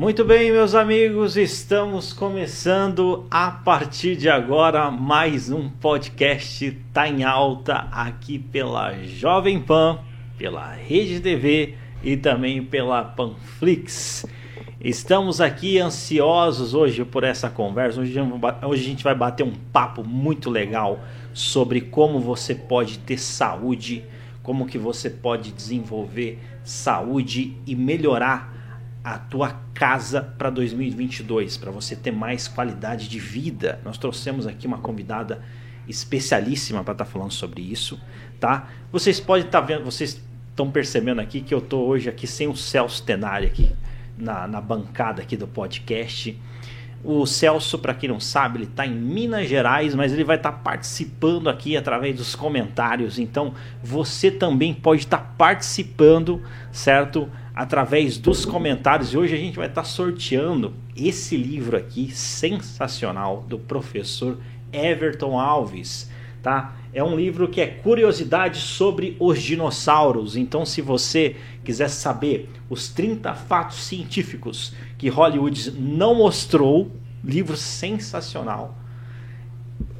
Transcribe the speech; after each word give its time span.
Muito 0.00 0.24
bem, 0.24 0.50
meus 0.50 0.74
amigos, 0.74 1.36
estamos 1.36 2.10
começando 2.10 3.26
a 3.30 3.50
partir 3.50 4.16
de 4.16 4.30
agora 4.30 4.90
mais 4.90 5.50
um 5.50 5.68
podcast 5.68 6.70
Tá 6.90 7.06
em 7.06 7.22
Alta 7.22 7.86
aqui 7.92 8.38
pela 8.38 8.94
Jovem 9.04 9.60
Pan, 9.60 9.98
pela 10.38 10.72
Rede 10.72 11.20
TV 11.20 11.74
e 12.02 12.16
também 12.16 12.64
pela 12.64 13.04
Panflix. 13.04 14.24
Estamos 14.80 15.38
aqui 15.38 15.78
ansiosos 15.78 16.72
hoje 16.72 17.04
por 17.04 17.22
essa 17.22 17.50
conversa. 17.50 18.00
Hoje, 18.00 18.18
hoje 18.66 18.82
a 18.82 18.86
gente 18.86 19.04
vai 19.04 19.14
bater 19.14 19.44
um 19.44 19.52
papo 19.70 20.02
muito 20.02 20.48
legal 20.48 20.98
sobre 21.34 21.82
como 21.82 22.18
você 22.20 22.54
pode 22.54 23.00
ter 23.00 23.18
saúde, 23.18 24.02
como 24.42 24.64
que 24.64 24.78
você 24.78 25.10
pode 25.10 25.52
desenvolver 25.52 26.38
saúde 26.64 27.54
e 27.66 27.76
melhorar 27.76 28.59
a 29.14 29.18
tua 29.18 29.60
casa 29.74 30.22
para 30.22 30.50
2022, 30.50 31.56
para 31.56 31.70
você 31.72 31.96
ter 31.96 32.12
mais 32.12 32.46
qualidade 32.46 33.08
de 33.08 33.18
vida. 33.18 33.80
Nós 33.84 33.98
trouxemos 33.98 34.46
aqui 34.46 34.66
uma 34.66 34.78
convidada 34.78 35.42
especialíssima 35.88 36.84
para 36.84 36.92
estar 36.92 37.04
tá 37.04 37.10
falando 37.10 37.32
sobre 37.32 37.60
isso, 37.60 38.00
tá? 38.38 38.68
Vocês 38.92 39.18
podem 39.18 39.46
estar 39.46 39.60
tá 39.60 39.66
vendo, 39.66 39.84
vocês 39.84 40.22
estão 40.50 40.70
percebendo 40.70 41.20
aqui 41.20 41.40
que 41.40 41.52
eu 41.52 41.58
estou 41.58 41.88
hoje 41.88 42.08
aqui 42.08 42.26
sem 42.26 42.46
o 42.46 42.54
Celso 42.54 43.02
Tenari 43.02 43.46
aqui 43.46 43.72
na, 44.16 44.46
na 44.46 44.60
bancada 44.60 45.22
aqui 45.22 45.36
do 45.36 45.48
podcast. 45.48 46.38
O 47.02 47.26
Celso, 47.26 47.78
para 47.78 47.94
quem 47.94 48.10
não 48.10 48.20
sabe, 48.20 48.58
ele 48.58 48.64
está 48.66 48.86
em 48.86 48.94
Minas 48.94 49.48
Gerais, 49.48 49.94
mas 49.94 50.12
ele 50.12 50.22
vai 50.22 50.36
estar 50.36 50.52
tá 50.52 50.58
participando 50.58 51.48
aqui 51.48 51.76
através 51.76 52.14
dos 52.14 52.36
comentários. 52.36 53.18
Então, 53.18 53.54
você 53.82 54.30
também 54.30 54.72
pode 54.74 55.00
estar 55.00 55.18
tá 55.18 55.34
participando, 55.36 56.42
certo? 56.70 57.28
Através 57.60 58.16
dos 58.16 58.46
comentários. 58.46 59.12
E 59.12 59.18
hoje 59.18 59.34
a 59.34 59.38
gente 59.38 59.58
vai 59.58 59.66
estar 59.66 59.84
sorteando 59.84 60.72
esse 60.96 61.36
livro 61.36 61.76
aqui, 61.76 62.10
sensacional, 62.10 63.44
do 63.46 63.58
professor 63.58 64.38
Everton 64.72 65.38
Alves, 65.38 66.10
tá? 66.42 66.74
É 66.90 67.04
um 67.04 67.14
livro 67.14 67.48
que 67.48 67.60
é 67.60 67.66
curiosidade 67.66 68.60
sobre 68.60 69.14
os 69.20 69.42
dinossauros. 69.42 70.36
Então, 70.36 70.64
se 70.64 70.80
você 70.80 71.36
quiser 71.62 71.90
saber 71.90 72.48
os 72.70 72.88
30 72.88 73.34
fatos 73.34 73.84
científicos 73.84 74.72
que 74.96 75.10
Hollywood 75.10 75.72
não 75.72 76.14
mostrou, 76.14 76.90
livro 77.22 77.58
sensacional. 77.58 78.74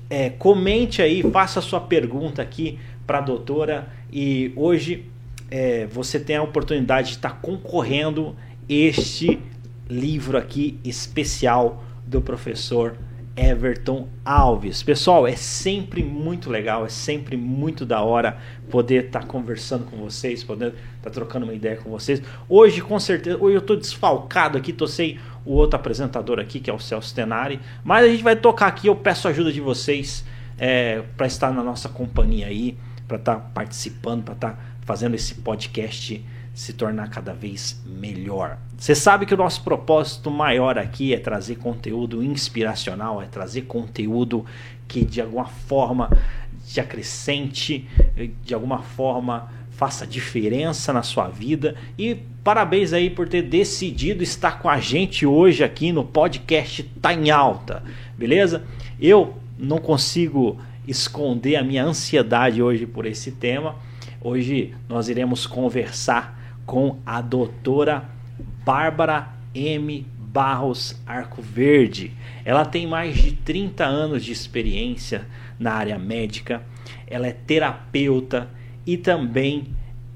É, 0.09 0.31
comente 0.31 1.03
aí, 1.03 1.23
faça 1.31 1.61
sua 1.61 1.81
pergunta 1.83 2.41
aqui 2.41 2.79
para 3.07 3.19
a 3.19 3.21
doutora. 3.21 3.91
E 4.11 4.51
hoje 4.57 5.10
é, 5.51 5.87
você 5.87 6.21
tem 6.21 6.37
a 6.37 6.43
oportunidade 6.43 7.09
de 7.09 7.15
estar 7.17 7.41
concorrendo 7.41 8.37
este 8.69 9.41
livro 9.89 10.39
aqui 10.39 10.79
especial 10.85 11.83
do 12.07 12.21
professor 12.21 12.97
Everton 13.37 14.09
Alves. 14.25 14.83
Pessoal, 14.83 15.27
é 15.27 15.35
sempre 15.35 16.03
muito 16.05 16.51
legal, 16.51 16.85
é 16.85 16.89
sempre 16.89 17.37
muito 17.37 17.87
da 17.87 18.03
hora 18.03 18.39
poder 18.71 19.07
estar 19.07 19.21
tá 19.21 19.27
conversando 19.27 19.85
com 19.87 19.97
vocês, 19.97 20.45
poder 20.45 20.69
estar 20.69 20.79
tá 21.05 21.11
trocando 21.11 21.47
uma 21.47 21.55
ideia 21.55 21.77
com 21.77 21.91
vocês. 21.91 22.23
Hoje, 22.49 22.81
com 22.81 22.99
certeza, 23.01 23.39
hoje 23.41 23.57
eu 23.57 23.61
estou 23.61 23.77
desfalcado 23.77 24.59
aqui, 24.59 24.73
tô 24.73 24.87
sem 24.87 25.19
o 25.45 25.53
outro 25.53 25.77
apresentador 25.77 26.39
aqui, 26.39 26.61
que 26.61 26.69
é 26.69 26.73
o 26.73 26.79
Celso 26.79 27.15
Tenari, 27.15 27.59
mas 27.83 28.05
a 28.05 28.09
gente 28.09 28.23
vai 28.23 28.37
tocar 28.37 28.67
aqui, 28.67 28.89
eu 28.89 28.97
peço 28.97 29.27
ajuda 29.27 29.53
de 29.53 29.61
vocês 29.61 30.25
é, 30.59 31.03
para 31.17 31.27
estar 31.27 31.51
na 31.53 31.63
nossa 31.63 31.89
companhia 31.89 32.47
aí, 32.47 32.77
para 33.09 33.17
estar 33.17 33.37
tá 33.37 33.41
participando, 33.55 34.23
para 34.23 34.35
estar 34.35 34.51
tá 34.51 34.59
fazendo 34.83 35.15
esse 35.15 35.35
podcast 35.37 36.25
se 36.55 36.73
tornar 36.73 37.09
cada 37.09 37.33
vez 37.33 37.81
melhor. 37.87 38.59
Você 38.77 38.95
sabe 38.95 39.25
que 39.25 39.35
o 39.35 39.37
nosso 39.37 39.63
propósito 39.63 40.31
maior 40.31 40.79
aqui 40.79 41.15
é 41.15 41.19
trazer 41.19 41.57
conteúdo 41.57 42.23
inspiracional, 42.23 43.23
é 43.23 43.27
trazer 43.27 43.63
conteúdo 43.63 44.45
que 44.89 45.05
de 45.05 45.21
alguma 45.21 45.47
forma 45.47 46.11
te 46.67 46.81
acrescente, 46.81 47.89
de 48.45 48.53
alguma 48.53 48.81
forma 48.81 49.51
faça 49.71 50.07
diferença 50.07 50.93
na 50.93 51.03
sua 51.03 51.29
vida. 51.29 51.75
E 51.97 52.15
parabéns 52.45 52.93
aí 52.93 53.09
por 53.09 53.29
ter 53.29 53.43
decidido 53.43 54.23
estar 54.23 54.59
com 54.59 54.69
a 54.69 54.79
gente 54.79 55.25
hoje 55.25 55.65
aqui 55.65 55.93
no 55.93 56.05
podcast 56.05 56.83
Tá 57.01 57.15
em 57.15 57.31
Alta, 57.31 57.83
beleza? 58.19 58.65
Eu 59.01 59.37
não 59.59 59.79
consigo 59.79 60.59
esconder 60.87 61.57
a 61.57 61.65
minha 61.65 61.85
ansiedade 61.85 62.63
hoje 62.63 62.87
por 62.87 63.07
esse 63.07 63.33
tema. 63.33 63.77
Hoje 64.23 64.75
nós 64.87 65.09
iremos 65.09 65.47
conversar 65.47 66.39
com 66.67 66.99
a 67.07 67.23
doutora 67.23 68.05
Bárbara 68.63 69.31
M. 69.55 70.07
Barros 70.19 70.95
Arco 71.07 71.41
Verde. 71.41 72.13
Ela 72.45 72.67
tem 72.67 72.87
mais 72.87 73.17
de 73.17 73.33
30 73.33 73.83
anos 73.83 74.23
de 74.23 74.31
experiência 74.31 75.27
na 75.59 75.73
área 75.73 75.99
médica, 75.99 76.63
ela 77.07 77.27
é 77.29 77.33
terapeuta 77.33 78.51
e 78.87 78.99
também 78.99 79.69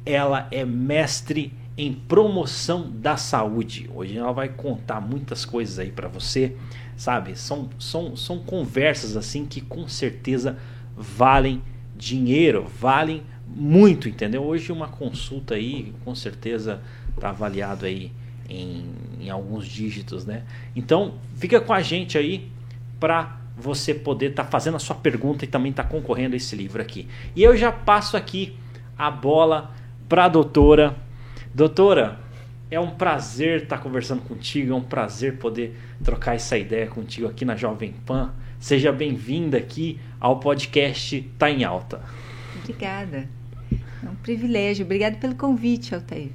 ela 0.04 0.48
é 0.50 0.66
mestre 0.66 1.50
em 1.76 1.94
promoção 1.94 2.90
da 2.90 3.16
saúde. 3.16 3.88
Hoje 3.92 4.18
ela 4.18 4.32
vai 4.32 4.50
contar 4.50 5.00
muitas 5.00 5.46
coisas 5.46 5.78
aí 5.78 5.90
para 5.90 6.08
você, 6.08 6.54
sabe? 6.94 7.38
São, 7.38 7.70
são, 7.78 8.14
são 8.14 8.38
conversas 8.38 9.16
assim 9.16 9.46
que 9.46 9.62
com 9.62 9.88
certeza 9.88 10.58
valem 10.94 11.62
dinheiro, 11.96 12.66
valem 12.78 13.22
muito, 13.46 14.08
entendeu? 14.08 14.42
Hoje 14.42 14.72
uma 14.72 14.88
consulta 14.88 15.54
aí, 15.54 15.92
com 16.04 16.14
certeza 16.14 16.80
está 17.14 17.30
avaliado 17.30 17.86
aí 17.86 18.10
em, 18.48 18.84
em, 19.20 19.30
alguns 19.30 19.66
dígitos, 19.66 20.24
né? 20.24 20.42
Então, 20.74 21.14
fica 21.36 21.60
com 21.60 21.72
a 21.72 21.80
gente 21.80 22.18
aí 22.18 22.50
para 22.98 23.38
você 23.56 23.94
poder 23.94 24.30
estar 24.30 24.44
tá 24.44 24.50
fazendo 24.50 24.76
a 24.76 24.80
sua 24.80 24.96
pergunta 24.96 25.44
e 25.44 25.48
também 25.48 25.70
estar 25.70 25.84
tá 25.84 25.88
concorrendo 25.88 26.34
a 26.34 26.36
esse 26.36 26.56
livro 26.56 26.82
aqui. 26.82 27.08
E 27.36 27.42
eu 27.42 27.56
já 27.56 27.70
passo 27.70 28.16
aqui 28.16 28.56
a 28.98 29.10
bola 29.10 29.72
para 30.08 30.24
a 30.24 30.28
doutora. 30.28 30.96
Doutora, 31.54 32.18
é 32.70 32.80
um 32.80 32.90
prazer 32.90 33.62
estar 33.62 33.76
tá 33.76 33.82
conversando 33.82 34.22
contigo, 34.22 34.72
é 34.72 34.74
um 34.74 34.82
prazer 34.82 35.38
poder 35.38 35.78
trocar 36.02 36.34
essa 36.34 36.58
ideia 36.58 36.86
contigo 36.86 37.28
aqui 37.28 37.44
na 37.44 37.56
Jovem 37.56 37.92
Pan. 38.04 38.32
Seja 38.58 38.90
bem-vinda 38.90 39.58
aqui 39.58 40.00
ao 40.18 40.40
podcast 40.40 41.20
Tá 41.38 41.50
em 41.50 41.64
Alta. 41.64 42.00
Obrigada. 42.62 43.28
É 44.04 44.10
um 44.10 44.14
privilégio. 44.16 44.84
Obrigada 44.84 45.16
pelo 45.16 45.34
convite, 45.34 45.94
Altair. 45.94 46.30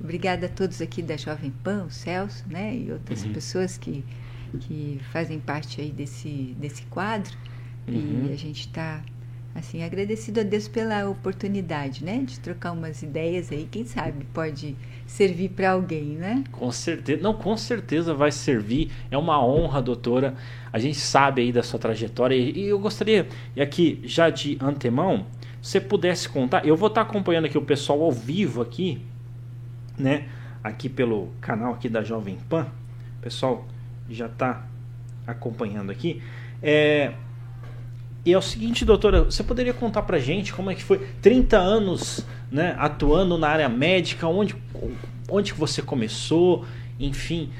Obrigada 0.00 0.46
a 0.46 0.48
todos 0.48 0.80
aqui 0.82 1.00
da 1.00 1.16
Jovem 1.16 1.52
Pan, 1.62 1.84
o 1.84 1.90
Celso, 1.90 2.44
né, 2.48 2.74
e 2.74 2.90
outras 2.90 3.24
uhum. 3.24 3.32
pessoas 3.32 3.78
que, 3.78 4.04
que 4.58 5.00
fazem 5.12 5.38
parte 5.38 5.80
aí 5.80 5.90
desse, 5.90 6.56
desse 6.58 6.82
quadro. 6.86 7.36
Uhum. 7.86 8.26
E 8.28 8.32
a 8.32 8.36
gente 8.36 8.66
está 8.66 9.00
assim 9.54 9.84
agradecido 9.84 10.40
a 10.40 10.42
Deus 10.42 10.66
pela 10.66 11.08
oportunidade, 11.08 12.04
né, 12.04 12.18
de 12.24 12.40
trocar 12.40 12.72
umas 12.72 13.02
ideias 13.02 13.52
aí. 13.52 13.68
Quem 13.70 13.84
sabe 13.84 14.24
pode 14.32 14.74
servir 15.06 15.50
para 15.50 15.70
alguém, 15.70 16.16
né? 16.16 16.42
Com 16.50 16.72
certeza, 16.72 17.22
não, 17.22 17.34
com 17.34 17.56
certeza 17.56 18.12
vai 18.12 18.32
servir. 18.32 18.90
É 19.10 19.16
uma 19.16 19.44
honra, 19.44 19.80
doutora. 19.80 20.34
A 20.72 20.78
gente 20.78 20.98
sabe 20.98 21.42
aí 21.42 21.52
da 21.52 21.62
sua 21.62 21.78
trajetória 21.78 22.34
e 22.34 22.64
eu 22.64 22.78
gostaria, 22.78 23.28
e 23.54 23.60
aqui 23.60 24.00
já 24.04 24.30
de 24.30 24.58
antemão 24.60 25.26
você 25.62 25.80
pudesse 25.80 26.28
contar, 26.28 26.66
eu 26.66 26.76
vou 26.76 26.88
estar 26.88 27.02
acompanhando 27.02 27.44
aqui 27.44 27.56
o 27.56 27.62
pessoal 27.62 28.02
ao 28.02 28.10
vivo 28.10 28.60
aqui, 28.60 29.00
né? 29.96 30.28
Aqui 30.62 30.88
pelo 30.88 31.28
canal 31.40 31.74
aqui 31.74 31.88
da 31.88 32.02
Jovem 32.02 32.36
Pan, 32.48 32.66
o 33.18 33.22
pessoal 33.22 33.64
já 34.10 34.26
está 34.26 34.66
acompanhando 35.24 35.92
aqui. 35.92 36.20
É, 36.60 37.12
e 38.24 38.32
é 38.32 38.38
o 38.38 38.42
seguinte, 38.42 38.84
doutora, 38.84 39.24
você 39.24 39.44
poderia 39.44 39.72
contar 39.72 40.02
pra 40.02 40.18
gente 40.18 40.52
como 40.52 40.68
é 40.68 40.74
que 40.74 40.82
foi 40.82 40.98
30 41.20 41.56
anos 41.56 42.26
né, 42.50 42.74
atuando 42.78 43.38
na 43.38 43.48
área 43.48 43.68
médica, 43.68 44.26
onde, 44.26 44.56
onde 45.28 45.52
que 45.52 45.58
você 45.58 45.80
começou, 45.80 46.64
enfim, 46.98 47.50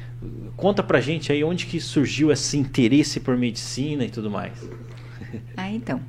conta 0.56 0.82
pra 0.82 1.00
gente 1.00 1.30
aí 1.32 1.42
onde 1.42 1.66
que 1.66 1.80
surgiu 1.80 2.32
esse 2.32 2.56
interesse 2.58 3.20
por 3.20 3.36
medicina 3.36 4.04
e 4.04 4.10
tudo 4.10 4.28
mais. 4.28 4.52
Ah, 5.56 5.70
então. 5.70 6.00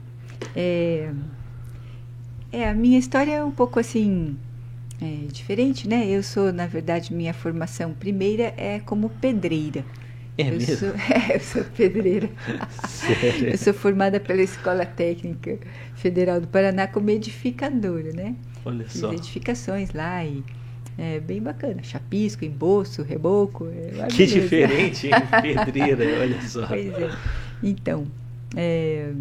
É, 0.56 1.10
é, 2.54 2.70
a 2.70 2.74
minha 2.74 3.00
história 3.00 3.32
é 3.32 3.44
um 3.44 3.52
pouco 3.52 3.80
assim 3.80 4.38
é, 5.02 5.26
diferente, 5.32 5.90
né? 5.90 6.08
Eu 6.08 6.22
sou, 6.22 6.54
na 6.54 6.68
verdade, 6.68 7.14
minha 7.14 7.34
formação 7.34 7.94
primeira 7.94 8.54
é 8.56 8.80
como 8.80 9.10
pedreira. 9.10 9.84
É 10.38 10.50
eu 10.50 10.52
mesmo? 10.52 10.78
Sou, 10.78 10.90
é, 11.10 11.36
eu 11.36 11.40
sou 11.40 11.64
pedreira. 11.64 12.30
Sério? 12.88 13.50
Eu 13.50 13.58
sou 13.58 13.74
formada 13.74 14.20
pela 14.20 14.42
Escola 14.42 14.86
Técnica 14.86 15.58
Federal 15.96 16.40
do 16.40 16.48
Paraná 16.48 16.88
como 16.88 17.10
edificadora, 17.10 18.12
né? 18.14 18.36
Olha 18.64 18.86
Fiz 18.86 19.02
só. 19.02 19.12
edificações 19.12 19.92
lá 19.92 20.24
e 20.24 20.44
é 20.98 21.20
bem 21.20 21.42
bacana. 21.42 21.82
Chapisco, 21.82 22.46
embolso, 22.46 23.02
reboco. 23.02 23.68
É 23.68 24.08
que 24.08 24.26
diferente, 24.28 25.08
hein? 25.08 25.14
Pedreira, 25.66 26.22
olha 26.22 26.42
só. 26.44 26.68
Pois 26.68 26.88
é. 26.94 27.10
Então, 27.64 28.06
é, 28.56 29.12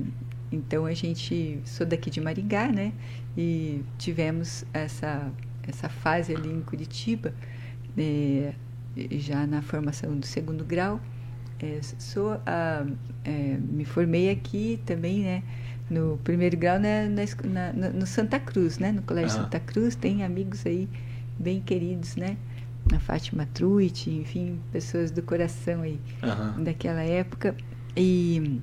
então 0.52 0.84
a 0.84 0.92
gente 0.92 1.60
sou 1.64 1.86
daqui 1.86 2.10
de 2.10 2.20
Maringá, 2.20 2.68
né? 2.68 2.92
E 3.36 3.82
tivemos 3.98 4.64
essa 4.72 5.30
essa 5.66 5.88
fase 5.88 6.34
ali 6.34 6.50
em 6.50 6.60
Curitiba, 6.60 7.32
é, 7.96 8.52
já 9.12 9.46
na 9.46 9.62
formação 9.62 10.18
do 10.18 10.26
segundo 10.26 10.64
grau. 10.64 11.00
É, 11.60 11.80
sou 11.82 12.40
a, 12.44 12.84
é, 13.24 13.56
me 13.60 13.84
formei 13.84 14.30
aqui 14.30 14.80
também, 14.84 15.22
né? 15.22 15.42
No 15.88 16.18
primeiro 16.24 16.56
grau 16.56 16.78
né, 16.78 17.08
na, 17.08 17.72
na, 17.72 17.90
no 17.90 18.06
Santa 18.06 18.40
Cruz, 18.40 18.78
né? 18.78 18.92
No 18.92 19.02
Colégio 19.02 19.30
Santa 19.30 19.60
Cruz 19.60 19.94
tem 19.94 20.24
amigos 20.24 20.66
aí 20.66 20.88
bem 21.38 21.60
queridos, 21.60 22.16
né? 22.16 22.36
A 22.92 22.98
Fátima 22.98 23.46
Truit, 23.54 24.10
enfim, 24.10 24.58
pessoas 24.72 25.10
do 25.10 25.22
coração 25.22 25.82
aí 25.82 26.00
daquela 26.58 27.02
época. 27.02 27.54
E 27.96 28.60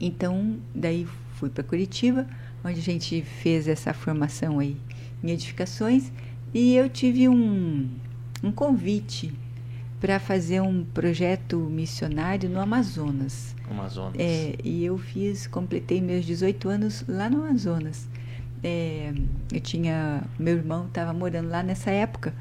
então 0.00 0.56
daí 0.74 1.06
fui 1.34 1.50
para 1.50 1.62
Curitiba, 1.62 2.26
onde 2.64 2.80
a 2.80 2.82
gente 2.82 3.22
fez 3.22 3.68
essa 3.68 3.92
formação 3.92 4.58
aí 4.58 4.76
em 5.22 5.30
edificações 5.30 6.10
e 6.52 6.74
eu 6.74 6.88
tive 6.88 7.28
um, 7.28 7.88
um 8.42 8.50
convite 8.50 9.32
para 10.00 10.18
fazer 10.18 10.60
um 10.60 10.84
projeto 10.84 11.58
missionário 11.58 12.48
no 12.48 12.58
Amazonas. 12.58 13.54
Amazonas. 13.70 14.16
É, 14.18 14.54
e 14.64 14.84
eu 14.84 14.96
fiz, 14.96 15.46
completei 15.46 16.00
meus 16.00 16.24
18 16.24 16.68
anos 16.68 17.04
lá 17.06 17.28
no 17.28 17.44
Amazonas. 17.44 18.08
É, 18.62 19.12
eu 19.52 19.60
tinha, 19.60 20.22
meu 20.38 20.56
irmão 20.56 20.86
estava 20.86 21.12
morando 21.12 21.50
lá 21.50 21.62
nessa 21.62 21.90
época, 21.90 22.34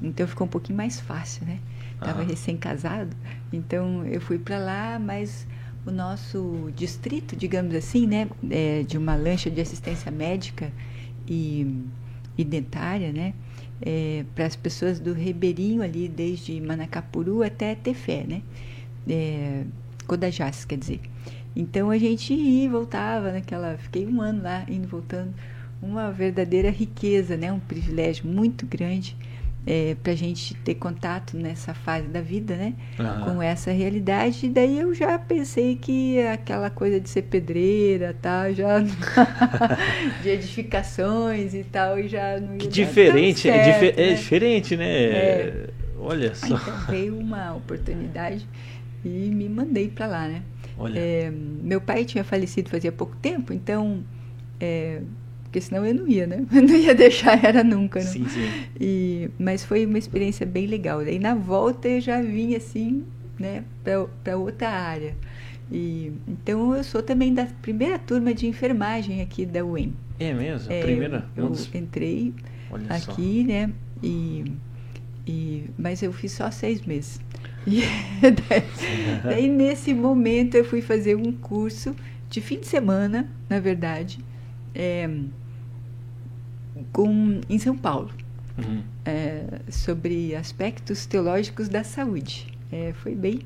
então 0.00 0.26
ficou 0.26 0.46
um 0.46 0.50
pouquinho 0.50 0.76
mais 0.76 1.00
fácil, 1.00 1.44
né? 1.46 1.58
Estava 1.94 2.22
recém-casado, 2.22 3.14
então 3.52 4.06
eu 4.06 4.22
fui 4.22 4.38
para 4.38 4.58
lá, 4.58 4.98
mas 4.98 5.46
o 5.86 5.90
nosso 5.90 6.70
distrito, 6.76 7.34
digamos 7.34 7.74
assim, 7.74 8.06
né, 8.06 8.28
é, 8.50 8.82
de 8.82 8.98
uma 8.98 9.14
lancha 9.14 9.50
de 9.50 9.60
assistência 9.60 10.10
médica 10.10 10.72
e, 11.26 11.84
e 12.36 12.44
dentária, 12.44 13.12
né, 13.12 13.34
é, 13.80 14.24
para 14.34 14.46
as 14.46 14.56
pessoas 14.56 15.00
do 15.00 15.12
Ribeirinho 15.12 15.82
ali, 15.82 16.08
desde 16.08 16.60
Manacapuru 16.60 17.42
até 17.42 17.74
Tefé, 17.74 18.24
né, 18.26 18.42
é, 19.08 19.64
Codajás, 20.06 20.64
quer 20.64 20.78
dizer. 20.78 21.00
Então 21.56 21.90
a 21.90 21.98
gente 21.98 22.32
ia 22.32 22.64
e 22.66 22.68
voltava 22.68 23.32
naquela, 23.32 23.76
fiquei 23.78 24.06
um 24.06 24.20
ano 24.20 24.42
lá 24.42 24.64
indo 24.68 24.86
voltando, 24.86 25.34
uma 25.82 26.12
verdadeira 26.12 26.70
riqueza, 26.70 27.36
né, 27.36 27.50
um 27.50 27.58
privilégio 27.58 28.26
muito 28.26 28.66
grande 28.66 29.16
é, 29.66 29.94
para 30.02 30.12
a 30.12 30.16
gente 30.16 30.54
ter 30.54 30.74
contato 30.74 31.36
nessa 31.36 31.74
fase 31.74 32.08
da 32.08 32.20
vida, 32.20 32.56
né? 32.56 32.74
Uhum. 32.98 33.24
Com 33.24 33.42
essa 33.42 33.70
realidade. 33.70 34.46
E 34.46 34.48
daí 34.48 34.80
eu 34.80 34.94
já 34.94 35.18
pensei 35.18 35.76
que 35.76 36.20
aquela 36.26 36.70
coisa 36.70 37.00
de 37.00 37.08
ser 37.08 37.22
pedreira, 37.22 38.16
tal, 38.20 38.52
já 38.54 38.80
de 40.22 40.28
edificações 40.28 41.54
e 41.54 41.64
tal, 41.64 41.98
e 41.98 42.08
já 42.08 42.40
não 42.40 42.52
ia 42.52 42.58
que 42.58 42.68
diferente, 42.68 43.40
certo, 43.40 43.56
é, 43.56 43.72
dif 43.72 43.96
né? 43.96 44.10
é, 44.10 44.14
diferente, 44.14 44.76
né? 44.76 45.04
É. 45.04 45.70
Olha 45.98 46.34
só. 46.34 46.46
Então 46.46 46.78
veio 46.88 47.18
uma 47.18 47.54
oportunidade 47.54 48.48
e 49.04 49.08
me 49.08 49.48
mandei 49.48 49.88
para 49.88 50.06
lá, 50.06 50.28
né? 50.28 50.42
Olha. 50.78 50.98
É, 50.98 51.30
meu 51.30 51.80
pai 51.80 52.06
tinha 52.06 52.24
falecido 52.24 52.70
fazia 52.70 52.90
pouco 52.90 53.14
tempo, 53.16 53.52
então 53.52 54.02
é, 54.58 55.02
porque 55.50 55.60
senão 55.60 55.84
eu 55.84 55.92
não 55.92 56.06
ia, 56.06 56.28
né? 56.28 56.46
Eu 56.54 56.62
não 56.62 56.76
ia 56.76 56.94
deixar 56.94 57.44
era 57.44 57.64
nunca, 57.64 57.98
né? 57.98 58.06
Sim, 58.06 58.24
sim. 58.28 58.48
E, 58.80 59.28
mas 59.36 59.64
foi 59.64 59.84
uma 59.84 59.98
experiência 59.98 60.46
bem 60.46 60.66
legal. 60.66 61.04
Daí 61.04 61.18
na 61.18 61.34
volta 61.34 61.88
eu 61.88 62.00
já 62.00 62.22
vim 62.22 62.54
assim, 62.54 63.04
né, 63.36 63.64
para 64.22 64.36
outra 64.36 64.68
área. 64.68 65.16
E, 65.70 66.12
então 66.28 66.76
eu 66.76 66.84
sou 66.84 67.02
também 67.02 67.34
da 67.34 67.46
primeira 67.60 67.98
turma 67.98 68.32
de 68.32 68.46
enfermagem 68.46 69.20
aqui 69.20 69.44
da 69.44 69.64
UEM. 69.64 69.92
É 70.20 70.32
mesmo? 70.32 70.72
É, 70.72 70.82
primeira? 70.82 71.26
Eu, 71.36 71.46
eu 71.46 71.80
entrei 71.80 72.32
Olha 72.70 72.86
aqui, 72.88 73.44
só. 73.44 73.52
né? 73.52 73.72
E, 74.00 74.52
e, 75.26 75.64
mas 75.76 76.00
eu 76.00 76.12
fiz 76.12 76.30
só 76.30 76.48
seis 76.52 76.80
meses. 76.82 77.20
E 77.66 77.82
daí, 78.22 78.62
daí 79.24 79.48
nesse 79.48 79.92
momento 79.92 80.54
eu 80.54 80.64
fui 80.64 80.80
fazer 80.80 81.16
um 81.16 81.32
curso 81.32 81.94
de 82.28 82.40
fim 82.40 82.60
de 82.60 82.68
semana, 82.68 83.28
na 83.48 83.58
verdade, 83.58 84.20
é, 84.74 85.08
com, 86.92 87.40
em 87.48 87.58
São 87.58 87.76
Paulo, 87.76 88.10
Uhum. 88.58 88.82
é, 89.04 89.44
sobre 89.70 90.34
aspectos 90.34 91.06
teológicos 91.06 91.68
da 91.68 91.84
saúde. 91.84 92.46
É, 92.72 92.92
foi 92.94 93.14
bem 93.14 93.40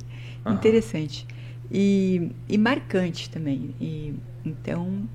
Aham. 0.45 0.57
interessante 0.57 1.27
e, 1.71 2.31
e 2.49 2.59
marcante 2.59 3.31
também. 3.31 3.75
E, 3.81 4.15
então, 4.45 5.09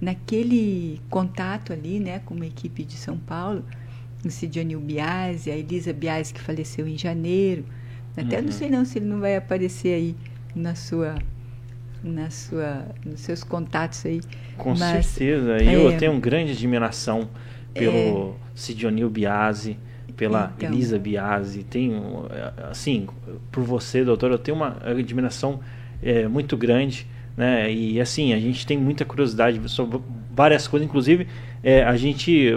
naquele 0.00 1.00
contato 1.08 1.72
ali, 1.72 2.00
né, 2.00 2.20
com 2.20 2.34
uma 2.34 2.46
equipe 2.46 2.84
de 2.84 2.96
São 2.96 3.16
Paulo, 3.18 3.64
o 4.24 4.30
Sidionil 4.30 4.80
Biasi, 4.80 5.50
a 5.50 5.56
Elisa 5.56 5.92
Biasi, 5.92 6.32
que 6.34 6.40
faleceu 6.40 6.86
em 6.86 6.96
janeiro. 6.98 7.64
Até 8.16 8.38
Uhum. 8.38 8.44
não 8.44 8.52
sei 8.52 8.70
não 8.70 8.84
se 8.84 8.98
ele 8.98 9.06
não 9.06 9.20
vai 9.20 9.36
aparecer 9.36 9.94
aí 9.94 10.16
na 10.54 10.74
sua, 10.74 11.22
na 12.02 12.30
sua, 12.30 12.86
nos 13.04 13.20
seus 13.20 13.42
contatos 13.44 14.04
aí. 14.06 14.20
Com 14.56 14.74
Mas, 14.74 15.06
certeza. 15.06 15.62
E 15.62 15.72
eu 15.72 15.90
é, 15.90 15.96
tenho 15.96 16.18
grande 16.20 16.52
admiração 16.52 17.28
pelo 17.74 18.34
Sidionil 18.54 19.08
Biasi, 19.10 19.78
pela 20.16 20.52
Então. 20.56 20.70
Elisa 20.70 20.98
Biasi. 20.98 21.62
Tenho, 21.64 22.26
eh, 22.30 22.52
assim, 22.70 23.06
por 23.50 23.62
você, 23.64 24.04
doutor, 24.04 24.30
eu 24.30 24.38
tenho 24.38 24.56
uma 24.56 24.76
admiração 24.84 25.60
eh, 26.02 26.28
muito 26.28 26.56
grande. 26.56 27.06
Né? 27.34 27.72
E 27.72 27.98
assim, 27.98 28.34
a 28.34 28.38
gente 28.38 28.66
tem 28.66 28.76
muita 28.76 29.06
curiosidade 29.06 29.58
sobre 29.70 29.98
várias 30.34 30.68
coisas, 30.68 30.86
inclusive 30.86 31.26
eh, 31.64 31.82
a 31.82 31.96
gente 31.96 32.52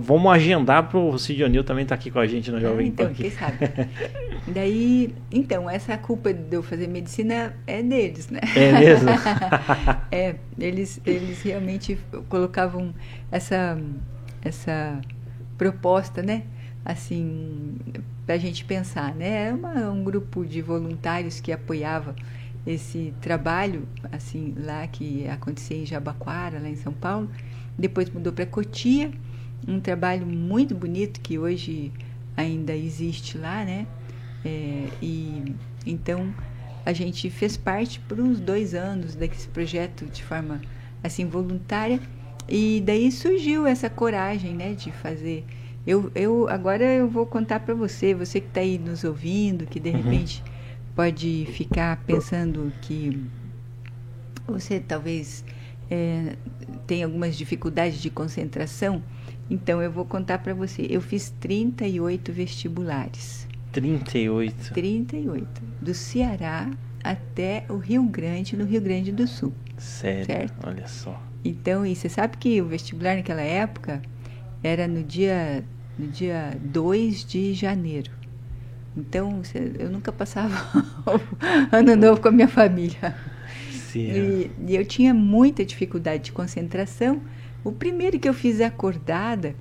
vamos 0.00 0.30
agendar 0.30 0.86
para 0.86 0.98
o 0.98 1.18
Sidionil 1.18 1.64
também 1.64 1.84
estar 1.84 1.94
aqui 1.94 2.10
com 2.10 2.18
a 2.18 2.26
gente 2.26 2.50
na 2.50 2.58
Ah, 2.58 2.60
Jovem 2.60 2.90
Pan. 2.90 3.04
então, 3.04 3.14
quem 3.14 3.30
sabe. 3.30 3.56
Daí, 4.48 5.14
então, 5.32 5.68
essa 5.68 5.96
culpa 5.96 6.30
de 6.32 6.54
eu 6.56 6.62
fazer 6.62 6.88
medicina 6.88 7.54
é 7.66 7.82
deles, 7.82 8.28
né? 8.28 8.40
É 8.54 8.72
mesmo? 8.78 9.08
é, 10.12 10.34
eles, 10.58 11.00
eles 11.06 11.40
realmente 11.42 11.96
colocavam 12.28 12.92
essa, 13.32 13.78
essa 14.42 15.00
proposta, 15.56 16.22
né? 16.22 16.44
Assim, 16.84 17.76
para 18.24 18.36
a 18.36 18.38
gente 18.38 18.64
pensar, 18.64 19.14
né? 19.14 19.46
Era 19.46 19.54
uma, 19.54 19.90
um 19.90 20.04
grupo 20.04 20.44
de 20.44 20.62
voluntários 20.62 21.40
que 21.40 21.52
apoiava 21.52 22.14
esse 22.66 23.14
trabalho, 23.20 23.86
assim, 24.12 24.54
lá 24.58 24.86
que 24.86 25.26
acontecia 25.28 25.76
em 25.76 25.86
Jabaquara, 25.86 26.58
lá 26.60 26.68
em 26.68 26.76
São 26.76 26.92
Paulo. 26.92 27.30
Depois 27.78 28.10
mudou 28.10 28.32
para 28.32 28.46
Cotia, 28.46 29.10
um 29.66 29.80
trabalho 29.80 30.26
muito 30.26 30.74
bonito 30.74 31.20
que 31.20 31.38
hoje 31.38 31.92
ainda 32.36 32.74
existe 32.74 33.36
lá, 33.36 33.64
né? 33.64 33.86
É, 34.44 34.88
e 35.02 35.54
então 35.84 36.32
a 36.86 36.92
gente 36.92 37.28
fez 37.28 37.56
parte 37.56 37.98
por 38.00 38.20
uns 38.20 38.38
dois 38.38 38.74
anos 38.74 39.14
desse 39.14 39.48
projeto 39.48 40.06
de 40.06 40.22
forma 40.22 40.60
assim 41.02 41.26
voluntária 41.26 42.00
e 42.48 42.82
daí 42.84 43.10
surgiu 43.12 43.66
essa 43.66 43.90
coragem, 43.90 44.54
né, 44.54 44.72
de 44.74 44.90
fazer. 44.90 45.44
Eu, 45.86 46.10
eu 46.14 46.48
agora 46.48 46.84
eu 46.84 47.08
vou 47.08 47.24
contar 47.26 47.60
para 47.60 47.74
você, 47.74 48.14
você 48.14 48.40
que 48.40 48.48
está 48.48 48.60
aí 48.60 48.78
nos 48.78 49.04
ouvindo, 49.04 49.66
que 49.66 49.80
de 49.80 49.90
Uhum. 49.90 49.96
repente 49.96 50.42
pode 50.94 51.46
ficar 51.52 51.96
pensando 52.04 52.72
que 52.82 53.18
você 54.46 54.80
talvez 54.80 55.44
é, 55.90 56.36
tem 56.86 57.02
algumas 57.02 57.36
dificuldades 57.36 58.00
de 58.00 58.10
concentração. 58.10 59.02
Então 59.50 59.80
eu 59.82 59.90
vou 59.90 60.04
contar 60.04 60.38
para 60.38 60.52
você. 60.54 60.86
Eu 60.90 61.00
fiz 61.00 61.30
38 61.40 62.32
vestibulares. 62.32 63.46
38. 63.72 64.74
38. 64.74 65.62
Do 65.80 65.94
Ceará 65.94 66.70
até 67.02 67.64
o 67.68 67.76
Rio 67.76 68.02
Grande, 68.04 68.56
no 68.56 68.64
Rio 68.64 68.80
Grande 68.80 69.12
do 69.12 69.26
Sul. 69.26 69.52
Sério, 69.78 70.26
Certo. 70.26 70.66
olha 70.66 70.86
só. 70.88 71.22
Então, 71.44 71.86
e 71.86 71.94
você 71.94 72.08
sabe 72.08 72.36
que 72.36 72.60
o 72.60 72.66
vestibular 72.66 73.16
naquela 73.16 73.42
época 73.42 74.02
era 74.62 74.88
no 74.88 75.02
dia, 75.02 75.64
no 75.98 76.08
dia 76.08 76.56
2 76.60 77.24
de 77.24 77.54
janeiro. 77.54 78.10
Então, 78.96 79.40
eu 79.78 79.90
nunca 79.90 80.10
passava 80.10 80.54
ano 81.70 81.94
novo 81.94 82.20
com 82.20 82.28
a 82.28 82.32
minha 82.32 82.48
família. 82.48 83.14
Sim. 83.70 84.10
E, 84.10 84.50
e 84.66 84.76
eu 84.76 84.84
tinha 84.84 85.14
muita 85.14 85.64
dificuldade 85.64 86.24
de 86.24 86.32
concentração. 86.32 87.22
O 87.64 87.72
primeiro 87.72 88.18
que 88.18 88.28
eu 88.28 88.34
fiz 88.34 88.60
acordada, 88.60 89.54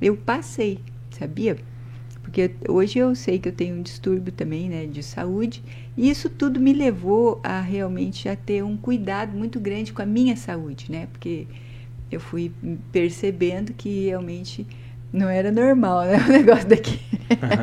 eu 0.00 0.16
passei, 0.16 0.80
sabia? 1.10 1.56
Porque 2.28 2.50
hoje 2.68 2.98
eu 2.98 3.14
sei 3.14 3.38
que 3.38 3.48
eu 3.48 3.52
tenho 3.52 3.76
um 3.76 3.80
distúrbio 3.80 4.30
também, 4.30 4.68
né, 4.68 4.84
de 4.84 5.02
saúde, 5.02 5.62
e 5.96 6.10
isso 6.10 6.28
tudo 6.28 6.60
me 6.60 6.74
levou 6.74 7.40
a 7.42 7.58
realmente 7.62 8.28
a 8.28 8.36
ter 8.36 8.62
um 8.62 8.76
cuidado 8.76 9.34
muito 9.34 9.58
grande 9.58 9.94
com 9.94 10.02
a 10.02 10.06
minha 10.06 10.36
saúde, 10.36 10.92
né? 10.92 11.08
Porque 11.10 11.46
eu 12.12 12.20
fui 12.20 12.52
percebendo 12.92 13.72
que 13.72 14.04
realmente 14.06 14.66
não 15.10 15.26
era 15.30 15.50
normal, 15.50 16.04
né, 16.04 16.18
o 16.28 16.30
negócio 16.30 16.68
daqui. 16.68 17.00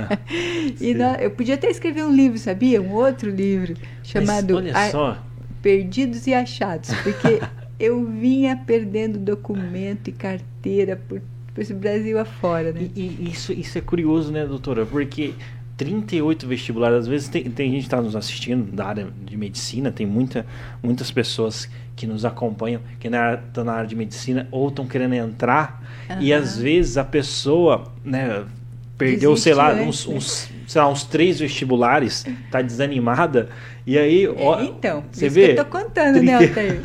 e 0.81 0.95
nó- 0.95 1.13
eu 1.15 1.29
podia 1.29 1.53
até 1.53 1.69
escrever 1.69 2.03
um 2.03 2.11
livro, 2.11 2.39
sabia? 2.39 2.81
Um 2.81 2.91
outro 2.91 3.29
livro 3.29 3.75
Mas 3.77 4.03
chamado 4.03 4.55
olha 4.57 4.75
A- 4.75 4.89
só. 4.89 5.23
Perdidos 5.61 6.25
e 6.25 6.33
Achados, 6.33 6.89
porque 7.03 7.39
eu 7.79 8.03
vinha 8.03 8.57
perdendo 8.57 9.19
documento 9.19 10.07
e 10.07 10.11
carteira 10.11 10.95
por, 10.95 11.21
por 11.55 11.61
esse 11.61 11.73
Brasil 11.73 12.19
afora, 12.19 12.73
né? 12.73 12.89
E, 12.95 13.01
e 13.01 13.29
isso, 13.31 13.53
isso 13.53 13.77
é 13.77 13.81
curioso, 13.81 14.31
né, 14.31 14.45
doutora? 14.45 14.85
Porque 14.85 15.33
38 15.77 16.47
vestibulares. 16.47 16.99
Às 16.99 17.07
vezes 17.07 17.27
tem, 17.29 17.43
tem 17.45 17.71
gente 17.71 17.81
que 17.81 17.87
está 17.87 18.01
nos 18.01 18.15
assistindo 18.15 18.71
da 18.71 18.85
área 18.85 19.07
de 19.23 19.37
medicina, 19.37 19.91
tem 19.91 20.05
muita, 20.05 20.45
muitas 20.83 21.11
pessoas 21.11 21.69
que 21.95 22.05
nos 22.05 22.25
acompanham 22.25 22.81
que 22.99 23.07
estão 23.07 23.63
na, 23.63 23.71
na 23.71 23.73
área 23.77 23.87
de 23.87 23.95
medicina 23.95 24.47
ou 24.51 24.67
estão 24.67 24.85
querendo 24.85 25.13
entrar 25.13 25.81
uhum. 26.09 26.21
e 26.21 26.33
às 26.33 26.57
vezes 26.57 26.97
a 26.97 27.05
pessoa 27.05 27.85
né, 28.03 28.43
perdeu, 28.97 29.31
Desiste 29.31 29.43
sei 29.43 29.53
lá, 29.53 29.73
uns, 29.73 30.05
uns, 30.05 30.49
sei 30.67 30.81
lá, 30.81 30.89
uns 30.89 31.05
três 31.05 31.39
vestibulares, 31.39 32.25
tá 32.51 32.61
desanimada. 32.61 33.49
E 33.87 33.97
aí, 33.99 34.27
ó, 34.27 34.59
é, 34.59 34.65
então, 34.65 35.03
você 35.11 35.29
vê? 35.29 35.53
Que 35.53 35.59
eu 35.59 35.65
tô 35.65 35.71
contando, 35.71 36.19
30... 36.19 36.23
né, 36.23 36.33
Altair? 36.33 36.81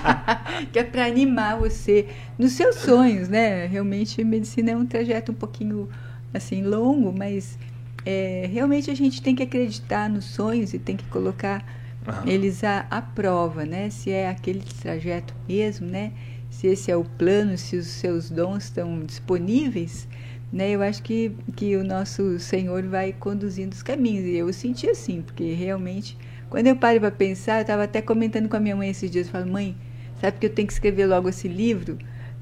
que 0.72 0.78
é 0.78 0.84
para 0.84 1.04
animar 1.04 1.58
você 1.58 2.06
nos 2.38 2.52
seus 2.52 2.76
sonhos, 2.76 3.28
né? 3.28 3.66
Realmente, 3.66 4.24
medicina 4.24 4.70
é 4.70 4.76
um 4.76 4.86
trajeto 4.86 5.32
um 5.32 5.34
pouquinho 5.34 5.88
assim 6.32 6.62
longo, 6.62 7.12
mas 7.12 7.58
é, 8.06 8.48
realmente 8.50 8.90
a 8.90 8.94
gente 8.94 9.20
tem 9.20 9.34
que 9.34 9.42
acreditar 9.42 10.08
nos 10.08 10.24
sonhos 10.24 10.72
e 10.72 10.78
tem 10.78 10.96
que 10.96 11.04
colocar 11.06 11.64
uhum. 12.06 12.28
eles 12.28 12.64
à, 12.64 12.86
à 12.90 13.02
prova, 13.02 13.64
né? 13.64 13.90
Se 13.90 14.10
é 14.10 14.28
aquele 14.28 14.62
trajeto 14.80 15.34
mesmo, 15.48 15.86
né? 15.86 16.12
Se 16.50 16.66
esse 16.66 16.90
é 16.90 16.96
o 16.96 17.04
plano, 17.04 17.56
se 17.56 17.76
os 17.76 17.86
seus 17.86 18.30
dons 18.30 18.64
estão 18.64 19.04
disponíveis, 19.04 20.08
né? 20.52 20.70
Eu 20.70 20.82
acho 20.82 21.02
que, 21.02 21.32
que 21.54 21.76
o 21.76 21.84
nosso 21.84 22.38
Senhor 22.38 22.82
vai 22.84 23.12
conduzindo 23.12 23.72
os 23.72 23.82
caminhos. 23.82 24.24
E 24.24 24.36
eu 24.36 24.52
senti 24.52 24.88
assim, 24.88 25.22
porque 25.22 25.52
realmente, 25.52 26.16
quando 26.50 26.66
eu 26.66 26.76
paro 26.76 26.98
para 26.98 27.12
pensar, 27.12 27.58
eu 27.58 27.62
estava 27.62 27.84
até 27.84 28.02
comentando 28.02 28.48
com 28.48 28.56
a 28.56 28.60
minha 28.60 28.74
mãe 28.74 28.90
esses 28.90 29.08
dias, 29.08 29.26
eu 29.26 29.32
falo, 29.32 29.50
mãe, 29.50 29.76
sabe 30.20 30.36
que 30.38 30.46
eu 30.46 30.50
tenho 30.50 30.66
que 30.66 30.74
escrever 30.74 31.06
logo 31.06 31.28
esse 31.28 31.46
livro? 31.46 31.96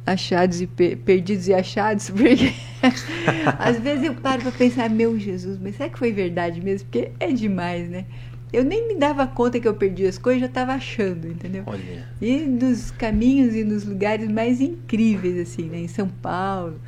Achados 0.06 0.62
e 0.62 0.66
per 0.66 0.96
perdidos 0.96 1.46
e 1.46 1.52
achados, 1.52 2.08
porque 2.10 2.54
às 3.58 3.78
vezes 3.78 4.06
eu 4.06 4.14
paro 4.14 4.40
para 4.40 4.52
pensar, 4.52 4.88
meu 4.88 5.18
Jesus, 5.18 5.58
mas 5.62 5.76
será 5.76 5.90
que 5.90 5.98
foi 5.98 6.10
verdade 6.10 6.58
mesmo? 6.62 6.88
Porque 6.88 7.12
é 7.20 7.30
demais, 7.30 7.90
né? 7.90 8.06
Eu 8.50 8.64
nem 8.64 8.88
me 8.88 8.94
dava 8.94 9.26
conta 9.26 9.60
que 9.60 9.68
eu 9.68 9.74
perdi 9.74 10.06
as 10.06 10.16
coisas, 10.16 10.40
já 10.40 10.46
estava 10.46 10.72
achando, 10.72 11.28
entendeu? 11.28 11.62
Olha. 11.66 12.08
E 12.18 12.38
nos 12.38 12.90
caminhos 12.90 13.54
e 13.54 13.62
nos 13.62 13.84
lugares 13.84 14.26
mais 14.26 14.58
incríveis, 14.62 15.38
assim, 15.38 15.64
né? 15.64 15.80
Em 15.80 15.88
São 15.88 16.08
Paulo, 16.08 16.80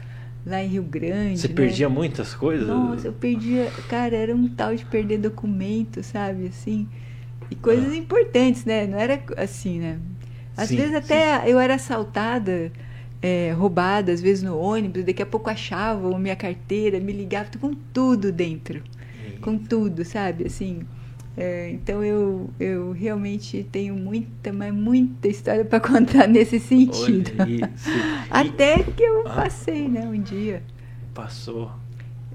lá 0.47 0.65
em 0.65 0.69
Rio 0.69 0.83
Grande. 0.83 1.39
Você 1.39 1.49
né? 1.49 1.55
perdia 1.55 1.91
muitas 1.91 2.35
coisas? 2.35 2.67
Nossa, 2.67 3.09
eu 3.09 3.13
perdia. 3.13 3.71
Cara, 3.91 4.17
era 4.17 4.35
um 4.35 4.49
tal 4.49 4.75
de 4.75 4.87
perder 4.87 5.19
documento, 5.19 6.03
sabe? 6.03 6.47
Assim. 6.47 6.89
E 7.51 7.55
coisas 7.57 7.93
ah. 7.93 7.97
importantes, 7.97 8.65
né? 8.65 8.87
Não 8.87 8.99
era 8.99 9.21
assim, 9.37 9.81
né? 9.81 9.99
Às 10.57 10.69
sim, 10.69 10.77
vezes 10.77 10.95
até 10.95 11.41
sim. 11.41 11.49
eu 11.49 11.59
era 11.59 11.75
assaltada, 11.75 12.71
é, 13.23 13.53
roubada, 13.53 14.13
às 14.13 14.21
vezes 14.21 14.43
no 14.43 14.59
ônibus, 14.59 15.05
daqui 15.05 15.23
a 15.23 15.27
pouco 15.27 15.51
achavam 15.51 16.19
minha 16.19 16.37
carteira, 16.37 17.01
me 17.01 17.13
ligavam 17.13 17.53
com 17.61 17.75
tudo 17.93 18.31
dentro. 18.31 18.83
Com 19.41 19.57
tudo, 19.57 20.05
sabe? 20.05 20.47
Assim. 20.47 20.83
É, 21.37 21.71
então 21.71 22.05
eu, 22.05 22.51
eu 22.59 22.93
realmente 22.93 23.67
tenho 23.71 23.95
muita, 23.95 24.53
mas 24.53 24.75
muita 24.75 25.29
história 25.29 25.65
para 25.65 25.81
contar 25.81 26.27
nesse 26.27 26.61
sentido. 26.61 27.31
Até 28.29 28.83
que 28.83 29.03
eu 29.03 29.27
ah, 29.27 29.35
passei, 29.37 29.89
né, 29.89 30.03
um 30.03 30.21
dia. 30.21 30.63
Passou. 31.15 31.71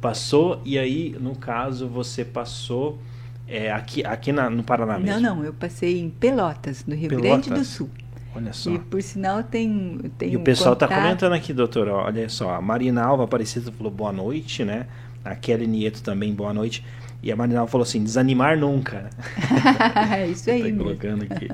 Passou 0.01 0.62
e 0.65 0.79
aí, 0.79 1.15
no 1.19 1.36
caso, 1.36 1.88
você 1.88 2.25
passou 2.25 2.98
é, 3.47 3.71
aqui, 3.71 4.03
aqui 4.05 4.31
na, 4.31 4.49
no 4.49 4.63
Paraná 4.63 4.97
mesmo? 4.97 5.21
Não, 5.21 5.35
não, 5.35 5.45
eu 5.45 5.53
passei 5.53 5.99
em 5.99 6.09
Pelotas, 6.09 6.85
no 6.85 6.95
Rio 6.95 7.09
Pelotas? 7.09 7.47
Grande 7.47 7.49
do 7.51 7.65
Sul. 7.65 7.89
Olha 8.35 8.51
só. 8.51 8.69
E 8.71 8.79
por 8.79 9.01
sinal 9.01 9.43
tem. 9.43 10.11
tem 10.17 10.33
e 10.33 10.35
o 10.35 10.41
pessoal 10.41 10.73
está 10.73 10.87
comentando 10.87 11.33
aqui, 11.33 11.53
doutor. 11.53 11.87
Olha 11.87 12.27
só, 12.27 12.53
a 12.53 12.61
Marina 12.61 13.03
Alva 13.03 13.23
Aparecida 13.23 13.71
falou 13.71 13.91
boa 13.91 14.11
noite, 14.11 14.65
né? 14.65 14.87
A 15.23 15.35
Kelly 15.35 15.67
Nieto 15.67 16.03
também, 16.03 16.33
boa 16.33 16.53
noite. 16.53 16.83
E 17.23 17.31
a 17.31 17.35
Marinal 17.35 17.65
falou 17.65 17.83
assim: 17.83 18.03
desanimar 18.03 18.57
nunca. 18.57 19.09
É 20.15 20.27
isso 20.27 20.49
aí. 20.49 20.71
tá 20.71 20.77
colocando 20.77 21.23
aqui. 21.23 21.47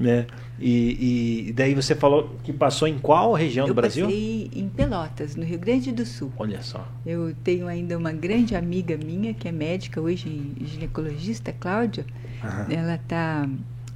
Né? 0.00 0.26
E, 0.58 1.48
e, 1.48 1.52
daí 1.52 1.74
você 1.74 1.94
falou 1.94 2.34
que 2.42 2.52
passou 2.52 2.88
em 2.88 2.98
qual 2.98 3.34
região 3.34 3.66
eu 3.66 3.74
do 3.74 3.74
Brasil? 3.74 4.06
Eu 4.06 4.10
passei 4.10 4.50
em 4.54 4.68
Pelotas, 4.68 5.36
no 5.36 5.44
Rio 5.44 5.58
Grande 5.58 5.92
do 5.92 6.06
Sul. 6.06 6.32
Olha 6.38 6.62
só. 6.62 6.88
Eu 7.04 7.34
tenho 7.44 7.68
ainda 7.68 7.98
uma 7.98 8.10
grande 8.10 8.56
amiga 8.56 8.96
minha 8.96 9.34
que 9.34 9.46
é 9.46 9.52
médica 9.52 10.00
hoje, 10.00 10.52
ginecologista, 10.62 11.52
Cláudia. 11.52 12.06
Uhum. 12.42 12.74
Ela 12.74 12.98
tá 13.06 13.46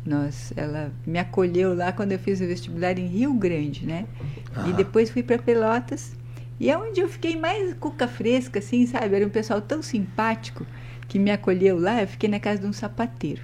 nós, 0.04 0.52
ela 0.54 0.92
me 1.06 1.18
acolheu 1.18 1.74
lá 1.74 1.90
quando 1.90 2.12
eu 2.12 2.18
fiz 2.18 2.38
o 2.40 2.46
vestibular 2.46 2.98
em 2.98 3.06
Rio 3.06 3.32
Grande, 3.32 3.86
né? 3.86 4.04
Uhum. 4.54 4.70
E 4.70 4.72
depois 4.74 5.08
fui 5.08 5.22
para 5.22 5.38
Pelotas. 5.38 6.14
E 6.60 6.70
é 6.70 6.76
onde 6.76 7.00
eu 7.00 7.08
fiquei 7.08 7.36
mais 7.36 7.74
cuca 7.74 8.06
fresca, 8.06 8.58
assim, 8.58 8.86
sabe? 8.86 9.16
Era 9.16 9.26
um 9.26 9.30
pessoal 9.30 9.60
tão 9.60 9.82
simpático 9.82 10.66
que 11.08 11.18
me 11.18 11.30
acolheu 11.30 11.78
lá, 11.78 12.02
eu 12.02 12.06
fiquei 12.08 12.28
na 12.28 12.38
casa 12.38 12.60
de 12.60 12.66
um 12.66 12.72
sapateiro, 12.72 13.42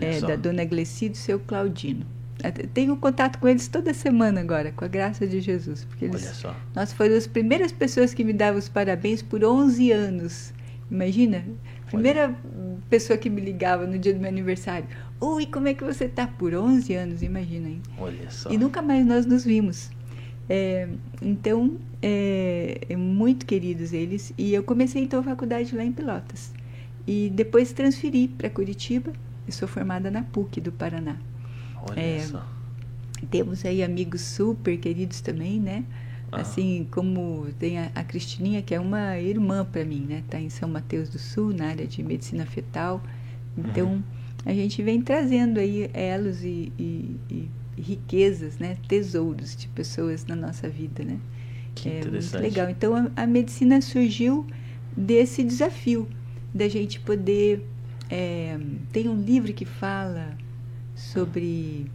é, 0.00 0.20
da 0.20 0.36
dona 0.36 0.64
Gleci 0.64 1.08
do 1.08 1.16
seu 1.16 1.38
Claudino. 1.40 2.06
Tenho 2.74 2.96
contato 2.96 3.38
com 3.38 3.48
eles 3.48 3.66
toda 3.66 3.94
semana 3.94 4.40
agora, 4.40 4.70
com 4.70 4.84
a 4.84 4.88
graça 4.88 5.26
de 5.26 5.40
Jesus. 5.40 5.84
Porque 5.84 6.04
eles, 6.04 6.22
Olha 6.22 6.34
só. 6.34 6.56
Nós 6.74 6.92
foram 6.92 7.16
as 7.16 7.26
primeiras 7.26 7.72
pessoas 7.72 8.12
que 8.12 8.22
me 8.22 8.32
davam 8.32 8.58
os 8.58 8.68
parabéns 8.68 9.22
por 9.22 9.42
11 9.42 9.90
anos. 9.90 10.52
Imagina? 10.90 11.44
Primeira 11.86 12.26
Olha. 12.26 12.78
pessoa 12.90 13.16
que 13.16 13.30
me 13.30 13.40
ligava 13.40 13.86
no 13.86 13.98
dia 13.98 14.12
do 14.12 14.20
meu 14.20 14.28
aniversário. 14.28 14.86
Oi, 15.20 15.46
como 15.46 15.68
é 15.68 15.74
que 15.74 15.82
você 15.82 16.04
está? 16.04 16.26
Por 16.26 16.54
11 16.54 16.94
anos, 16.94 17.22
imagina. 17.22 17.68
Hein? 17.68 17.82
Olha 17.98 18.30
só. 18.30 18.50
E 18.50 18.58
nunca 18.58 18.82
mais 18.82 19.04
nós 19.06 19.24
nos 19.24 19.44
vimos. 19.44 19.90
É, 20.48 20.88
então, 21.22 21.78
é, 22.02 22.80
é, 22.88 22.96
muito 22.96 23.46
queridos 23.46 23.92
eles. 23.92 24.32
E 24.36 24.52
eu 24.52 24.62
comecei 24.62 25.02
então 25.02 25.20
a 25.20 25.22
faculdade 25.22 25.74
lá 25.74 25.84
em 25.84 25.92
Pelotas. 25.92 26.52
E 27.06 27.30
depois 27.34 27.72
transferi 27.72 28.28
para 28.28 28.50
Curitiba. 28.50 29.12
Eu 29.46 29.52
sou 29.52 29.68
formada 29.68 30.10
na 30.10 30.22
PUC 30.22 30.60
do 30.60 30.72
Paraná. 30.72 31.16
Olha 31.88 32.00
é, 32.00 32.20
só. 32.20 32.44
Temos 33.30 33.64
aí 33.64 33.82
amigos 33.82 34.20
super 34.20 34.76
queridos 34.76 35.20
também, 35.20 35.60
né? 35.60 35.84
Ah. 36.30 36.40
Assim 36.40 36.86
como 36.90 37.46
tem 37.58 37.78
a, 37.78 37.90
a, 37.94 38.02
Cristininha, 38.02 38.60
que 38.60 38.74
é 38.74 38.80
uma 38.80 39.18
irmã 39.18 39.64
para 39.64 39.84
mim, 39.84 40.04
né? 40.08 40.22
Está 40.24 40.40
em 40.40 40.50
São 40.50 40.68
Mateus 40.68 41.08
do 41.08 41.18
Sul, 41.18 41.52
na 41.52 41.68
área 41.68 41.86
de 41.86 42.02
medicina 42.02 42.44
fetal. 42.44 43.02
Então, 43.56 43.86
uhum. 43.86 44.02
a 44.44 44.52
gente 44.52 44.82
vem 44.82 45.00
trazendo 45.00 45.58
aí 45.58 45.90
elos 45.94 46.42
e, 46.42 46.72
e, 46.78 47.16
e, 47.30 47.48
riquezas, 47.80 48.58
né? 48.58 48.76
Tesouros 48.88 49.56
de 49.56 49.68
pessoas 49.68 50.26
na 50.26 50.34
nossa 50.34 50.68
vida, 50.68 51.04
né? 51.04 51.18
Que 51.74 51.88
é 51.88 51.98
interessante. 52.00 52.32
muito 52.32 52.42
legal. 52.42 52.70
Então, 52.70 52.94
a, 52.94 53.22
a 53.22 53.26
medicina 53.26 53.80
surgiu 53.80 54.46
desse 54.96 55.42
desafio 55.42 56.08
da 56.52 56.68
gente 56.68 57.00
poder. 57.00 57.64
É, 58.08 58.58
tem 58.92 59.08
um 59.08 59.20
livro 59.20 59.52
que 59.52 59.64
fala 59.64 60.36
sobre 60.94 61.86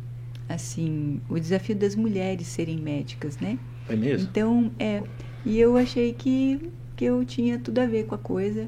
assim 0.48 1.22
o 1.30 1.40
desafio 1.40 1.76
das 1.76 1.96
mulheres 1.96 2.48
serem 2.48 2.78
médicas, 2.78 3.38
né? 3.38 3.58
É 3.90 3.96
mesmo? 3.96 4.28
Então, 4.30 4.72
é. 4.80 5.02
E 5.46 5.60
eu 5.60 5.76
achei 5.78 6.14
que, 6.14 6.70
que 6.96 7.06
eu 7.06 7.24
tinha 7.26 7.58
tudo 7.58 7.80
a 7.80 7.86
ver 7.86 8.06
com 8.06 8.16
a 8.16 8.18
coisa. 8.18 8.68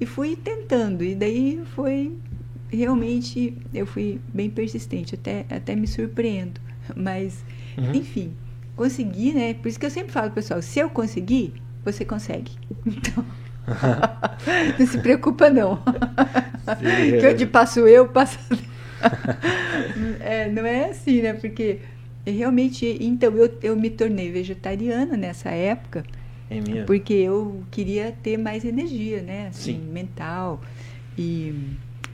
E 0.00 0.06
fui 0.06 0.36
tentando. 0.36 1.04
E 1.04 1.14
daí 1.14 1.60
foi. 1.74 2.12
Realmente, 2.68 3.56
eu 3.72 3.86
fui 3.86 4.20
bem 4.32 4.50
persistente. 4.50 5.14
Até, 5.14 5.46
até 5.50 5.76
me 5.76 5.86
surpreendo. 5.86 6.60
Mas, 6.96 7.44
uhum. 7.76 7.94
enfim, 7.94 8.32
consegui, 8.74 9.32
né? 9.32 9.54
Por 9.54 9.68
isso 9.68 9.78
que 9.78 9.86
eu 9.86 9.90
sempre 9.90 10.12
falo, 10.12 10.30
pessoal: 10.30 10.60
se 10.62 10.78
eu 10.78 10.88
conseguir, 10.88 11.54
você 11.84 12.04
consegue. 12.04 12.52
Então. 12.86 13.24
Não 14.78 14.86
se 14.86 14.98
preocupa, 14.98 15.50
não. 15.50 15.76
Sim, 15.76 17.18
que 17.20 17.26
onde 17.26 17.46
passo 17.46 17.80
eu, 17.80 18.08
passo. 18.08 18.38
é, 20.20 20.48
não 20.48 20.64
é 20.64 20.90
assim, 20.90 21.22
né? 21.22 21.32
Porque 21.34 21.80
realmente, 22.26 22.96
então 23.00 23.34
eu, 23.36 23.58
eu 23.62 23.76
me 23.76 23.90
tornei 23.90 24.30
vegetariana 24.30 25.16
nessa 25.16 25.50
época. 25.50 26.04
É 26.50 26.60
mesmo? 26.60 26.86
Porque 26.86 27.14
eu 27.14 27.64
queria 27.70 28.14
ter 28.22 28.36
mais 28.36 28.64
energia, 28.64 29.22
né? 29.22 29.48
Assim, 29.48 29.74
Sim. 29.74 29.92
mental 29.92 30.60
e 31.16 31.54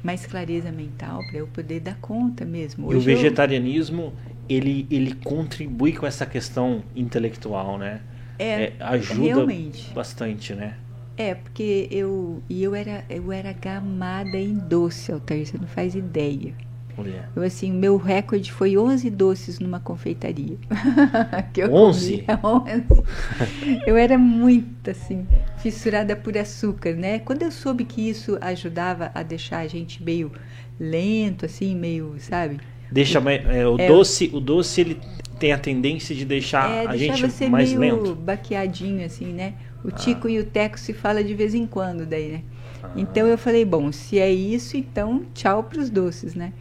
mais 0.02 0.26
clareza 0.26 0.71
mental 0.73 1.21
para 1.28 1.38
eu 1.38 1.47
poder 1.47 1.80
dar 1.80 1.97
conta 1.97 2.45
mesmo. 2.45 2.87
Hoje 2.87 2.97
e 2.97 2.99
o 2.99 3.02
vegetarianismo, 3.02 4.02
eu... 4.02 4.12
ele, 4.57 4.87
ele 4.90 5.14
contribui 5.14 5.92
com 5.92 6.07
essa 6.07 6.25
questão 6.25 6.83
intelectual, 6.95 7.76
né? 7.76 8.00
É, 8.38 8.64
é 8.64 8.73
ajuda 8.80 9.26
realmente. 9.26 9.92
bastante, 9.92 10.54
né? 10.54 10.75
É, 11.20 11.34
porque 11.34 11.86
eu 11.90 12.42
e 12.48 12.62
eu 12.62 12.74
era 12.74 13.04
eu 13.10 13.30
era 13.30 13.52
gamada 13.52 14.38
em 14.38 14.54
doce, 14.54 15.12
Altair, 15.12 15.46
você 15.46 15.58
não 15.58 15.66
faz 15.66 15.94
ideia. 15.94 16.54
Mulher. 16.96 17.28
Eu 17.36 17.42
assim, 17.42 17.70
meu 17.70 17.98
recorde 17.98 18.50
foi 18.50 18.78
11 18.78 19.10
doces 19.10 19.58
numa 19.58 19.78
confeitaria. 19.78 20.56
que 21.52 21.60
eu 21.60 21.70
11? 21.74 22.24
Comia, 22.24 22.40
11. 22.42 23.82
eu 23.86 23.98
era 23.98 24.16
muito 24.16 24.90
assim, 24.90 25.26
fissurada 25.58 26.16
por 26.16 26.38
açúcar, 26.38 26.94
né? 26.94 27.18
Quando 27.18 27.42
eu 27.42 27.50
soube 27.50 27.84
que 27.84 28.08
isso 28.08 28.38
ajudava 28.40 29.10
a 29.14 29.22
deixar 29.22 29.58
a 29.58 29.68
gente 29.68 30.02
meio 30.02 30.32
lento 30.78 31.44
assim, 31.44 31.76
meio, 31.76 32.14
sabe? 32.18 32.60
Deixa 32.90 33.18
é, 33.18 33.66
o 33.66 33.78
é, 33.78 33.88
doce, 33.88 34.30
o 34.32 34.40
doce 34.40 34.80
ele 34.80 35.00
tem 35.38 35.52
a 35.52 35.58
tendência 35.58 36.14
de 36.14 36.24
deixar 36.24 36.70
é, 36.70 36.86
a 36.86 36.96
gente 36.96 37.20
você 37.20 37.46
mais 37.46 37.74
meio 37.74 37.96
lento. 37.96 38.14
baqueadinho 38.14 39.04
assim, 39.04 39.34
né? 39.34 39.52
O 39.84 39.90
Tico 39.90 40.26
ah. 40.26 40.30
e 40.30 40.38
o 40.38 40.44
Teco 40.44 40.78
se 40.78 40.92
fala 40.92 41.25
de 41.25 41.34
vez 41.34 41.54
em 41.54 41.66
quando 41.66 42.06
daí, 42.06 42.32
né? 42.32 42.42
Ah. 42.82 42.90
Então 42.96 43.26
eu 43.26 43.38
falei, 43.38 43.64
bom, 43.64 43.90
se 43.92 44.18
é 44.18 44.30
isso, 44.30 44.76
então 44.76 45.22
tchau 45.34 45.64
para 45.64 45.80
os 45.80 45.90
doces, 45.90 46.34
né? 46.34 46.52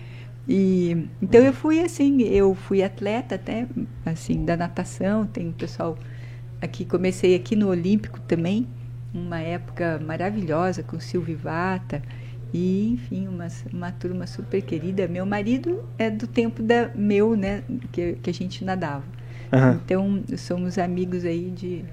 E 0.48 1.08
então 1.22 1.42
eu 1.42 1.54
fui 1.54 1.80
assim, 1.80 2.22
eu 2.24 2.56
fui 2.56 2.82
atleta 2.82 3.36
até 3.36 3.68
assim 4.06 4.44
da 4.46 4.58
natação, 4.58 5.26
tem 5.26 5.50
o 5.50 5.54
pessoal 5.54 5.98
aqui 6.62 6.86
comecei 6.86 7.36
aqui 7.36 7.56
no 7.56 7.68
Olímpico 7.68 8.20
também, 8.22 8.68
uma 9.14 9.40
época 9.40 10.02
maravilhosa 10.04 10.82
com 10.82 11.00
Silvio 11.00 11.38
Vata 11.38 12.02
e 12.54 12.94
enfim 12.94 13.28
uma, 13.28 13.48
uma 13.72 13.92
turma 13.92 14.26
super 14.26 14.62
querida. 14.62 15.08
Meu 15.08 15.26
marido 15.26 15.84
é 15.98 16.10
do 16.10 16.26
tempo 16.26 16.64
da 16.64 16.90
meu, 16.96 17.36
né, 17.36 17.64
que, 17.92 18.14
que 18.14 18.30
a 18.30 18.34
gente 18.34 18.66
nadava. 18.66 19.04
Uhum. 19.52 19.72
Então 19.74 20.24
somos 20.38 20.78
amigos 20.78 21.26
aí 21.26 21.52
de 21.52 21.86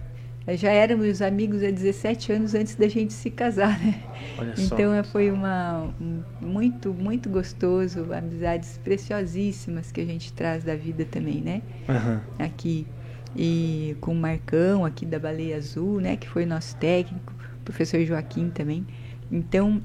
já 0.55 0.71
éramos 0.71 1.21
amigos 1.21 1.63
há 1.65 1.71
17 1.71 2.33
anos 2.33 2.55
antes 2.55 2.77
da 2.77 2.87
gente 2.87 3.13
se 3.13 3.31
casar, 3.31 3.81
né? 3.81 4.01
Olha 4.39 4.55
então 4.57 4.97
só. 5.03 5.11
foi 5.11 5.31
uma 5.31 5.93
um, 6.01 6.23
muito 6.41 6.95
muito 6.95 7.29
gostoso, 7.29 8.13
amizades 8.13 8.79
preciosíssimas 8.85 9.91
que 9.91 10.01
a 10.01 10.05
gente 10.05 10.33
traz 10.33 10.63
da 10.63 10.77
vida 10.77 11.05
também, 11.05 11.41
né? 11.41 11.63
Uhum. 11.89 12.21
Aqui 12.39 12.87
e 13.35 13.97
com 14.01 14.13
o 14.13 14.15
Marcão 14.15 14.85
aqui 14.85 15.05
da 15.05 15.19
Baleia 15.19 15.57
Azul, 15.57 16.01
né? 16.01 16.17
Que 16.17 16.29
foi 16.29 16.47
nosso 16.47 16.77
técnico, 16.77 17.35
professor 17.65 18.01
Joaquim 18.05 18.49
também. 18.51 18.87
Então, 19.33 19.83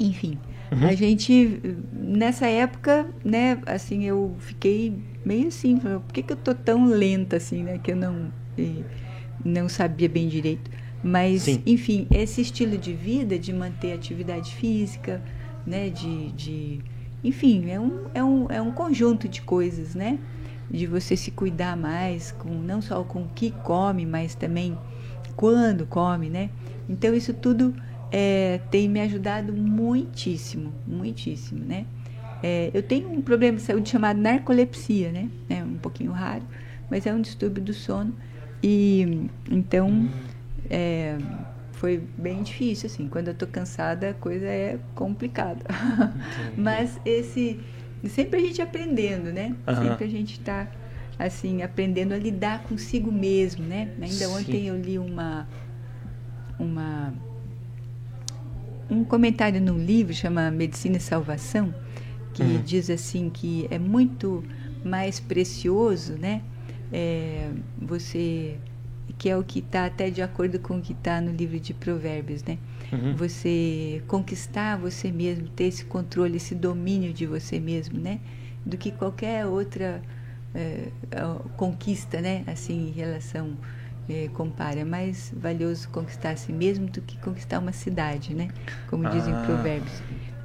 enfim, 0.00 0.36
uhum. 0.72 0.88
a 0.88 0.94
gente 0.94 1.60
nessa 1.92 2.48
época, 2.48 3.06
né? 3.24 3.58
Assim 3.66 4.04
eu 4.04 4.34
fiquei 4.40 4.98
meio 5.24 5.46
assim, 5.46 5.76
por 5.78 6.12
que, 6.12 6.24
que 6.24 6.32
eu 6.32 6.36
tô 6.36 6.54
tão 6.56 6.86
lenta 6.86 7.36
assim, 7.36 7.62
né? 7.62 7.78
Que 7.78 7.92
eu 7.92 7.96
não 7.96 8.32
e, 8.58 8.84
não 9.44 9.68
sabia 9.68 10.08
bem 10.08 10.28
direito. 10.28 10.70
Mas, 11.02 11.42
Sim. 11.42 11.62
enfim, 11.64 12.06
esse 12.10 12.40
estilo 12.40 12.76
de 12.76 12.92
vida, 12.92 13.38
de 13.38 13.52
manter 13.52 13.92
atividade 13.92 14.54
física, 14.54 15.22
né, 15.64 15.88
de, 15.88 16.32
de 16.32 16.80
enfim, 17.22 17.70
é 17.70 17.80
um, 17.80 18.00
é, 18.14 18.22
um, 18.24 18.46
é 18.50 18.62
um 18.62 18.70
conjunto 18.70 19.28
de 19.28 19.42
coisas, 19.42 19.94
né? 19.94 20.18
De 20.70 20.86
você 20.86 21.16
se 21.16 21.30
cuidar 21.30 21.76
mais, 21.76 22.30
com 22.32 22.48
não 22.48 22.80
só 22.80 23.02
com 23.02 23.22
o 23.22 23.28
que 23.28 23.50
come, 23.50 24.06
mas 24.06 24.34
também 24.34 24.78
quando 25.34 25.86
come, 25.86 26.28
né? 26.28 26.50
Então, 26.88 27.14
isso 27.14 27.34
tudo 27.34 27.74
é, 28.10 28.60
tem 28.70 28.88
me 28.88 29.00
ajudado 29.00 29.52
muitíssimo, 29.52 30.72
muitíssimo, 30.86 31.64
né? 31.64 31.86
É, 32.42 32.70
eu 32.72 32.82
tenho 32.82 33.10
um 33.10 33.20
problema 33.20 33.56
de 33.56 33.62
saúde 33.62 33.88
chamado 33.88 34.20
narcolepsia, 34.20 35.10
né? 35.10 35.28
É 35.48 35.62
um 35.62 35.76
pouquinho 35.76 36.12
raro, 36.12 36.44
mas 36.88 37.04
é 37.06 37.12
um 37.12 37.20
distúrbio 37.20 37.62
do 37.62 37.74
sono 37.74 38.14
e 38.62 39.28
então 39.50 40.08
é, 40.70 41.16
foi 41.72 42.02
bem 42.16 42.42
difícil, 42.42 42.86
assim. 42.86 43.08
Quando 43.08 43.28
eu 43.28 43.34
tô 43.34 43.46
cansada, 43.46 44.10
a 44.10 44.14
coisa 44.14 44.46
é 44.46 44.78
complicada. 44.94 45.64
Mas 46.56 47.00
esse. 47.04 47.60
Sempre 48.08 48.38
a 48.38 48.42
gente 48.42 48.62
aprendendo, 48.62 49.32
né? 49.32 49.56
Uhum. 49.66 49.74
Sempre 49.74 50.04
a 50.04 50.08
gente 50.08 50.32
está 50.32 50.68
assim, 51.18 51.62
aprendendo 51.62 52.14
a 52.14 52.18
lidar 52.18 52.62
consigo 52.62 53.10
mesmo, 53.10 53.64
né? 53.64 53.90
Ainda 54.00 54.08
Sim. 54.08 54.26
ontem 54.26 54.66
eu 54.66 54.80
li 54.80 54.98
uma. 54.98 55.48
uma 56.58 57.12
um 58.90 59.04
comentário 59.04 59.60
num 59.60 59.76
livro 59.76 60.14
chama 60.14 60.50
Medicina 60.50 60.96
e 60.96 61.00
Salvação, 61.00 61.74
que 62.32 62.42
uhum. 62.42 62.62
diz 62.62 62.88
assim 62.88 63.28
que 63.28 63.68
é 63.70 63.78
muito 63.78 64.42
mais 64.82 65.20
precioso, 65.20 66.14
né? 66.14 66.42
É, 66.92 67.50
você 67.80 68.58
que 69.16 69.28
é 69.28 69.36
o 69.36 69.42
que 69.42 69.58
está 69.58 69.86
até 69.86 70.10
de 70.10 70.22
acordo 70.22 70.58
com 70.58 70.78
o 70.78 70.80
que 70.80 70.92
está 70.92 71.20
no 71.20 71.32
livro 71.32 71.58
de 71.58 71.74
Provérbios, 71.74 72.42
né? 72.44 72.58
Uhum. 72.92 73.16
Você 73.16 74.02
conquistar 74.06 74.76
você 74.76 75.10
mesmo, 75.10 75.48
ter 75.48 75.64
esse 75.64 75.84
controle, 75.84 76.36
esse 76.36 76.54
domínio 76.54 77.12
de 77.12 77.26
você 77.26 77.58
mesmo, 77.58 77.98
né? 77.98 78.20
Do 78.64 78.76
que 78.76 78.92
qualquer 78.92 79.46
outra 79.46 80.00
é, 80.54 80.88
conquista, 81.56 82.20
né? 82.20 82.44
Assim, 82.46 82.88
em 82.88 82.92
relação 82.92 83.56
é, 84.08 84.28
compara, 84.32 84.80
é 84.80 84.84
mais 84.84 85.32
valioso 85.36 85.88
conquistar 85.88 86.30
a 86.30 86.36
si 86.36 86.52
mesmo 86.52 86.86
do 86.86 87.00
que 87.00 87.18
conquistar 87.18 87.58
uma 87.58 87.72
cidade, 87.72 88.34
né? 88.34 88.48
Como 88.88 89.06
ah. 89.06 89.10
dizem 89.10 89.34
Provérbios. 89.44 90.02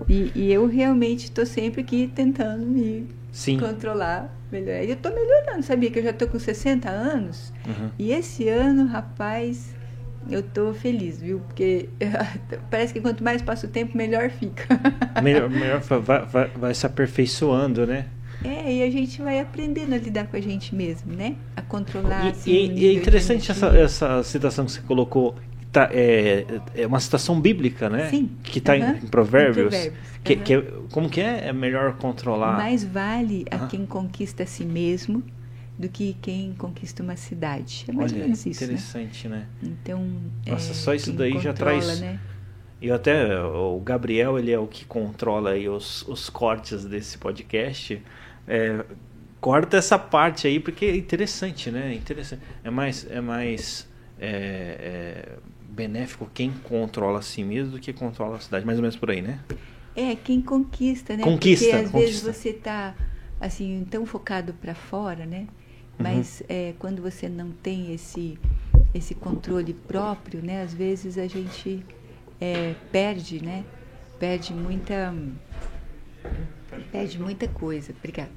E, 0.09 0.31
e 0.35 0.51
eu 0.51 0.67
realmente 0.67 1.25
estou 1.25 1.45
sempre 1.45 1.81
aqui 1.81 2.11
tentando 2.13 2.65
me 2.65 3.07
Sim. 3.33 3.59
controlar 3.59 4.31
melhor. 4.51 4.75
Eu 4.83 4.93
estou 4.93 5.11
melhorando, 5.13 5.63
sabia 5.63 5.89
que 5.89 5.97
eu 5.97 6.03
já 6.03 6.11
estou 6.11 6.27
com 6.27 6.37
60 6.37 6.87
anos 6.87 7.51
uhum. 7.67 7.89
e 7.97 8.11
esse 8.11 8.47
ano, 8.47 8.85
rapaz, 8.85 9.75
eu 10.29 10.41
estou 10.41 10.71
feliz, 10.73 11.19
viu? 11.19 11.39
Porque 11.39 11.89
parece 12.69 12.93
que 12.93 13.01
quanto 13.01 13.23
mais 13.23 13.41
passa 13.41 13.65
o 13.65 13.69
tempo, 13.69 13.97
melhor 13.97 14.29
fica. 14.29 14.79
melhor, 15.21 15.49
melhor 15.49 15.81
vai, 15.81 16.25
vai, 16.25 16.47
vai 16.49 16.73
se 16.75 16.85
aperfeiçoando, 16.85 17.87
né? 17.87 18.05
É, 18.43 18.71
e 18.71 18.83
a 18.83 18.91
gente 18.91 19.21
vai 19.21 19.39
aprendendo 19.39 19.93
a 19.93 19.97
lidar 19.97 20.27
com 20.27 20.35
a 20.35 20.41
gente 20.41 20.75
mesmo, 20.75 21.13
né? 21.13 21.35
A 21.55 21.61
controlar. 21.61 22.25
E, 22.25 22.29
assim, 22.29 22.51
e, 22.51 22.79
e 22.79 22.87
é 22.87 22.93
interessante 22.93 23.49
essa, 23.49 23.67
essa 23.67 24.23
citação 24.23 24.65
que 24.65 24.73
você 24.73 24.81
colocou, 24.81 25.35
tá, 25.73 25.89
é, 25.91 26.45
é 26.75 26.87
uma 26.87 26.99
citação 26.99 27.41
bíblica, 27.41 27.89
né? 27.89 28.09
Sim. 28.09 28.29
Que 28.43 28.59
está 28.59 28.73
uhum. 28.73 28.79
em, 28.79 28.97
em, 28.97 29.07
Provérbios. 29.07 29.73
Em 29.73 29.89
Provérbios. 29.89 30.19
Que, 30.23 30.33
uhum. 30.35 30.41
que, 30.41 30.53
é, 30.53 30.61
como 30.91 31.09
que 31.09 31.19
é? 31.19 31.47
É 31.47 31.53
melhor 31.53 31.97
controlar. 31.97 32.57
Mais 32.57 32.83
vale 32.83 33.43
a 33.49 33.65
quem 33.65 33.85
conquista 33.85 34.43
a 34.43 34.45
si 34.45 34.63
mesmo 34.63 35.23
do 35.77 35.89
que 35.89 36.15
quem 36.21 36.53
conquista 36.53 37.01
uma 37.01 37.15
cidade. 37.15 37.85
É 37.87 37.91
mais 37.91 38.11
Olha, 38.11 38.21
ou 38.21 38.25
menos 38.27 38.45
isso. 38.45 38.61
Né? 38.61 38.67
Interessante, 38.67 39.27
né? 39.27 39.47
né? 39.61 39.69
Então. 39.81 40.07
Nossa, 40.45 40.71
é, 40.71 40.75
só 40.75 40.93
isso 40.93 41.11
daí 41.11 41.39
já 41.39 41.51
traz. 41.51 41.99
Né? 41.99 42.19
E 42.79 42.91
até 42.91 43.41
o 43.41 43.79
Gabriel, 43.79 44.37
ele 44.37 44.51
é 44.51 44.59
o 44.59 44.67
que 44.67 44.85
controla 44.85 45.51
aí 45.51 45.67
os, 45.67 46.07
os 46.07 46.29
cortes 46.29 46.85
desse 46.85 47.17
podcast. 47.17 47.99
É, 48.47 48.85
corta 49.41 49.77
essa 49.77 49.97
parte 49.97 50.45
aí 50.45 50.59
porque 50.59 50.85
é 50.85 50.95
interessante, 50.95 51.71
né? 51.71 51.95
Interessante. 51.95 52.43
É 52.63 52.69
mais, 52.69 53.09
é 53.09 53.21
mais 53.21 53.87
é, 54.19 54.27
é 54.79 55.53
benéfico 55.73 56.29
quem 56.33 56.51
controla 56.51 57.19
a 57.19 57.21
si 57.21 57.43
mesmo 57.43 57.73
do 57.73 57.79
que 57.79 57.91
controla 57.91 58.37
a 58.37 58.39
cidade, 58.39 58.65
mais 58.65 58.77
ou 58.77 58.81
menos 58.81 58.95
por 58.95 59.09
aí, 59.09 59.21
né? 59.21 59.39
É, 59.95 60.15
quem 60.15 60.41
conquista, 60.41 61.15
né? 61.15 61.23
Conquista, 61.23 61.65
Porque 61.65 61.77
às 61.77 61.91
conquista. 61.91 61.99
vezes 61.99 62.21
você 62.21 62.49
está 62.49 62.95
assim 63.39 63.85
tão 63.89 64.05
focado 64.05 64.53
para 64.53 64.73
fora, 64.73 65.25
né? 65.25 65.47
Mas 65.97 66.39
uhum. 66.41 66.45
é, 66.49 66.73
quando 66.79 67.01
você 67.01 67.29
não 67.29 67.51
tem 67.51 67.93
esse 67.93 68.37
esse 68.93 69.15
controle 69.15 69.73
próprio, 69.73 70.41
né? 70.43 70.61
Às 70.61 70.73
vezes 70.73 71.17
a 71.17 71.27
gente 71.27 71.83
é, 72.39 72.75
perde, 72.91 73.43
né? 73.43 73.63
Perde 74.19 74.53
muita 74.53 75.13
perde 76.91 77.19
muita 77.19 77.47
coisa. 77.47 77.93
Obrigada. 77.97 78.31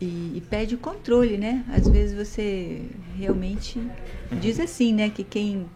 E, 0.00 0.32
e 0.36 0.42
perde 0.50 0.74
o 0.74 0.78
controle, 0.78 1.38
né? 1.38 1.64
Às 1.68 1.88
vezes 1.88 2.16
você 2.16 2.82
realmente 3.16 3.78
uhum. 3.78 4.38
diz 4.40 4.60
assim, 4.60 4.92
né? 4.92 5.08
Que 5.08 5.24
quem 5.24 5.66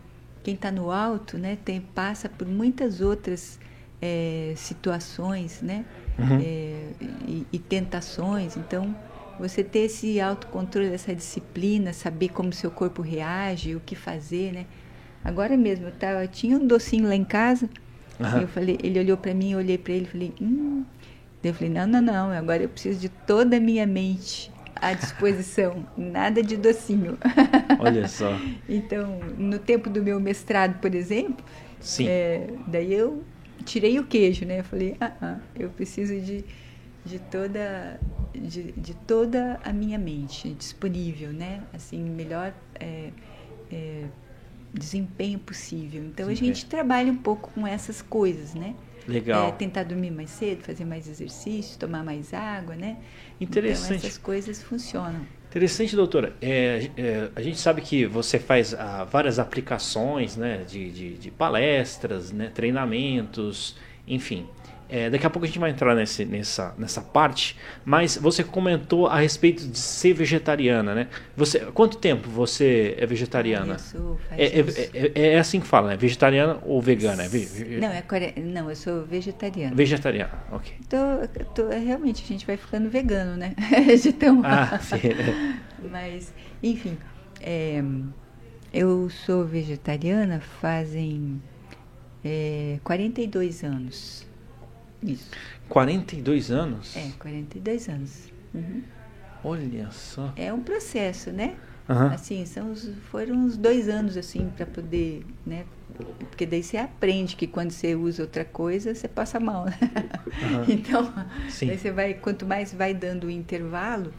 quem 0.42 0.54
está 0.54 0.70
no 0.70 0.90
alto, 0.90 1.38
né? 1.38 1.58
Tem 1.64 1.80
passa 1.80 2.28
por 2.28 2.46
muitas 2.46 3.00
outras 3.00 3.58
é, 4.00 4.52
situações, 4.56 5.60
né? 5.62 5.84
Uhum. 6.18 6.38
É, 6.40 6.82
e, 7.26 7.46
e, 7.52 7.58
tentações. 7.58 8.56
Então, 8.56 8.94
você 9.38 9.62
ter 9.62 9.80
esse 9.80 10.20
autocontrole, 10.20 10.92
essa 10.92 11.14
disciplina, 11.14 11.92
saber 11.92 12.28
como 12.28 12.52
seu 12.52 12.70
corpo 12.70 13.02
reage, 13.02 13.74
o 13.74 13.80
que 13.80 13.94
fazer, 13.94 14.52
né? 14.52 14.66
Agora 15.24 15.56
mesmo, 15.56 15.86
eu, 15.86 15.92
tava, 15.92 16.22
eu 16.24 16.28
tinha 16.28 16.56
um 16.56 16.66
docinho 16.66 17.06
lá 17.06 17.14
em 17.14 17.24
casa, 17.24 17.68
uhum. 18.18 18.40
eu 18.40 18.48
falei, 18.48 18.78
ele 18.82 18.98
olhou 18.98 19.16
para 19.16 19.34
mim, 19.34 19.52
eu 19.52 19.58
olhei 19.58 19.76
para 19.76 19.92
ele 19.92 20.04
e 20.04 20.08
falei, 20.08 20.34
hum. 20.40 20.84
Eu 21.42 21.54
falei, 21.54 21.72
não, 21.72 21.86
não, 21.86 22.02
não, 22.02 22.32
agora 22.32 22.62
eu 22.62 22.68
preciso 22.68 23.00
de 23.00 23.08
toda 23.08 23.56
a 23.56 23.60
minha 23.60 23.86
mente 23.86 24.52
à 24.76 24.92
disposição, 24.92 25.86
nada 25.96 26.42
de 26.42 26.56
docinho. 26.56 27.18
Olha 27.78 28.06
só. 28.08 28.38
então, 28.68 29.20
no 29.36 29.58
tempo 29.58 29.88
do 29.90 30.02
meu 30.02 30.20
mestrado, 30.20 30.80
por 30.80 30.94
exemplo, 30.94 31.44
Sim. 31.80 32.08
É, 32.08 32.46
daí 32.66 32.92
eu 32.92 33.24
tirei 33.64 33.98
o 33.98 34.04
queijo, 34.04 34.44
né? 34.44 34.60
Eu 34.60 34.64
falei, 34.64 34.96
ah, 35.00 35.12
ah 35.20 35.38
eu 35.58 35.70
preciso 35.70 36.18
de, 36.20 36.44
de 37.04 37.18
toda 37.18 37.98
de, 38.34 38.72
de, 38.72 38.94
toda 38.94 39.58
a 39.64 39.72
minha 39.72 39.98
mente 39.98 40.50
disponível, 40.50 41.32
né? 41.32 41.62
Assim, 41.72 42.02
melhor 42.02 42.52
é, 42.78 43.10
é, 43.72 44.04
desempenho 44.72 45.38
possível. 45.38 46.04
Então 46.04 46.26
Sim, 46.26 46.32
a 46.32 46.34
gente 46.34 46.64
é. 46.64 46.68
trabalha 46.68 47.10
um 47.10 47.16
pouco 47.16 47.50
com 47.52 47.66
essas 47.66 48.02
coisas, 48.02 48.54
né? 48.54 48.74
Legal. 49.08 49.48
É, 49.48 49.52
tentar 49.52 49.84
dormir 49.84 50.10
mais 50.10 50.30
cedo, 50.30 50.62
fazer 50.62 50.84
mais 50.84 51.08
exercício, 51.08 51.78
tomar 51.78 52.04
mais 52.04 52.32
água, 52.34 52.76
né? 52.76 52.98
Interessante. 53.40 53.96
Então 53.96 54.08
essas 54.08 54.18
coisas 54.18 54.62
funcionam. 54.62 55.26
Interessante, 55.48 55.96
doutora. 55.96 56.36
É, 56.40 56.90
é, 56.96 57.30
a 57.34 57.42
gente 57.42 57.58
sabe 57.58 57.80
que 57.80 58.06
você 58.06 58.38
faz 58.38 58.72
ah, 58.72 59.04
várias 59.04 59.40
aplicações 59.40 60.36
né, 60.36 60.58
de, 60.58 60.90
de, 60.92 61.14
de, 61.14 61.30
palestras, 61.30 62.30
né, 62.30 62.52
treinamentos, 62.54 63.76
enfim. 64.06 64.46
É, 64.90 65.08
daqui 65.08 65.24
a 65.24 65.30
pouco 65.30 65.44
a 65.44 65.46
gente 65.46 65.58
vai 65.58 65.70
entrar 65.70 65.94
nesse, 65.94 66.24
nessa, 66.24 66.74
nessa 66.76 67.00
parte, 67.00 67.56
mas 67.84 68.16
você 68.16 68.42
comentou 68.42 69.06
a 69.06 69.18
respeito 69.18 69.66
de 69.66 69.78
ser 69.78 70.12
vegetariana, 70.12 70.94
né? 70.94 71.08
Você, 71.36 71.60
quanto 71.60 71.96
tempo 71.98 72.28
você 72.28 72.96
é 72.98 73.06
vegetariana? 73.06 73.74
Eu 73.74 73.78
sou, 73.78 74.18
faz 74.28 74.40
É, 74.40 74.62
uns- 74.62 74.78
é, 74.78 75.12
é- 75.14 75.32
é 75.34 75.38
assim 75.38 75.60
que 75.60 75.66
fala, 75.66 75.88
né? 75.90 75.96
Vegetariana 75.96 76.58
ou 76.64 76.80
vegana? 76.82 77.22
É 77.24 77.28
Não, 77.80 77.88
é 77.88 78.02
core- 78.02 78.34
não, 78.38 78.68
eu 78.68 78.74
sou 78.76 79.04
vegetariana. 79.04 79.74
Vegetariana, 79.74 80.32
ok. 80.50 80.72
Tô, 80.88 81.44
tô- 81.54 81.68
realmente, 81.68 82.24
a 82.24 82.26
gente 82.26 82.44
vai 82.46 82.56
ficando 82.56 82.90
vegano, 82.90 83.36
né? 83.36 83.54
De 84.02 84.12
tão... 84.12 84.42
Ah. 84.44 84.80
Mas, 85.90 86.32
enfim, 86.62 86.98
é, 87.40 87.82
eu 88.72 89.08
sou 89.08 89.44
vegetariana 89.44 90.40
fazem 90.40 91.40
é, 92.24 92.78
42 92.84 93.62
anos. 93.64 94.28
Isso. 95.02 95.30
42 95.68 96.50
anos? 96.50 96.96
É, 96.96 97.10
42 97.18 97.88
anos. 97.88 98.28
Uhum. 98.54 98.82
Olha 99.42 99.90
só. 99.90 100.32
É 100.36 100.52
um 100.52 100.60
processo, 100.60 101.30
né? 101.30 101.56
Aham. 101.88 102.12
Assim, 102.12 102.44
são 102.44 102.70
os, 102.70 102.88
foram 103.10 103.34
uns 103.34 103.56
dois 103.56 103.88
anos, 103.88 104.16
assim, 104.16 104.50
para 104.50 104.66
poder, 104.66 105.24
né? 105.46 105.64
Porque 106.30 106.46
daí 106.46 106.62
você 106.62 106.76
aprende 106.76 107.34
que 107.36 107.46
quando 107.46 107.70
você 107.70 107.94
usa 107.94 108.22
outra 108.22 108.44
coisa, 108.44 108.94
você 108.94 109.08
passa 109.08 109.40
mal, 109.40 109.64
né? 109.64 109.78
Aham. 110.42 110.66
Então, 110.68 111.12
você 111.48 111.90
vai, 111.90 112.14
quanto 112.14 112.46
mais 112.46 112.72
vai 112.72 112.94
dando 112.94 113.26
o 113.26 113.30
intervalo, 113.30 114.12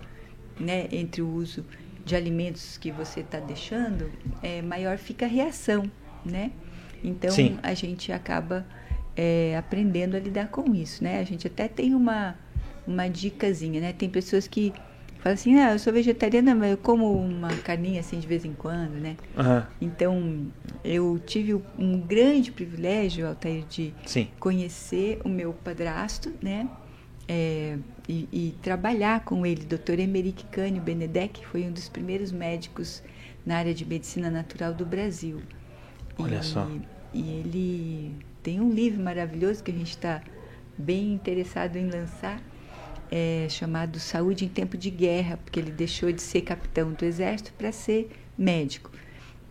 né, 0.60 0.88
entre 0.92 1.22
o 1.22 1.30
uso 1.34 1.66
de 2.06 2.16
alimentos 2.16 2.78
que 2.78 2.92
você 2.92 3.22
está 3.22 3.40
deixando, 3.40 4.12
é, 4.42 4.62
maior 4.62 4.98
fica 4.98 5.26
a 5.26 5.30
reação, 5.30 5.90
né? 6.26 6.52
Então, 7.04 7.32
Sim. 7.32 7.58
a 7.64 7.74
gente 7.74 8.12
acaba 8.12 8.66
é, 9.16 9.56
aprendendo 9.58 10.16
a 10.16 10.20
lidar 10.20 10.48
com 10.50 10.74
isso, 10.74 11.04
né? 11.04 11.20
A 11.20 11.24
gente 11.24 11.48
até 11.48 11.68
tem 11.68 11.94
uma, 11.94 12.36
uma 12.88 13.08
dicasinha, 13.08 13.82
né? 13.82 13.94
Tem 13.94 14.10
pessoas 14.10 14.48
que 14.48 14.74
falam 15.20 15.34
assim, 15.36 15.60
ah, 15.60 15.74
eu 15.74 15.80
sou 15.80 15.94
vegetariana, 15.94 16.56
mas 16.56 16.72
eu 16.72 16.78
como 16.78 17.14
uma 17.14 17.50
carninha 17.58 18.00
assim 18.00 18.20
de 18.20 18.28
vez 18.28 18.44
em 18.44 18.54
quando, 18.54 18.94
né? 18.94 19.18
Aham. 19.38 19.68
Então, 19.80 20.48
eu 20.84 21.20
tive 21.26 21.54
um 21.78 22.00
grande 22.00 22.52
privilégio, 22.52 23.28
Altair, 23.28 23.64
de 23.66 23.94
Sim. 24.06 24.28
conhecer 24.40 25.20
o 25.24 25.30
meu 25.30 25.54
padrasto, 25.54 26.34
né? 26.42 26.68
É, 27.28 27.78
e, 28.10 28.28
e 28.32 28.56
trabalhar 28.62 29.24
com 29.24 29.46
ele, 29.46 29.64
Dr. 29.64 30.00
Emerick 30.00 30.44
Cânio 30.46 30.82
Benedek, 30.82 31.46
foi 31.46 31.64
um 31.64 31.72
dos 31.72 31.88
primeiros 31.88 32.32
médicos 32.32 33.02
na 33.46 33.58
área 33.58 33.74
de 33.74 33.86
medicina 33.86 34.30
natural 34.30 34.74
do 34.74 34.86
Brasil. 34.86 35.42
Olha 36.18 36.40
e, 36.40 36.44
só. 36.44 36.68
E 37.14 37.30
ele 37.30 38.16
tem 38.44 38.60
um 38.60 38.72
livro 38.72 39.02
maravilhoso 39.02 39.64
que 39.64 39.72
a 39.72 39.74
gente 39.74 39.90
está 39.90 40.22
bem 40.78 41.14
interessado 41.14 41.76
em 41.76 41.90
lançar, 41.90 42.42
é, 43.12 43.48
chamado 43.50 44.00
Saúde 44.00 44.46
em 44.46 44.48
Tempo 44.48 44.78
de 44.78 44.90
Guerra, 44.90 45.38
porque 45.38 45.60
ele 45.60 45.72
deixou 45.72 46.12
de 46.12 46.22
ser 46.22 46.42
capitão 46.42 46.92
do 46.94 47.04
exército 47.06 47.54
para 47.54 47.72
ser 47.72 48.10
médico. 48.38 48.92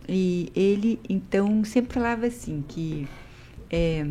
E 0.07 0.51
ele, 0.55 0.99
então, 1.07 1.63
sempre 1.63 1.93
falava 1.93 2.25
assim, 2.25 2.63
que 2.67 3.07
é, 3.69 4.03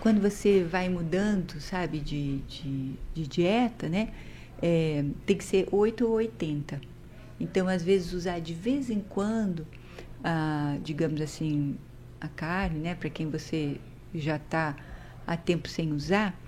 quando 0.00 0.20
você 0.20 0.62
vai 0.64 0.88
mudando, 0.88 1.60
sabe, 1.60 2.00
de, 2.00 2.38
de, 2.40 2.92
de 3.14 3.26
dieta, 3.26 3.88
né, 3.88 4.08
é, 4.60 5.04
tem 5.24 5.36
que 5.36 5.44
ser 5.44 5.68
8 5.70 6.04
ou 6.04 6.12
80. 6.14 6.80
Então, 7.38 7.68
às 7.68 7.82
vezes, 7.82 8.12
usar 8.12 8.40
de 8.40 8.52
vez 8.54 8.90
em 8.90 9.00
quando, 9.00 9.66
a, 10.22 10.76
digamos 10.82 11.20
assim, 11.20 11.76
a 12.24 12.28
carne, 12.28 12.78
né, 12.78 12.94
para 12.94 13.10
quem 13.10 13.28
você 13.30 13.78
já 14.14 14.36
está 14.36 14.76
há 15.26 15.36
tempo 15.36 15.68
sem 15.68 15.92
usar, 15.92 16.38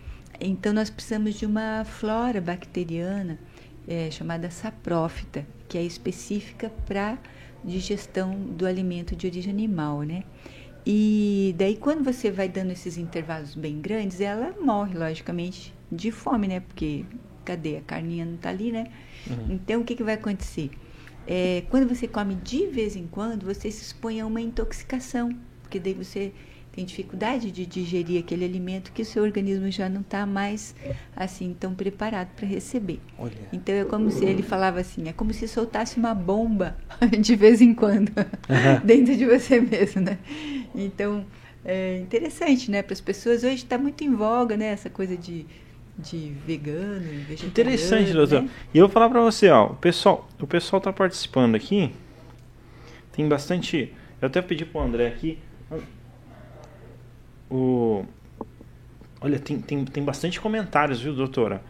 então 0.41 0.73
nós 0.73 0.91
precisamos 0.91 1.35
de 1.35 1.47
uma 1.47 1.85
flora 1.85 2.41
bacteriana 2.41 3.39
é, 3.89 4.11
chamada 4.11 4.51
saprófita, 4.51 5.47
que 5.69 5.79
é 5.79 5.83
específica 5.83 6.71
para 6.87 7.19
digestão 7.65 8.35
do 8.35 8.67
alimento 8.67 9.17
de 9.17 9.27
origem 9.27 9.53
animal, 9.53 10.03
né? 10.03 10.25
E 10.85 11.55
daí 11.59 11.77
quando 11.77 12.05
você 12.05 12.31
vai 12.31 12.49
dando 12.49 12.71
esses 12.71 12.97
intervalos 12.97 13.55
bem 13.55 13.81
grandes, 13.81 14.21
ela 14.21 14.55
morre, 14.61 14.97
logicamente, 14.97 15.75
de 15.91 16.11
fome, 16.11 16.47
né? 16.47 16.61
Porque 16.61 17.05
cadê? 17.45 17.79
A 17.79 17.81
carninha 17.81 18.25
não 18.25 18.35
está 18.35 18.51
ali, 18.51 18.71
né? 18.71 18.87
Uhum. 19.29 19.55
Então 19.55 19.81
o 19.81 19.85
que, 19.85 19.95
que 19.95 20.03
vai 20.03 20.15
acontecer? 20.15 20.71
É, 21.27 21.65
quando 21.71 21.89
você 21.89 22.07
come 22.07 22.37
de 22.37 22.67
vez 22.67 22.95
em 22.95 23.07
quando, 23.07 23.45
você 23.45 23.71
se 23.71 23.83
expõe 23.83 24.21
a 24.21 24.27
uma 24.27 24.41
intoxicação, 24.41 25.31
porque 25.77 25.81
daí 25.81 25.93
você 25.93 26.33
tem 26.73 26.85
dificuldade 26.85 27.51
de 27.51 27.65
digerir 27.65 28.21
aquele 28.21 28.45
alimento 28.45 28.93
que 28.93 29.01
o 29.01 29.05
seu 29.05 29.23
organismo 29.23 29.71
já 29.71 29.89
não 29.89 30.03
está 30.03 30.27
mais 30.27 30.75
assim 31.15 31.55
tão 31.59 31.75
preparado 31.75 32.29
para 32.37 32.47
receber. 32.47 33.01
Olha. 33.19 33.33
Então 33.53 33.75
é 33.75 33.85
como 33.85 34.11
se 34.11 34.25
ele 34.25 34.43
falava 34.43 34.81
assim, 34.81 35.09
é 35.09 35.13
como 35.13 35.33
se 35.33 35.49
soltasse 35.49 35.99
uma 35.99 36.15
bomba 36.15 36.77
de 37.19 37.35
vez 37.37 37.61
em 37.61 37.75
quando 37.75 38.13
dentro 38.85 39.17
de 39.17 39.25
você 39.25 39.61
mesmo, 39.61 40.03
né? 40.03 40.19
Então 40.75 41.25
é 41.65 41.99
interessante, 41.99 42.71
né? 42.71 42.83
Para 42.83 42.93
as 42.93 43.01
pessoas 43.01 43.43
hoje 43.43 43.57
está 43.57 43.79
muito 43.79 44.05
em 44.05 44.15
voga, 44.15 44.57
né? 44.57 44.67
Essa 44.67 44.91
coisa 44.91 45.17
de, 45.17 45.47
de 45.99 46.33
vegano, 46.47 47.01
vegetariano. 47.01 47.47
Interessante, 47.49 48.13
doutor. 48.13 48.43
né? 48.43 48.51
E 48.75 48.79
eu 48.79 48.87
vou 48.87 48.93
falar 48.93 49.09
pra 49.09 49.23
você, 49.23 49.49
ó, 49.49 49.67
o 49.69 49.77
pessoal, 49.77 50.29
o 50.39 50.47
pessoal 50.47 50.81
tá 50.81 50.93
participando 50.93 51.55
aqui. 51.55 51.91
Tem 53.13 53.27
bastante. 53.27 53.95
Eu 54.21 54.27
até 54.29 54.43
pedi 54.43 54.67
pro 54.67 54.81
André 54.81 55.09
aqui. 55.09 55.39
O 57.51 58.05
Olha, 59.21 59.39
tem, 59.39 59.59
tem, 59.61 59.85
tem 59.85 60.05
bastante 60.05 60.41
comentários, 60.41 61.01
viu, 61.01 61.15
doutora? 61.15 61.63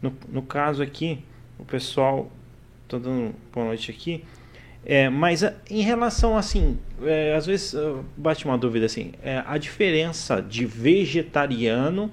No, 0.00 0.12
no 0.28 0.42
caso 0.42 0.82
aqui, 0.82 1.22
o 1.58 1.64
pessoal. 1.64 2.30
Tô 2.88 2.98
dando 2.98 3.34
boa 3.52 3.66
noite 3.66 3.90
aqui. 3.90 4.24
É, 4.84 5.08
mas 5.08 5.42
a- 5.44 5.54
em 5.70 5.80
relação 5.80 6.36
assim, 6.36 6.78
é, 7.02 7.34
às 7.34 7.46
vezes 7.46 7.74
ah, 7.74 8.00
bate 8.16 8.44
uma 8.44 8.58
dúvida 8.58 8.86
assim, 8.86 9.12
é, 9.22 9.42
a 9.46 9.56
diferença 9.56 10.42
de 10.42 10.66
vegetariano, 10.66 12.10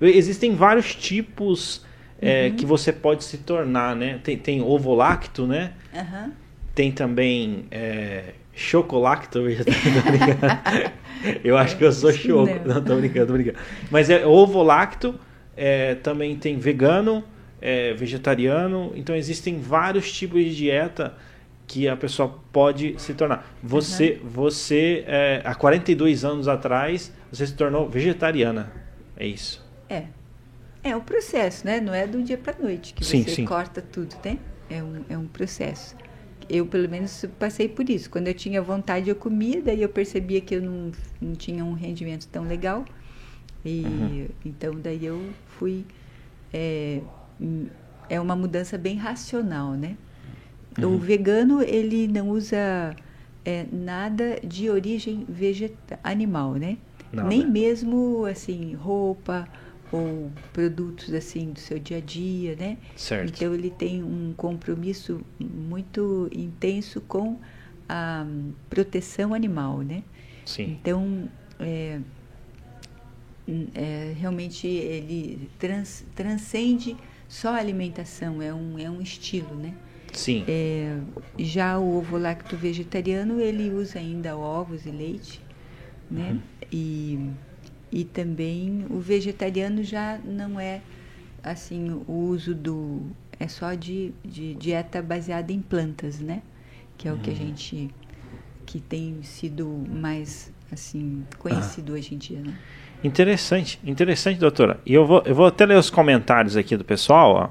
existem 0.00 0.54
vários 0.54 0.94
tipos 0.94 1.84
é, 2.20 2.50
que 2.50 2.64
você 2.64 2.92
pode 2.92 3.24
se 3.24 3.38
tornar, 3.38 3.96
né? 3.96 4.20
Tem, 4.22 4.36
tem 4.38 4.62
ovolacto, 4.62 5.46
né? 5.46 5.72
Aham. 5.94 6.32
Tem 6.74 6.92
também 6.92 7.64
é, 7.70 8.34
chocolacto 8.54 9.42
vegetariano. 9.42 10.38
Eu 11.44 11.56
acho 11.56 11.76
que 11.76 11.84
eu 11.84 11.92
sou 11.92 12.12
choco. 12.12 12.52
Não. 12.66 12.74
Não, 12.74 12.82
tô 12.82 12.96
brincando, 12.96 13.26
tô 13.26 13.32
brincando. 13.34 13.58
Mas 13.90 14.10
é 14.10 14.26
ovolacto, 14.26 15.18
é, 15.56 15.94
também 15.96 16.36
tem 16.36 16.58
vegano, 16.58 17.24
é, 17.60 17.94
vegetariano. 17.94 18.92
Então 18.94 19.14
existem 19.14 19.60
vários 19.60 20.10
tipos 20.12 20.42
de 20.42 20.54
dieta 20.54 21.14
que 21.66 21.88
a 21.88 21.96
pessoa 21.96 22.38
pode 22.52 22.94
se 22.98 23.14
tornar. 23.14 23.50
Você, 23.62 24.20
você 24.22 25.04
é, 25.06 25.40
há 25.44 25.54
42 25.54 26.24
anos 26.24 26.48
atrás, 26.48 27.12
você 27.30 27.46
se 27.46 27.54
tornou 27.54 27.88
vegetariana. 27.88 28.72
É 29.16 29.26
isso. 29.26 29.64
É. 29.88 30.04
É 30.84 30.96
um 30.96 31.00
processo, 31.00 31.64
né? 31.64 31.80
Não 31.80 31.94
é 31.94 32.06
do 32.06 32.22
dia 32.22 32.36
para 32.36 32.58
noite 32.58 32.92
que 32.92 33.04
Sim, 33.04 33.22
você 33.22 33.30
sim. 33.30 33.44
corta 33.44 33.80
tudo, 33.80 34.16
né? 34.24 34.36
É 34.68 34.82
um, 34.82 35.04
é 35.08 35.16
um 35.16 35.26
processo. 35.26 35.94
Eu, 36.52 36.66
pelo 36.66 36.86
menos, 36.86 37.24
passei 37.38 37.66
por 37.66 37.88
isso. 37.88 38.10
Quando 38.10 38.28
eu 38.28 38.34
tinha 38.34 38.60
vontade, 38.60 39.08
eu 39.08 39.16
comia, 39.16 39.62
daí 39.62 39.80
eu 39.80 39.88
percebia 39.88 40.38
que 40.38 40.56
eu 40.56 40.60
não, 40.60 40.92
não 41.18 41.32
tinha 41.34 41.64
um 41.64 41.72
rendimento 41.72 42.28
tão 42.28 42.46
legal. 42.46 42.84
E 43.64 43.82
Uhum. 43.82 44.28
então, 44.44 44.74
daí 44.78 45.06
eu 45.06 45.18
fui. 45.58 45.86
É, 46.52 47.00
é 48.06 48.20
uma 48.20 48.36
mudança 48.36 48.76
bem 48.76 48.96
racional, 48.96 49.72
né? 49.72 49.96
Uhum. 50.78 50.96
O 50.96 50.98
vegano, 50.98 51.62
ele 51.62 52.06
não 52.06 52.28
usa 52.28 52.94
é, 53.46 53.64
nada 53.72 54.38
de 54.44 54.68
origem 54.68 55.24
vegeta 55.26 55.98
animal, 56.04 56.52
né? 56.56 56.76
Nada. 57.10 57.30
Nem 57.30 57.48
mesmo, 57.50 58.26
assim, 58.26 58.74
roupa 58.74 59.48
ou 59.92 60.32
produtos, 60.54 61.12
assim, 61.12 61.52
do 61.52 61.60
seu 61.60 61.78
dia 61.78 61.98
a 61.98 62.00
dia, 62.00 62.56
né? 62.56 62.78
Certo. 62.96 63.28
Então, 63.28 63.54
ele 63.54 63.70
tem 63.70 64.02
um 64.02 64.32
compromisso 64.34 65.20
muito 65.38 66.28
intenso 66.32 67.00
com 67.02 67.38
a 67.88 68.24
hum, 68.26 68.52
proteção 68.70 69.34
animal, 69.34 69.82
né? 69.82 70.02
Sim. 70.46 70.64
Então, 70.64 71.28
é, 71.60 72.00
hum, 73.46 73.66
é, 73.74 74.14
realmente 74.18 74.66
ele 74.66 75.50
trans- 75.58 76.04
transcende 76.16 76.96
só 77.28 77.50
a 77.50 77.56
alimentação, 77.58 78.40
é 78.40 78.52
um, 78.52 78.78
é 78.78 78.90
um 78.90 79.00
estilo, 79.00 79.54
né? 79.54 79.74
Sim. 80.12 80.44
É, 80.48 80.98
já 81.38 81.78
o 81.78 81.96
ovo 81.96 82.16
lacto 82.18 82.56
vegetariano, 82.56 83.40
ele 83.40 83.70
usa 83.70 83.98
ainda 83.98 84.36
ovos 84.36 84.86
e 84.86 84.90
leite, 84.90 85.40
né? 86.10 86.32
Uhum. 86.32 86.40
E, 86.70 87.30
e 87.92 88.04
também 88.04 88.86
o 88.90 88.98
vegetariano 88.98 89.84
já 89.84 90.18
não 90.24 90.58
é 90.58 90.80
assim 91.42 91.90
o 92.08 92.12
uso 92.12 92.54
do 92.54 93.02
é 93.38 93.48
só 93.48 93.74
de, 93.74 94.12
de 94.24 94.54
dieta 94.54 95.02
baseada 95.02 95.52
em 95.52 95.60
plantas, 95.60 96.20
né? 96.20 96.42
Que 96.96 97.08
é 97.08 97.12
o 97.12 97.18
que 97.18 97.30
a 97.30 97.32
Uhum. 97.32 97.38
gente 97.38 97.90
que 98.66 98.80
tem 98.80 99.22
sido 99.22 99.66
mais 99.90 100.52
assim 100.72 101.26
conhecido 101.38 101.92
ah. 101.92 101.96
hoje 101.96 102.14
em 102.14 102.18
dia, 102.18 102.40
né? 102.40 102.54
Interessante, 103.04 103.80
interessante, 103.84 104.38
doutora. 104.38 104.80
E 104.86 104.94
eu 104.94 105.04
vou, 105.06 105.22
eu 105.26 105.34
vou 105.34 105.46
até 105.46 105.66
ler 105.66 105.76
os 105.76 105.90
comentários 105.90 106.56
aqui 106.56 106.76
do 106.76 106.84
pessoal, 106.84 107.34
ó. 107.34 107.50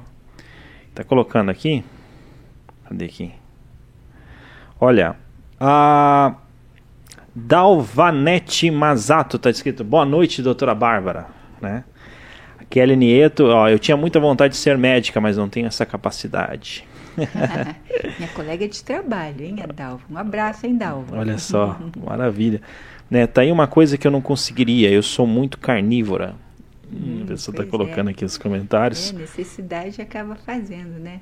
Tá 0.96 1.04
colocando 1.04 1.52
aqui. 1.52 1.84
Cadê 2.88 3.06
aqui? 3.06 3.32
Olha, 4.80 5.16
a 5.60 6.36
Dalvanete 7.34 8.70
Mazato 8.70 9.40
tá 9.40 9.50
escrito: 9.50 9.84
"Boa 9.84 10.06
noite, 10.06 10.42
doutora 10.42 10.76
Bárbara", 10.76 11.28
né? 11.62 11.84
Kelly 12.70 12.96
Nieto, 12.96 13.48
ó, 13.48 13.68
eu 13.68 13.78
tinha 13.78 13.98
muita 13.98 14.20
vontade 14.20 14.54
de 14.54 14.60
ser 14.60 14.78
médica, 14.78 15.20
mas 15.20 15.36
não 15.36 15.50
tenho 15.50 15.68
essa 15.68 15.86
capacidade. 15.86 16.88
Minha 18.18 18.30
colega 18.34 18.68
de 18.68 18.82
trabalho, 18.82 19.44
hein, 19.44 19.58
a 19.62 19.68
Dalva. 19.68 20.04
Um 20.10 20.18
abraço, 20.18 20.66
hein, 20.66 20.78
Dalva. 20.78 21.18
Olha 21.18 21.38
só, 21.40 21.78
maravilha. 21.98 22.62
Né, 23.10 23.28
tá 23.28 23.42
aí 23.42 23.52
uma 23.52 23.68
coisa 23.68 23.98
que 23.98 24.08
eu 24.08 24.12
não 24.12 24.22
conseguiria. 24.22 24.90
Eu 24.90 25.04
sou 25.04 25.28
muito 25.28 25.58
carnívora. 25.58 26.36
Hum, 26.92 27.24
a 27.24 27.28
pessoa 27.28 27.56
tá 27.56 27.66
colocando 27.66 28.10
é. 28.10 28.12
aqui 28.12 28.24
os 28.24 28.38
comentários. 28.38 29.12
É, 29.12 29.18
necessidade 29.18 30.02
acaba 30.02 30.36
fazendo, 30.36 30.98
né? 30.98 31.20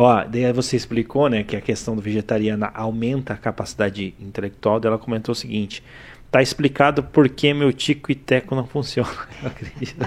Ó, 0.00 0.22
daí 0.22 0.52
você 0.52 0.76
explicou, 0.76 1.28
né, 1.28 1.42
que 1.42 1.56
a 1.56 1.60
questão 1.60 1.96
do 1.96 2.00
vegetariana 2.00 2.70
aumenta 2.72 3.32
a 3.32 3.36
capacidade 3.36 4.14
intelectual. 4.20 4.80
Ela 4.84 4.96
comentou 4.96 5.32
o 5.32 5.34
seguinte: 5.34 5.82
tá 6.30 6.40
explicado 6.40 7.02
por 7.02 7.28
que 7.28 7.52
meu 7.52 7.72
tico 7.72 8.12
e 8.12 8.14
teco 8.14 8.54
não 8.54 8.64
funcionam. 8.64 9.10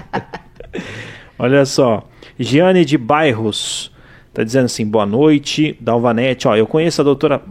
Olha 1.38 1.66
só, 1.66 2.08
Giane 2.38 2.86
de 2.86 2.96
Bairros 2.96 3.92
tá 4.32 4.42
dizendo 4.42 4.64
assim: 4.64 4.86
boa 4.86 5.04
noite, 5.04 5.76
Dalvanete. 5.78 6.48
Ó, 6.48 6.56
eu 6.56 6.66
conheço 6.66 7.02
a 7.02 7.04
doutora 7.04 7.42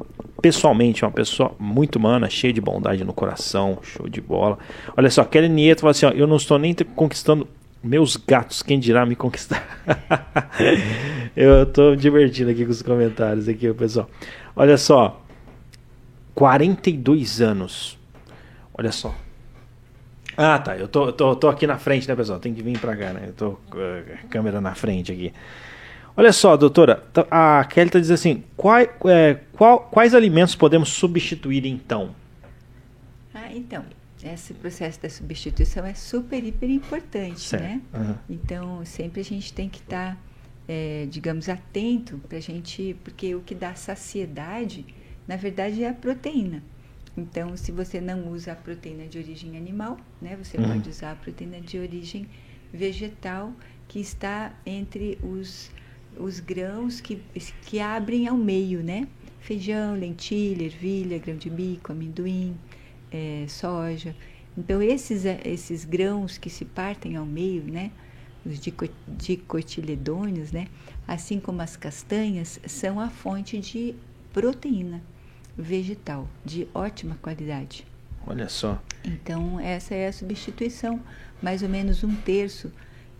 pessoalmente, 0.41 1.05
uma 1.05 1.11
pessoa 1.11 1.53
muito 1.59 1.97
humana, 1.97 2.27
cheia 2.27 2.51
de 2.51 2.59
bondade 2.59 3.03
no 3.03 3.13
coração, 3.13 3.77
show 3.83 4.09
de 4.09 4.19
bola. 4.19 4.57
Olha 4.97 5.11
só, 5.11 5.23
Kelly 5.23 5.47
Nieto 5.47 5.81
fala 5.81 5.91
assim: 5.91 6.07
ó, 6.07 6.09
eu 6.09 6.25
não 6.25 6.37
estou 6.37 6.57
nem 6.57 6.73
conquistando 6.95 7.47
meus 7.83 8.15
gatos, 8.15 8.61
quem 8.61 8.79
dirá 8.79 9.05
me 9.05 9.15
conquistar? 9.15 9.65
eu 11.35 11.63
estou 11.63 11.95
divertindo 11.95 12.51
aqui 12.51 12.65
com 12.65 12.71
os 12.71 12.81
comentários 12.81 13.47
aqui, 13.47 13.73
pessoal. 13.73 14.09
Olha 14.55 14.77
só, 14.77 15.21
42 16.35 17.41
anos. 17.41 17.97
Olha 18.73 18.91
só. 18.91 19.13
Ah, 20.37 20.59
tá. 20.59 20.77
Eu 20.77 20.87
tô, 20.87 21.11
tô, 21.11 21.35
tô 21.35 21.49
aqui 21.49 21.67
na 21.67 21.77
frente, 21.77 22.07
né, 22.07 22.15
pessoal? 22.15 22.39
Tem 22.39 22.53
que 22.53 22.61
vir 22.61 22.79
pra 22.79 22.95
cá, 22.95 23.13
né? 23.13 23.25
Eu 23.27 23.33
tô 23.33 23.57
a 23.73 24.27
câmera 24.27 24.61
na 24.61 24.73
frente 24.73 25.11
aqui. 25.11 25.33
Olha 26.15 26.33
só, 26.33 26.57
doutora, 26.57 27.03
tá, 27.13 27.25
a 27.31 27.63
Kelly 27.65 27.87
está 27.87 27.99
dizendo 27.99 28.15
assim: 28.15 28.43
qual, 28.57 28.77
é, 28.79 29.39
qual, 29.53 29.79
quais 29.79 30.13
alimentos 30.13 30.55
podemos 30.55 30.89
substituir 30.89 31.65
então? 31.65 32.13
Ah, 33.33 33.49
então, 33.53 33.83
esse 34.23 34.53
processo 34.53 35.01
da 35.01 35.09
substituição 35.09 35.85
é 35.85 35.93
super, 35.93 36.43
hiper 36.43 36.69
importante, 36.69 37.39
certo. 37.39 37.63
né? 37.63 37.81
Uhum. 37.93 38.15
Então, 38.29 38.85
sempre 38.85 39.21
a 39.21 39.23
gente 39.23 39.53
tem 39.53 39.67
que 39.67 39.79
estar, 39.79 40.15
tá, 40.15 40.21
é, 40.67 41.07
digamos, 41.09 41.49
atento 41.49 42.17
para 42.27 42.37
a 42.37 42.41
gente, 42.41 42.95
porque 43.03 43.33
o 43.35 43.41
que 43.41 43.55
dá 43.55 43.73
saciedade, 43.73 44.85
na 45.27 45.35
verdade, 45.35 45.83
é 45.83 45.89
a 45.89 45.93
proteína. 45.93 46.63
Então, 47.17 47.57
se 47.57 47.71
você 47.71 47.99
não 47.99 48.29
usa 48.29 48.53
a 48.53 48.55
proteína 48.55 49.05
de 49.05 49.17
origem 49.17 49.57
animal, 49.57 49.97
né, 50.21 50.37
você 50.41 50.57
uhum. 50.57 50.67
pode 50.67 50.89
usar 50.89 51.11
a 51.11 51.15
proteína 51.15 51.59
de 51.59 51.77
origem 51.77 52.27
vegetal, 52.71 53.53
que 53.87 53.99
está 53.99 54.53
entre 54.65 55.17
os 55.21 55.69
os 56.17 56.39
grãos 56.39 56.99
que, 56.99 57.21
que 57.65 57.79
abrem 57.79 58.27
ao 58.27 58.37
meio, 58.37 58.83
né? 58.83 59.07
Feijão, 59.39 59.95
lentilha, 59.95 60.65
ervilha, 60.65 61.17
grão 61.17 61.35
de 61.35 61.49
bico, 61.49 61.91
amendoim, 61.91 62.55
é, 63.11 63.45
soja. 63.47 64.15
Então, 64.57 64.81
esses, 64.81 65.25
esses 65.45 65.85
grãos 65.85 66.37
que 66.37 66.49
se 66.49 66.65
partem 66.65 67.15
ao 67.15 67.25
meio, 67.25 67.63
né? 67.63 67.91
Os 68.45 68.59
dicotiledôneos, 69.07 70.51
né? 70.51 70.67
Assim 71.07 71.39
como 71.39 71.61
as 71.61 71.77
castanhas, 71.77 72.59
são 72.65 72.99
a 72.99 73.09
fonte 73.09 73.59
de 73.59 73.95
proteína 74.33 75.01
vegetal 75.57 76.27
de 76.43 76.67
ótima 76.73 77.17
qualidade. 77.21 77.85
Olha 78.25 78.49
só. 78.49 78.81
Então, 79.03 79.59
essa 79.59 79.93
é 79.93 80.07
a 80.07 80.13
substituição. 80.13 80.99
Mais 81.41 81.63
ou 81.63 81.69
menos 81.69 82.03
um 82.03 82.15
terço 82.15 82.71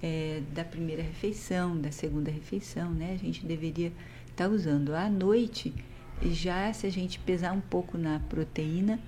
é, 0.02 0.42
da 0.54 0.64
primeira 0.64 1.02
refeição, 1.02 1.80
da 1.80 1.92
segunda 1.92 2.32
refeição, 2.32 2.92
né? 2.92 3.14
A 3.14 3.18
gente 3.18 3.46
deveria 3.46 3.92
estar 4.28 4.48
tá 4.48 4.50
usando. 4.50 4.94
À 4.94 5.10
noite, 5.10 5.74
já 6.24 6.72
se 6.74 6.88
a 6.88 6.90
gente 6.90 7.20
pesar 7.20 7.52
um 7.52 7.62
pouco 7.62 7.98
na 7.98 8.20
proteína, 8.20 9.00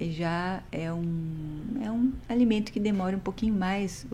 já 0.00 0.62
é 0.70 0.92
um, 0.92 1.80
é 1.82 1.90
um 1.90 2.12
alimento 2.28 2.72
que 2.72 2.78
demora 2.78 3.16
um 3.16 3.20
pouquinho 3.20 3.54
mais 3.54 4.06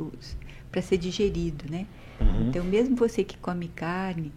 para 0.71 0.81
ser 0.83 0.99
digerido, 0.99 1.65
né? 1.71 1.87
Uhum. 2.21 2.49
Então, 2.49 2.65
mesmo 2.65 2.97
você 2.97 3.23
que 3.23 3.37
come 3.37 3.69
carne 3.69 4.33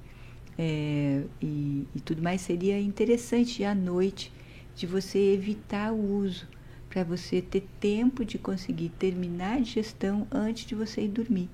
é, 0.57 1.23
e, 1.41 1.87
e 1.95 1.99
tudo 2.01 2.21
mais, 2.21 2.41
seria 2.41 2.79
interessante 2.79 3.63
à 3.63 3.73
noite 3.73 4.31
de 4.75 4.85
você 4.85 5.19
evitar 5.33 5.93
o 5.93 6.17
uso 6.17 6.47
para 6.89 7.03
você 7.03 7.41
ter 7.41 7.67
tempo 7.79 8.25
de 8.25 8.37
conseguir 8.37 8.89
terminar 8.89 9.57
a 9.57 9.59
digestão 9.59 10.27
antes 10.31 10.65
de 10.65 10.75
você 10.75 11.01
ir 11.01 11.09
dormir 11.09 11.49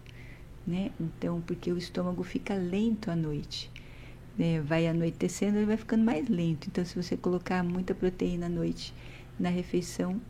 né? 0.65 0.91
Então, 0.99 1.41
porque 1.41 1.71
o 1.71 1.77
estômago 1.77 2.23
fica 2.23 2.55
lento 2.55 3.11
à 3.11 3.15
noite. 3.15 3.69
Né? 4.37 4.61
Vai 4.61 4.87
anoitecendo, 4.87 5.57
ele 5.57 5.65
vai 5.65 5.77
ficando 5.77 6.03
mais 6.03 6.27
lento. 6.27 6.67
Então, 6.67 6.83
se 6.83 6.95
você 6.95 7.15
colocar 7.15 7.63
muita 7.63 7.93
proteína 7.93 8.47
à 8.47 8.49
noite 8.49 8.93
na 9.39 9.49
refeição, 9.49 10.21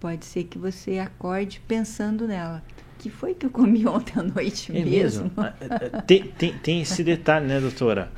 pode 0.00 0.24
ser 0.24 0.44
que 0.44 0.58
você 0.58 0.98
acorde 0.98 1.60
pensando 1.66 2.26
nela. 2.26 2.62
Que 2.98 3.10
foi 3.10 3.34
que 3.34 3.46
eu 3.46 3.50
comi 3.50 3.84
ontem 3.88 4.18
à 4.18 4.22
noite 4.22 4.70
é 4.70 4.84
mesmo? 4.84 5.24
mesmo? 5.24 5.32
Ah, 5.36 5.54
é, 5.60 5.96
é, 5.96 6.00
tem, 6.02 6.22
tem, 6.24 6.58
tem 6.58 6.82
esse 6.82 7.02
detalhe, 7.02 7.46
né, 7.46 7.60
doutora? 7.60 8.10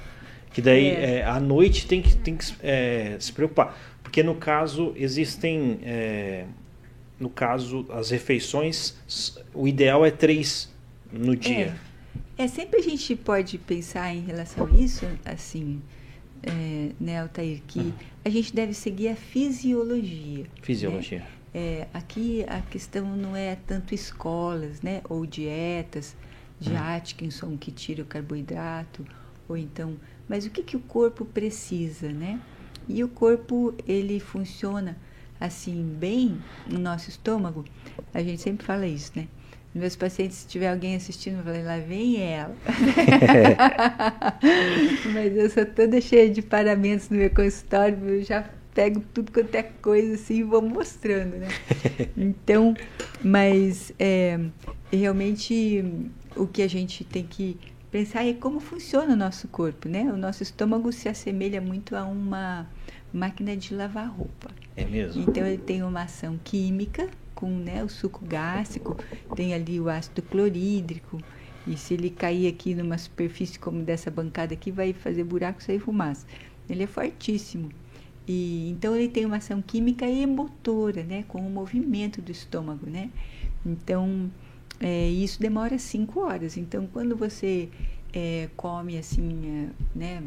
Que 0.52 0.62
daí 0.62 0.86
é. 0.86 1.16
É, 1.16 1.24
à 1.24 1.40
noite 1.40 1.86
tem 1.86 2.00
que, 2.00 2.14
tem 2.16 2.36
que 2.36 2.54
é, 2.62 3.16
se 3.18 3.32
preocupar. 3.32 3.76
Porque 4.02 4.22
no 4.22 4.34
caso 4.34 4.92
existem. 4.96 5.80
No 7.18 7.30
caso, 7.30 7.86
as 7.90 8.10
refeições, 8.10 8.96
o 9.54 9.68
ideal 9.68 10.04
é 10.04 10.10
três 10.10 10.72
no 11.12 11.36
dia. 11.36 11.74
É, 12.36 12.44
é, 12.44 12.48
sempre 12.48 12.80
a 12.80 12.82
gente 12.82 13.14
pode 13.14 13.58
pensar 13.58 14.12
em 14.14 14.20
relação 14.20 14.66
a 14.66 14.70
isso, 14.70 15.06
assim, 15.24 15.80
é, 16.46 16.92
né, 17.00 17.20
Altair, 17.20 17.62
que 17.66 17.78
uhum. 17.80 17.92
a 18.24 18.28
gente 18.28 18.54
deve 18.54 18.74
seguir 18.74 19.08
a 19.08 19.16
fisiologia. 19.16 20.46
Fisiologia. 20.62 21.20
Né? 21.20 21.26
É, 21.52 21.86
aqui 21.94 22.44
a 22.48 22.60
questão 22.60 23.16
não 23.16 23.36
é 23.36 23.56
tanto 23.66 23.94
escolas, 23.94 24.82
né, 24.82 25.02
ou 25.08 25.24
dietas 25.24 26.16
de 26.58 26.70
uhum. 26.70 26.78
Atkinson 26.78 27.56
que 27.56 27.70
tira 27.70 28.02
o 28.02 28.06
carboidrato, 28.06 29.04
ou 29.48 29.56
então, 29.56 29.96
mas 30.28 30.46
o 30.46 30.50
que, 30.50 30.62
que 30.62 30.76
o 30.76 30.80
corpo 30.80 31.24
precisa, 31.24 32.10
né? 32.10 32.40
E 32.88 33.02
o 33.04 33.08
corpo 33.08 33.74
ele 33.86 34.20
funciona 34.20 34.96
assim 35.40 35.82
bem 35.98 36.38
no 36.66 36.78
nosso 36.78 37.08
estômago. 37.08 37.64
A 38.12 38.22
gente 38.22 38.40
sempre 38.40 38.64
fala 38.64 38.86
isso, 38.86 39.12
né? 39.14 39.28
Meus 39.74 39.96
pacientes, 39.96 40.36
se 40.36 40.46
tiver 40.46 40.70
alguém 40.70 40.94
assistindo, 40.94 41.38
eu 41.38 41.42
falei, 41.42 41.64
lá 41.64 41.78
vem 41.78 42.22
ela. 42.22 42.54
Mas 45.12 45.36
eu 45.36 45.50
sou 45.50 45.66
toda 45.66 46.00
cheia 46.00 46.30
de 46.30 46.42
paramentos 46.42 47.10
no 47.10 47.16
meu 47.16 47.30
consultório, 47.30 47.98
eu 48.08 48.22
já 48.22 48.48
pego 48.72 49.02
tudo 49.12 49.32
quanto 49.32 49.54
é 49.54 49.62
coisa 49.62 50.14
assim 50.14 50.36
e 50.36 50.42
vou 50.44 50.62
mostrando, 50.62 51.36
né? 51.36 51.48
Então, 52.16 52.74
mas 53.22 53.92
é, 53.98 54.38
realmente 54.92 55.84
o 56.36 56.46
que 56.46 56.62
a 56.62 56.68
gente 56.68 57.04
tem 57.04 57.24
que 57.24 57.56
pensar 57.90 58.26
é 58.26 58.32
como 58.32 58.60
funciona 58.60 59.12
o 59.12 59.16
nosso 59.16 59.48
corpo, 59.48 59.88
né? 59.88 60.02
O 60.12 60.16
nosso 60.16 60.42
estômago 60.42 60.92
se 60.92 61.08
assemelha 61.08 61.60
muito 61.60 61.96
a 61.96 62.04
uma 62.04 62.68
máquina 63.12 63.56
de 63.56 63.74
lavar 63.74 64.08
roupa. 64.08 64.50
É 64.76 64.84
mesmo? 64.84 65.22
Então 65.22 65.46
ele 65.46 65.58
tem 65.58 65.82
uma 65.82 66.02
ação 66.02 66.38
química 66.42 67.08
com 67.34 67.48
né, 67.48 67.82
o 67.82 67.88
suco 67.88 68.24
gástrico, 68.24 68.96
tem 69.34 69.54
ali 69.54 69.80
o 69.80 69.88
ácido 69.88 70.22
clorídrico, 70.22 71.20
e 71.66 71.76
se 71.76 71.94
ele 71.94 72.10
cair 72.10 72.46
aqui 72.46 72.74
numa 72.74 72.98
superfície 72.98 73.58
como 73.58 73.82
dessa 73.82 74.10
bancada 74.10 74.52
aqui, 74.54 74.70
vai 74.70 74.92
fazer 74.92 75.24
buraco 75.24 75.60
e 75.60 75.64
sair 75.64 75.78
fumaça. 75.78 76.26
Ele 76.68 76.82
é 76.82 76.86
fortíssimo. 76.86 77.70
E, 78.26 78.70
então 78.70 78.94
ele 78.96 79.08
tem 79.08 79.24
uma 79.24 79.36
ação 79.36 79.60
química 79.62 80.06
e 80.06 80.26
motora, 80.26 81.02
né, 81.02 81.24
com 81.28 81.38
o 81.38 81.50
movimento 81.50 82.22
do 82.22 82.32
estômago, 82.32 82.88
né? 82.88 83.10
Então 83.64 84.30
é, 84.80 85.08
isso 85.08 85.40
demora 85.40 85.78
cinco 85.78 86.20
horas. 86.20 86.56
Então 86.56 86.86
quando 86.86 87.16
você 87.16 87.68
é, 88.12 88.48
come 88.56 88.96
assim, 88.96 89.68
é, 89.94 89.98
né, 89.98 90.22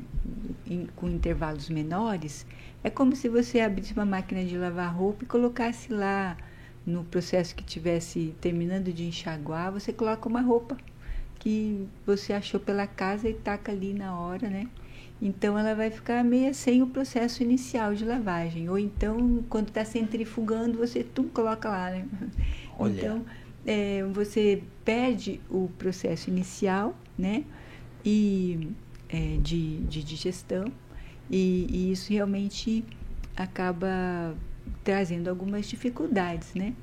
com 0.95 1.07
intervalos 1.07 1.69
menores, 1.69 2.45
é 2.83 2.89
como 2.89 3.15
se 3.15 3.29
você 3.29 3.59
abrisse 3.61 3.93
uma 3.93 4.05
máquina 4.05 4.43
de 4.43 4.57
lavar 4.57 4.93
roupa 4.93 5.23
e 5.23 5.27
colocasse 5.27 5.91
lá 5.91 6.37
no 6.87 7.03
processo 7.03 7.53
que 7.53 7.65
tivesse 7.65 8.33
terminando 8.39 8.93
de 8.93 9.03
enxaguar, 9.03 9.73
você 9.73 9.91
coloca 9.91 10.29
uma 10.29 10.39
roupa 10.39 10.77
que 11.37 11.85
você 12.05 12.31
achou 12.31 12.61
pela 12.61 12.87
casa 12.87 13.27
e 13.27 13.33
taca 13.33 13.73
ali 13.73 13.93
na 13.93 14.17
hora, 14.17 14.49
né? 14.49 14.67
Então 15.21 15.59
ela 15.59 15.75
vai 15.75 15.91
ficar 15.91 16.23
meio 16.23 16.53
sem 16.53 16.81
o 16.81 16.87
processo 16.87 17.43
inicial 17.43 17.93
de 17.93 18.05
lavagem. 18.05 18.69
Ou 18.69 18.79
então, 18.79 19.43
quando 19.49 19.67
está 19.67 19.83
centrifugando, 19.83 20.77
você 20.77 21.03
tum, 21.03 21.27
coloca 21.27 21.67
lá, 21.67 21.89
né? 21.89 22.07
Olha. 22.79 22.93
Então, 22.93 23.25
é, 23.65 24.03
você 24.13 24.63
perde 24.85 25.41
o 25.49 25.69
processo 25.77 26.29
inicial, 26.29 26.97
né? 27.17 27.43
E 28.05 28.69
é, 29.09 29.37
de, 29.41 29.79
de 29.81 30.03
digestão. 30.03 30.71
E, 31.29 31.67
e 31.69 31.91
isso 31.91 32.13
realmente 32.13 32.85
acaba 33.35 34.33
trazendo 34.83 35.29
algumas 35.29 35.67
dificuldades, 35.67 36.53
né? 36.53 36.73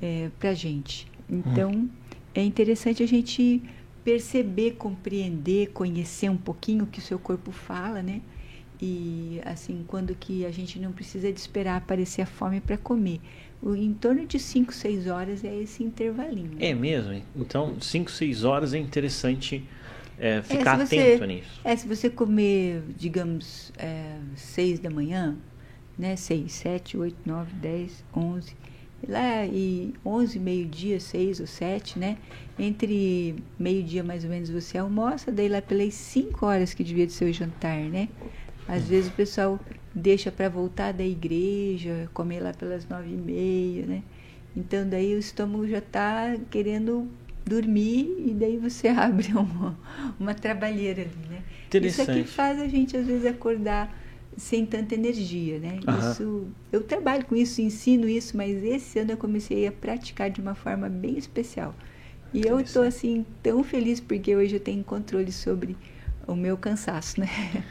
É, 0.00 0.30
para 0.38 0.54
gente. 0.54 1.06
Então, 1.28 1.70
hum. 1.70 1.88
é 2.34 2.42
interessante 2.42 3.02
a 3.02 3.06
gente 3.06 3.62
perceber, 4.04 4.72
compreender, 4.72 5.68
conhecer 5.68 6.28
um 6.28 6.36
pouquinho 6.36 6.84
o 6.84 6.86
que 6.86 6.98
o 6.98 7.02
seu 7.02 7.18
corpo 7.18 7.52
fala, 7.52 8.02
né? 8.02 8.20
E 8.82 9.40
assim, 9.44 9.84
quando 9.86 10.14
que 10.14 10.46
a 10.46 10.50
gente 10.50 10.78
não 10.78 10.90
precisa 10.90 11.30
de 11.30 11.38
esperar 11.38 11.76
aparecer 11.76 12.22
a 12.22 12.26
fome 12.26 12.60
para 12.60 12.78
comer. 12.78 13.20
O, 13.60 13.74
em 13.74 13.92
torno 13.92 14.26
de 14.26 14.38
5, 14.38 14.72
6 14.72 15.06
horas 15.06 15.44
é 15.44 15.54
esse 15.54 15.84
intervalinho. 15.84 16.56
É 16.58 16.72
mesmo? 16.72 17.22
Então, 17.36 17.76
5, 17.78 18.10
6 18.10 18.44
horas 18.44 18.72
é 18.72 18.78
interessante 18.78 19.62
é, 20.18 20.40
ficar 20.42 20.80
é, 20.80 20.86
você, 20.86 20.98
atento 20.98 21.24
nisso. 21.26 21.60
É, 21.62 21.76
se 21.76 21.86
você 21.86 22.08
comer, 22.08 22.82
digamos, 22.96 23.70
6 24.34 24.78
é, 24.78 24.82
da 24.82 24.90
manhã, 24.90 25.36
né? 26.00 26.16
6, 26.16 26.50
7, 26.50 26.96
8, 26.96 27.16
9, 27.24 27.52
10, 27.54 28.04
11 28.16 28.56
lá 29.08 29.46
e 29.46 29.94
11, 30.04 30.38
meio-dia, 30.38 31.00
6 31.00 31.40
ou 31.40 31.46
7, 31.46 31.98
né? 31.98 32.18
Entre 32.58 33.36
meio-dia 33.58 34.04
mais 34.04 34.24
ou 34.24 34.30
menos 34.30 34.50
você 34.50 34.78
almoça, 34.78 35.32
daí 35.32 35.48
lá 35.48 35.62
pelas 35.62 35.94
5 35.94 36.44
horas 36.44 36.74
que 36.74 36.84
devia 36.84 37.08
ser 37.08 37.30
o 37.30 37.32
jantar, 37.32 37.78
né? 37.78 38.08
Às 38.68 38.88
vezes 38.88 39.10
o 39.10 39.12
pessoal 39.12 39.58
deixa 39.94 40.30
para 40.30 40.48
voltar 40.48 40.92
da 40.92 41.04
igreja, 41.04 42.08
comer 42.12 42.40
lá 42.40 42.52
pelas 42.52 42.86
9 42.86 43.08
e 43.08 43.16
meia, 43.16 43.86
né? 43.86 44.02
Então 44.56 44.88
daí 44.88 45.14
o 45.14 45.18
estômago 45.18 45.66
já 45.66 45.78
está 45.78 46.36
querendo 46.50 47.08
dormir 47.44 48.16
e 48.26 48.34
daí 48.34 48.58
você 48.58 48.88
abre 48.88 49.32
uma, 49.32 49.78
uma 50.18 50.34
trabalheira 50.34 51.02
ali, 51.02 51.28
né? 51.28 51.42
Isso 51.86 52.02
aqui 52.02 52.24
faz 52.24 52.60
a 52.60 52.68
gente 52.68 52.96
às 52.96 53.06
vezes 53.06 53.24
acordar 53.26 53.96
sem 54.36 54.64
tanta 54.64 54.94
energia, 54.94 55.58
né? 55.58 55.80
Uhum. 55.86 55.98
Isso, 55.98 56.48
eu 56.72 56.82
trabalho 56.82 57.24
com 57.24 57.36
isso, 57.36 57.60
ensino 57.60 58.08
isso, 58.08 58.36
mas 58.36 58.62
esse 58.62 58.98
ano 58.98 59.12
eu 59.12 59.16
comecei 59.16 59.66
a 59.66 59.72
praticar 59.72 60.30
de 60.30 60.40
uma 60.40 60.54
forma 60.54 60.88
bem 60.88 61.18
especial. 61.18 61.74
E 62.32 62.46
eu 62.46 62.60
estou 62.60 62.82
assim 62.82 63.26
tão 63.42 63.64
feliz 63.64 64.00
porque 64.00 64.34
hoje 64.34 64.54
eu 64.54 64.60
tenho 64.60 64.84
controle 64.84 65.32
sobre 65.32 65.76
o 66.26 66.34
meu 66.34 66.56
cansaço, 66.56 67.20
né? 67.20 67.28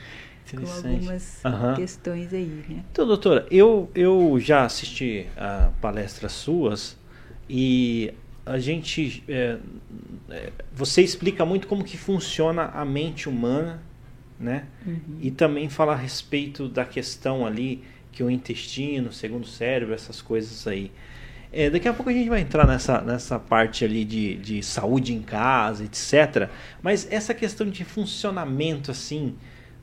com 0.51 0.65
algumas 0.67 1.41
uhum. 1.45 1.75
questões 1.75 2.33
aí, 2.33 2.63
né? 2.67 2.83
Então, 2.91 3.05
doutora, 3.05 3.45
eu, 3.51 3.89
eu 3.93 4.39
já 4.39 4.65
assisti 4.65 5.27
a 5.37 5.71
palestras 5.79 6.31
suas 6.31 6.97
e 7.47 8.13
a 8.45 8.57
gente 8.57 9.23
é, 9.27 9.57
é, 10.29 10.51
você 10.73 11.01
explica 11.01 11.45
muito 11.45 11.67
como 11.67 11.83
que 11.83 11.97
funciona 11.97 12.65
a 12.65 12.83
mente 12.83 13.29
humana 13.29 13.81
né? 14.39 14.65
Uhum. 14.85 15.17
E 15.19 15.31
também 15.31 15.69
fala 15.69 15.93
a 15.93 15.95
respeito 15.95 16.67
da 16.67 16.85
questão 16.85 17.45
ali 17.45 17.83
que 18.11 18.23
o 18.23 18.29
intestino, 18.29 19.11
segundo 19.11 19.43
o 19.43 19.47
cérebro, 19.47 19.93
essas 19.93 20.21
coisas 20.21 20.67
aí. 20.67 20.91
É, 21.51 21.69
daqui 21.69 21.87
a 21.87 21.93
pouco 21.93 22.09
a 22.09 22.13
gente 22.13 22.29
vai 22.29 22.41
entrar 22.41 22.67
nessa, 22.67 23.01
nessa 23.01 23.39
parte 23.39 23.83
ali 23.83 24.05
de, 24.05 24.35
de 24.35 24.63
saúde 24.63 25.13
em 25.13 25.21
casa, 25.21 25.83
etc. 25.83 26.49
Mas 26.81 27.07
essa 27.11 27.33
questão 27.33 27.67
de 27.67 27.83
funcionamento 27.83 28.91
assim 28.91 29.35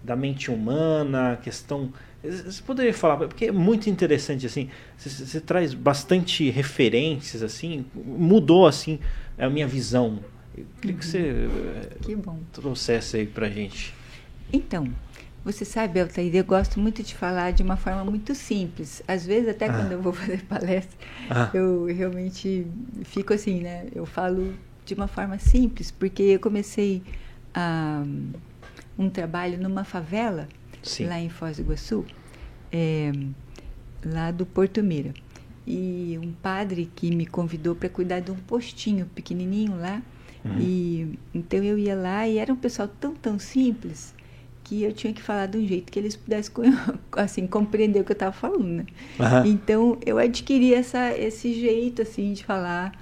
da 0.02 0.14
mente 0.14 0.50
humana, 0.50 1.38
questão 1.42 1.92
você 2.22 2.62
poderia 2.62 2.94
falar 2.94 3.16
porque 3.16 3.46
é 3.46 3.52
muito 3.52 3.88
interessante 3.88 4.46
assim. 4.46 4.68
Você, 4.96 5.08
você 5.08 5.40
traz 5.40 5.74
bastante 5.74 6.50
referências 6.50 7.42
assim, 7.42 7.86
mudou 7.94 8.66
assim 8.66 8.98
a 9.38 9.48
minha 9.48 9.66
visão. 9.66 10.18
Eu 10.56 10.64
queria 10.80 10.94
uhum. 10.94 11.00
que 11.00 11.06
você 11.06 11.48
que 12.02 12.16
trouxesse 12.52 13.18
aí 13.18 13.26
pra 13.26 13.48
gente. 13.48 13.94
Então, 14.52 14.92
você 15.46 15.64
sabe, 15.64 16.00
Altair, 16.00 16.34
eu 16.34 16.44
gosto 16.44 16.80
muito 16.80 17.04
de 17.04 17.14
falar 17.14 17.52
de 17.52 17.62
uma 17.62 17.76
forma 17.76 18.04
muito 18.04 18.34
simples. 18.34 19.00
Às 19.06 19.24
vezes, 19.24 19.48
até 19.48 19.66
ah. 19.66 19.72
quando 19.72 19.92
eu 19.92 20.02
vou 20.02 20.12
fazer 20.12 20.42
palestra, 20.50 20.98
ah. 21.30 21.50
eu 21.54 21.84
realmente 21.84 22.66
fico 23.04 23.32
assim, 23.32 23.60
né? 23.60 23.86
Eu 23.94 24.04
falo 24.04 24.52
de 24.84 24.94
uma 24.94 25.06
forma 25.06 25.38
simples, 25.38 25.92
porque 25.92 26.22
eu 26.24 26.40
comecei 26.40 27.00
a, 27.54 28.02
um 28.98 29.08
trabalho 29.08 29.56
numa 29.56 29.84
favela, 29.84 30.48
Sim. 30.82 31.06
lá 31.06 31.20
em 31.20 31.28
Foz 31.28 31.58
do 31.58 31.62
Iguaçu, 31.62 32.04
é, 32.72 33.12
lá 34.04 34.32
do 34.32 34.44
Porto 34.44 34.82
Mira. 34.82 35.14
E 35.64 36.18
um 36.20 36.32
padre 36.32 36.90
que 36.92 37.14
me 37.14 37.24
convidou 37.24 37.76
para 37.76 37.88
cuidar 37.88 38.18
de 38.18 38.32
um 38.32 38.36
postinho 38.36 39.06
pequenininho 39.14 39.78
lá. 39.78 40.02
Uhum. 40.44 40.58
E 40.60 41.18
então 41.32 41.62
eu 41.62 41.78
ia 41.78 41.94
lá 41.94 42.26
e 42.26 42.38
era 42.38 42.52
um 42.52 42.56
pessoal 42.56 42.88
tão, 42.88 43.14
tão 43.14 43.38
simples 43.38 44.12
que 44.66 44.82
eu 44.82 44.92
tinha 44.92 45.12
que 45.12 45.22
falar 45.22 45.46
de 45.46 45.58
um 45.58 45.64
jeito 45.64 45.92
que 45.92 45.96
eles 45.96 46.16
pudessem 46.16 46.52
assim 47.12 47.46
compreender 47.46 48.00
o 48.00 48.04
que 48.04 48.10
eu 48.10 48.14
estava 48.14 48.32
falando. 48.32 48.64
Né? 48.66 48.86
Uhum. 49.20 49.46
Então 49.46 49.98
eu 50.04 50.18
adquiri 50.18 50.74
essa, 50.74 51.16
esse 51.16 51.54
jeito 51.54 52.02
assim 52.02 52.32
de 52.32 52.44
falar. 52.44 52.92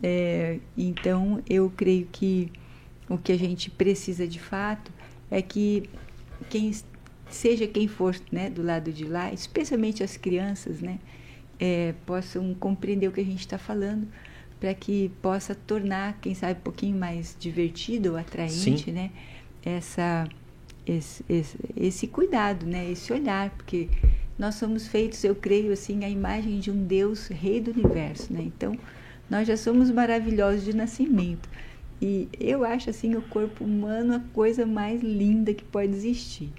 É, 0.00 0.58
então 0.78 1.42
eu 1.50 1.70
creio 1.76 2.06
que 2.12 2.50
o 3.08 3.18
que 3.18 3.32
a 3.32 3.36
gente 3.36 3.70
precisa 3.70 4.24
de 4.26 4.38
fato 4.38 4.92
é 5.28 5.42
que 5.42 5.90
quem 6.48 6.72
seja 7.28 7.66
quem 7.66 7.88
for 7.88 8.16
né, 8.30 8.48
do 8.48 8.62
lado 8.62 8.92
de 8.92 9.04
lá, 9.04 9.32
especialmente 9.32 10.04
as 10.04 10.16
crianças, 10.16 10.80
né, 10.80 11.00
é, 11.58 11.92
possam 12.06 12.54
compreender 12.54 13.08
o 13.08 13.12
que 13.12 13.20
a 13.20 13.24
gente 13.24 13.40
está 13.40 13.58
falando 13.58 14.06
para 14.60 14.72
que 14.74 15.10
possa 15.20 15.54
tornar, 15.54 16.18
quem 16.20 16.34
sabe, 16.34 16.60
um 16.60 16.62
pouquinho 16.62 16.96
mais 16.96 17.36
divertido 17.38 18.12
ou 18.12 18.16
atraente, 18.16 18.84
Sim. 18.84 18.92
né, 18.92 19.10
essa 19.64 20.28
esse, 20.90 21.24
esse, 21.28 21.58
esse 21.76 22.06
cuidado, 22.06 22.66
né? 22.66 22.90
esse 22.90 23.12
olhar, 23.12 23.50
porque 23.50 23.88
nós 24.38 24.56
somos 24.56 24.88
feitos, 24.88 25.22
eu 25.22 25.34
creio, 25.34 25.72
assim, 25.72 26.04
a 26.04 26.08
imagem 26.08 26.58
de 26.58 26.70
um 26.70 26.84
Deus, 26.84 27.28
Rei 27.28 27.60
do 27.60 27.70
Universo. 27.70 28.32
Né? 28.32 28.42
Então, 28.42 28.76
nós 29.28 29.46
já 29.46 29.56
somos 29.56 29.90
maravilhosos 29.90 30.64
de 30.64 30.74
nascimento. 30.74 31.48
E 32.02 32.28
eu 32.40 32.64
acho 32.64 32.88
assim 32.88 33.14
o 33.14 33.20
corpo 33.20 33.62
humano 33.62 34.14
a 34.14 34.20
coisa 34.32 34.64
mais 34.64 35.02
linda 35.02 35.52
que 35.52 35.62
pode 35.62 35.92
existir. 35.92 36.50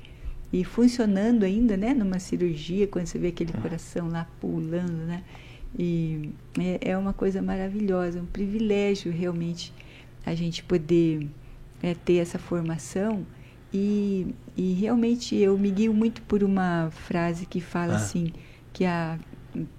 E 0.53 0.63
funcionando 0.63 1.43
ainda, 1.43 1.75
né, 1.75 1.93
numa 1.93 2.19
cirurgia, 2.19 2.85
quando 2.85 3.07
você 3.07 3.17
vê 3.17 3.29
aquele 3.29 3.53
coração 3.53 4.09
lá 4.09 4.27
pulando, 4.39 5.07
né? 5.07 5.23
E 5.77 6.29
é, 6.59 6.91
é 6.91 6.97
uma 6.97 7.13
coisa 7.13 7.41
maravilhosa, 7.41 8.21
um 8.21 8.25
privilégio 8.25 9.11
realmente 9.11 9.73
a 10.25 10.35
gente 10.35 10.61
poder 10.63 11.27
é, 11.81 11.95
ter 11.95 12.17
essa 12.17 12.37
formação 12.37 13.25
e, 13.73 14.33
e 14.55 14.73
realmente 14.73 15.35
eu 15.35 15.57
me 15.57 15.71
guio 15.71 15.93
muito 15.93 16.21
por 16.23 16.43
uma 16.43 16.89
frase 16.91 17.45
que 17.45 17.61
fala 17.61 17.93
ah. 17.93 17.97
assim, 17.97 18.33
que 18.73 18.85
a 18.85 19.17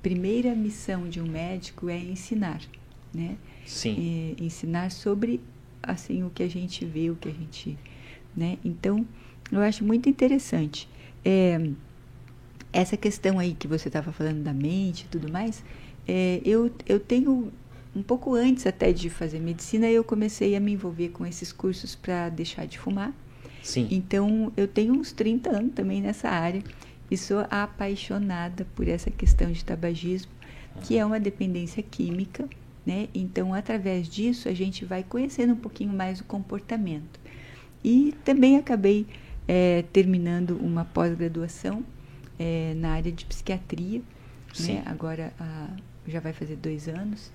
primeira 0.03 0.55
missão 0.55 1.09
de 1.09 1.21
um 1.21 1.27
médico 1.27 1.89
é 1.89 1.99
ensinar, 1.99 2.61
né? 3.13 3.37
Sim. 3.67 4.35
É 4.39 4.45
ensinar 4.45 4.91
sobre 4.91 5.41
assim 5.83 6.23
o 6.23 6.31
que 6.31 6.43
a 6.43 6.49
gente 6.49 6.85
vê, 6.85 7.11
o 7.11 7.17
que 7.17 7.29
a 7.29 7.33
gente, 7.33 7.79
né? 8.37 8.59
Então, 8.65 9.07
eu 9.51 9.61
acho 9.61 9.85
muito 9.85 10.09
interessante. 10.09 10.89
É, 11.25 11.71
essa 12.73 12.97
questão 12.97 13.39
aí 13.39 13.55
que 13.55 13.69
você 13.69 13.89
estava 13.89 14.13
falando 14.13 14.43
da 14.43 14.53
mente 14.53 15.03
e 15.03 15.09
tudo 15.09 15.31
mais, 15.31 15.63
é, 16.09 16.41
eu, 16.45 16.71
eu 16.87 16.99
tenho 16.99 17.53
um 17.95 18.03
pouco 18.03 18.35
antes 18.35 18.67
até 18.67 18.93
de 18.93 19.11
fazer 19.11 19.39
medicina, 19.39 19.89
eu 19.89 20.03
comecei 20.03 20.57
a 20.57 20.61
me 20.61 20.73
envolver 20.73 21.11
com 21.11 21.27
esses 21.27 21.53
cursos 21.53 21.95
para 21.95 22.31
deixar 22.31 22.67
de 22.67 22.79
fumar. 22.79 23.13
Sim. 23.63 23.89
Então, 23.91 24.53
eu 24.57 24.67
tenho 24.67 24.95
uns 24.95 25.13
30 25.13 25.51
anos 25.51 25.73
também 25.75 26.03
nessa 26.03 26.29
área 26.29 26.63
e 27.11 27.17
sou 27.17 27.47
apaixonada 27.51 28.67
por 28.75 28.89
essa 28.89 29.11
questão 29.11 29.53
de 29.53 29.65
tabagismo, 29.65 30.33
que 30.83 30.97
é 30.97 31.05
uma 31.05 31.21
dependência 31.21 31.83
química, 31.83 32.49
né? 32.85 33.09
Então, 33.15 33.55
através 33.55 34.09
disso, 34.09 34.49
a 34.49 34.55
gente 34.55 34.85
vai 34.85 35.05
conhecendo 35.05 35.53
um 35.53 35.57
pouquinho 35.57 35.93
mais 35.93 36.21
o 36.21 36.25
comportamento. 36.25 37.21
E 37.85 38.15
também 38.25 38.57
acabei 38.57 39.07
é, 39.47 39.85
terminando 39.93 40.57
uma 40.57 40.85
pós-graduação 40.85 41.85
é, 42.39 42.75
na 42.77 42.93
área 42.93 43.13
de 43.13 43.25
psiquiatria, 43.25 44.03
né? 44.61 44.83
Agora 44.87 45.33
a, 45.39 45.69
já 46.07 46.19
vai 46.19 46.33
fazer 46.33 46.57
dois 46.57 46.89
anos. 46.89 47.31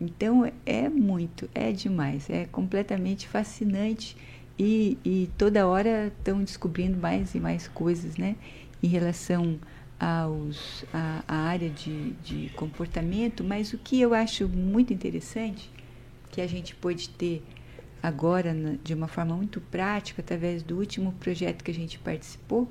Então, 0.00 0.50
é 0.66 0.88
muito, 0.88 1.48
é 1.54 1.72
demais, 1.72 2.28
é 2.28 2.46
completamente 2.46 3.26
fascinante 3.26 4.16
e, 4.58 4.98
e 5.04 5.30
toda 5.36 5.66
hora 5.66 6.12
estão 6.18 6.42
descobrindo 6.42 6.98
mais 6.98 7.34
e 7.34 7.40
mais 7.40 7.68
coisas, 7.68 8.16
né? 8.16 8.36
Em 8.82 8.88
relação 8.88 9.58
aos, 9.98 10.84
a, 10.92 11.22
a 11.28 11.36
área 11.36 11.70
de, 11.70 12.10
de 12.24 12.50
comportamento, 12.56 13.44
mas 13.44 13.72
o 13.72 13.78
que 13.78 14.00
eu 14.00 14.12
acho 14.12 14.48
muito 14.48 14.92
interessante, 14.92 15.70
que 16.30 16.40
a 16.40 16.46
gente 16.46 16.74
pode 16.74 17.08
ter 17.10 17.42
agora 18.02 18.52
de 18.82 18.94
uma 18.94 19.06
forma 19.06 19.36
muito 19.36 19.60
prática, 19.60 20.20
através 20.20 20.62
do 20.62 20.76
último 20.76 21.12
projeto 21.12 21.62
que 21.62 21.70
a 21.70 21.74
gente 21.74 21.98
participou, 22.00 22.68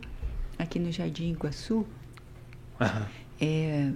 aqui 0.60 0.78
no 0.78 0.92
Jardim 0.92 1.32
Iguaçu, 1.32 1.86
uhum. 2.80 3.06
é, 3.40 3.92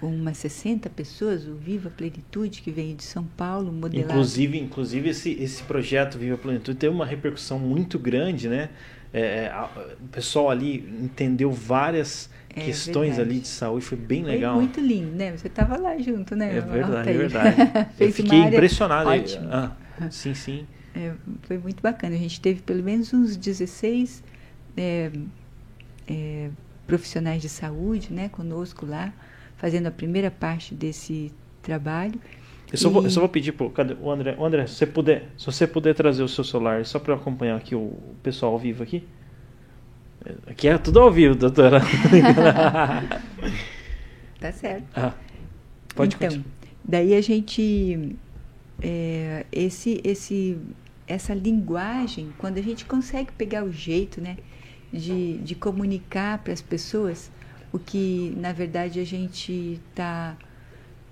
com 0.00 0.06
umas 0.06 0.38
60 0.38 0.88
pessoas, 0.88 1.46
o 1.46 1.54
Viva 1.54 1.90
Plenitude, 1.90 2.62
que 2.62 2.70
veio 2.70 2.96
de 2.96 3.04
São 3.04 3.22
Paulo, 3.22 3.70
modelado. 3.70 4.12
Inclusive, 4.12 4.58
inclusive 4.58 5.10
esse, 5.10 5.32
esse 5.32 5.62
projeto 5.62 6.18
Viva 6.18 6.38
Plenitude 6.38 6.78
teve 6.78 6.94
uma 6.94 7.04
repercussão 7.04 7.58
muito 7.58 7.98
grande, 7.98 8.48
né? 8.48 8.70
É, 9.12 9.48
a, 9.48 9.68
o 10.00 10.08
pessoal 10.08 10.50
ali 10.50 10.76
entendeu 11.02 11.50
várias 11.50 12.30
é, 12.48 12.60
questões 12.62 13.16
verdade. 13.16 13.30
ali 13.30 13.40
de 13.40 13.48
saúde, 13.48 13.84
foi 13.84 13.98
bem 13.98 14.22
foi 14.22 14.32
legal. 14.32 14.54
muito 14.54 14.80
lindo, 14.80 15.14
né? 15.14 15.36
Você 15.36 15.48
estava 15.48 15.76
lá 15.76 15.98
junto, 15.98 16.34
né? 16.34 16.56
É 16.56 16.60
verdade, 16.60 17.10
é 17.10 17.12
verdade. 17.12 17.56
Eu 18.00 18.12
fiquei 18.12 18.38
impressionado. 18.38 19.10
Ah, 19.50 19.72
sim, 20.10 20.32
sim. 20.32 20.66
É, 20.94 21.12
foi 21.42 21.58
muito 21.58 21.82
bacana. 21.82 22.14
A 22.14 22.18
gente 22.18 22.40
teve 22.40 22.62
pelo 22.62 22.82
menos 22.82 23.12
uns 23.12 23.36
16 23.36 24.22
é, 24.76 25.10
é, 26.08 26.48
profissionais 26.86 27.42
de 27.42 27.50
saúde 27.50 28.12
né, 28.12 28.30
conosco 28.30 28.86
lá, 28.86 29.12
fazendo 29.60 29.86
a 29.88 29.90
primeira 29.90 30.30
parte 30.30 30.74
desse 30.74 31.30
trabalho. 31.60 32.18
Eu 32.72 32.78
só, 32.78 32.88
e... 32.88 32.92
vou, 32.92 33.04
eu 33.04 33.10
só 33.10 33.20
vou 33.20 33.28
pedir 33.28 33.52
pro 33.52 33.68
cadê, 33.68 33.94
o 34.00 34.10
André, 34.10 34.34
o 34.38 34.44
André, 34.44 34.66
se 34.66 34.74
você 34.74 34.86
puder, 34.86 35.28
se 35.36 35.44
você 35.44 35.66
puder 35.66 35.94
trazer 35.94 36.22
o 36.22 36.28
seu 36.28 36.42
celular 36.42 36.86
só 36.86 36.98
para 36.98 37.14
acompanhar 37.14 37.56
aqui 37.56 37.74
o 37.74 37.92
pessoal 38.22 38.52
ao 38.52 38.58
vivo 38.58 38.82
aqui. 38.82 39.04
Aqui 40.46 40.66
é 40.68 40.78
tudo 40.78 41.00
ao 41.00 41.12
vivo, 41.12 41.34
doutora. 41.34 41.80
tá 44.40 44.52
certo. 44.52 44.86
Ah, 44.94 45.12
pode 45.94 46.14
então, 46.14 46.28
continuar. 46.28 46.54
daí 46.82 47.14
a 47.14 47.20
gente 47.20 48.16
é, 48.82 49.44
esse 49.52 50.00
esse 50.02 50.58
essa 51.06 51.34
linguagem, 51.34 52.32
quando 52.38 52.58
a 52.58 52.62
gente 52.62 52.84
consegue 52.84 53.32
pegar 53.32 53.64
o 53.64 53.72
jeito, 53.72 54.20
né, 54.20 54.36
de, 54.92 55.38
de 55.38 55.54
comunicar 55.54 56.38
para 56.38 56.52
as 56.52 56.62
pessoas 56.62 57.30
o 57.72 57.78
que 57.78 58.34
na 58.36 58.52
verdade 58.52 59.00
a 59.00 59.04
gente 59.04 59.80
está 59.90 60.36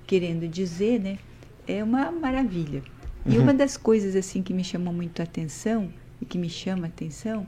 querendo 0.07 0.49
dizer, 0.49 0.99
né, 0.99 1.19
é 1.67 1.85
uma 1.85 2.11
maravilha. 2.11 2.83
E 3.27 3.37
uhum. 3.37 3.43
uma 3.43 3.55
das 3.55 3.77
coisas 3.77 4.17
assim 4.17 4.43
que 4.43 4.55
me 4.55 4.65
chamou 4.65 4.93
muito 4.93 5.21
a 5.21 5.25
atenção 5.25 5.93
e 6.21 6.25
que 6.25 6.39
me 6.39 6.49
chama 6.49 6.87
a 6.87 6.89
atenção 6.89 7.47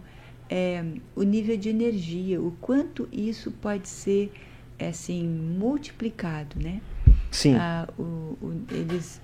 é 0.49 0.85
o 1.15 1.23
nível 1.23 1.57
de 1.57 1.69
energia, 1.69 2.41
o 2.41 2.51
quanto 2.61 3.09
isso 3.13 3.51
pode 3.51 3.89
ser 3.89 4.33
assim 4.79 5.27
multiplicado, 5.27 6.57
né? 6.61 6.81
Sim. 7.31 7.55
Ah, 7.55 7.89
o, 7.99 8.03
o, 8.03 8.63
eles 8.71 9.21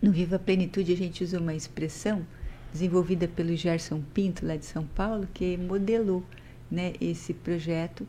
no 0.00 0.12
Viva 0.12 0.38
Plenitude 0.38 0.92
a 0.92 0.96
gente 0.96 1.24
usa 1.24 1.40
uma 1.40 1.54
expressão 1.54 2.26
desenvolvida 2.72 3.26
pelo 3.26 3.56
Gerson 3.56 4.02
Pinto 4.12 4.46
lá 4.46 4.56
de 4.56 4.66
São 4.66 4.84
Paulo 4.84 5.26
que 5.32 5.56
modelou, 5.56 6.22
né, 6.70 6.92
esse 7.00 7.32
projeto 7.32 8.06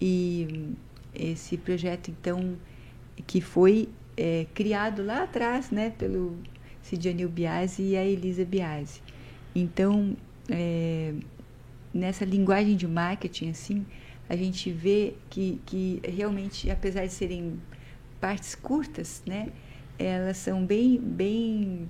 e 0.00 0.72
esse 1.14 1.56
projeto 1.56 2.10
então 2.10 2.56
que 3.26 3.40
foi 3.40 3.88
é, 4.16 4.46
criado 4.54 5.04
lá 5.04 5.22
atrás, 5.22 5.70
né, 5.70 5.90
pelo 5.90 6.36
Sidionil 6.82 7.28
Biasi 7.28 7.82
e 7.82 7.96
a 7.96 8.04
Elisa 8.04 8.44
Biasi. 8.44 9.00
Então, 9.54 10.16
é, 10.48 11.14
nessa 11.92 12.24
linguagem 12.24 12.76
de 12.76 12.86
marketing, 12.86 13.50
assim, 13.50 13.86
a 14.28 14.36
gente 14.36 14.70
vê 14.70 15.14
que, 15.30 15.60
que 15.64 16.00
realmente, 16.04 16.70
apesar 16.70 17.06
de 17.06 17.12
serem 17.12 17.60
partes 18.20 18.54
curtas, 18.54 19.22
né, 19.26 19.48
elas 19.98 20.36
são 20.36 20.64
bem, 20.64 20.98
bem, 20.98 21.88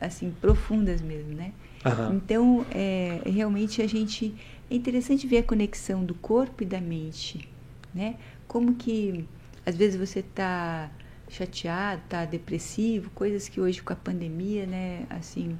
assim, 0.00 0.34
profundas 0.40 1.00
mesmo, 1.00 1.34
né? 1.34 1.52
Uhum. 1.84 2.16
Então, 2.16 2.66
é, 2.72 3.20
realmente 3.24 3.80
a 3.80 3.86
gente 3.86 4.34
é 4.70 4.74
interessante 4.74 5.26
ver 5.26 5.38
a 5.38 5.42
conexão 5.42 6.04
do 6.04 6.14
corpo 6.14 6.62
e 6.62 6.66
da 6.66 6.80
mente, 6.80 7.48
né? 7.94 8.16
Como 8.46 8.74
que 8.74 9.24
às 9.64 9.76
vezes 9.76 9.98
você 9.98 10.20
está 10.20 10.90
chateado, 11.28 12.02
está 12.04 12.24
depressivo, 12.24 13.10
coisas 13.10 13.48
que 13.48 13.60
hoje 13.60 13.82
com 13.82 13.92
a 13.92 13.96
pandemia, 13.96 14.66
né? 14.66 15.06
Assim, 15.10 15.56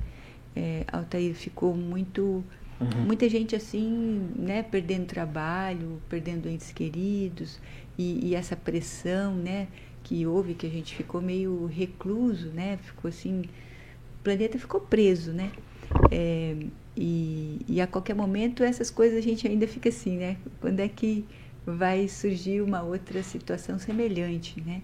é, 0.57 0.85
Altair 0.91 1.35
ficou 1.35 1.75
muito 1.75 2.45
Uhum. 2.81 3.07
Muita 3.07 3.29
gente 3.29 3.57
assim, 3.57 4.31
né, 4.37 4.63
perdendo 4.63 5.07
trabalho, 5.07 6.01
perdendo 6.09 6.49
entes 6.49 6.71
queridos 6.71 7.59
e, 7.97 8.29
e, 8.29 8.35
essa 8.37 8.55
pressão, 8.55 9.35
né, 9.35 9.67
que 10.05 10.25
houve, 10.27 10.55
que 10.55 10.67
a 10.67 10.71
gente 10.71 10.95
ficou 10.95 11.21
meio 11.21 11.67
recluso, 11.67 12.49
né, 12.51 12.79
ficou 12.81 13.09
assim, 13.09 13.41
o 13.41 14.23
planeta 14.23 14.59
ficou 14.59 14.81
preso, 14.81 15.33
né, 15.33 15.51
é, 16.11 16.57
e, 17.01 17.61
e 17.69 17.81
a 17.81 17.87
qualquer 17.87 18.15
momento 18.15 18.65
essas 18.65 18.91
coisas 18.91 19.17
a 19.17 19.21
gente 19.21 19.47
ainda 19.47 19.69
fica 19.69 19.89
assim, 19.89 20.17
né, 20.17 20.37
quando 20.61 20.81
é 20.81 20.89
que 20.89 21.25
vai 21.65 22.09
surgir 22.09 22.61
uma 22.61 22.83
outra 22.83 23.23
situação 23.23 23.79
semelhante, 23.79 24.61
né? 24.63 24.83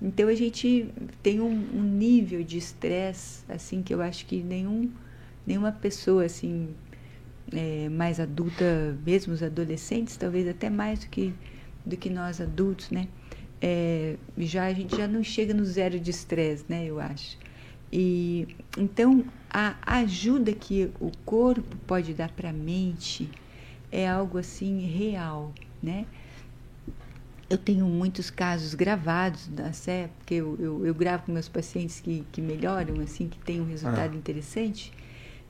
Então 0.00 0.28
a 0.28 0.34
gente 0.34 0.88
tem 1.22 1.40
um, 1.40 1.50
um 1.50 1.82
nível 1.82 2.42
de 2.42 2.58
estresse 2.58 3.44
assim 3.48 3.82
que 3.82 3.94
eu 3.94 4.02
acho 4.02 4.26
que 4.26 4.42
nenhum, 4.42 4.90
nenhuma 5.46 5.70
pessoa 5.70 6.24
assim 6.24 6.70
é, 7.52 7.88
mais 7.88 8.18
adulta, 8.18 8.98
mesmo 9.06 9.32
os 9.32 9.42
adolescentes, 9.42 10.16
talvez 10.16 10.48
até 10.48 10.68
mais 10.68 11.00
do 11.00 11.08
que, 11.08 11.32
do 11.86 11.96
que 11.96 12.10
nós 12.10 12.40
adultos, 12.40 12.90
né? 12.90 13.06
É, 13.60 14.16
já 14.38 14.64
a 14.64 14.72
gente 14.72 14.96
já 14.96 15.06
não 15.06 15.22
chega 15.22 15.54
no 15.54 15.64
zero 15.64 16.00
de 16.00 16.10
estresse, 16.10 16.64
né? 16.68 16.84
Eu 16.84 16.98
acho. 16.98 17.38
E 17.92 18.48
então 18.78 19.24
a 19.50 19.76
ajuda 19.98 20.52
que 20.52 20.90
o 20.98 21.12
corpo 21.26 21.76
pode 21.86 22.14
dar 22.14 22.30
para 22.30 22.48
a 22.48 22.52
mente 22.52 23.28
é 23.90 24.08
algo 24.08 24.38
assim 24.38 24.86
real, 24.86 25.52
né? 25.82 26.06
Eu 27.50 27.58
tenho 27.58 27.84
muitos 27.84 28.30
casos 28.30 28.72
gravados 28.72 29.46
da 29.48 29.74
sé, 29.74 30.08
porque 30.16 30.36
eu, 30.36 30.56
eu, 30.58 30.86
eu, 30.86 30.94
gravo 30.94 31.24
com 31.24 31.32
meus 31.32 31.50
pacientes 31.50 32.00
que, 32.00 32.24
que 32.32 32.40
melhoram, 32.40 32.98
assim, 33.02 33.28
que 33.28 33.38
têm 33.40 33.60
um 33.60 33.66
resultado 33.66 34.14
ah. 34.14 34.16
interessante. 34.16 34.90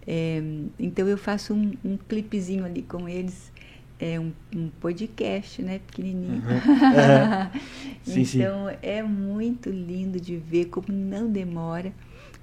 É, 0.04 0.42
então 0.80 1.06
eu 1.06 1.16
faço 1.16 1.54
um, 1.54 1.72
um 1.84 1.96
clipezinho 1.96 2.64
ali 2.64 2.82
com 2.82 3.08
eles, 3.08 3.52
é 4.00 4.18
um, 4.18 4.32
um 4.52 4.68
podcast, 4.80 5.62
né, 5.62 5.78
pequenininho. 5.86 6.42
Uhum. 6.42 7.60
sim, 8.02 8.20
então 8.22 8.68
sim. 8.68 8.76
é 8.82 9.00
muito 9.00 9.70
lindo 9.70 10.20
de 10.20 10.36
ver 10.36 10.64
como 10.64 10.88
não 10.88 11.30
demora. 11.30 11.92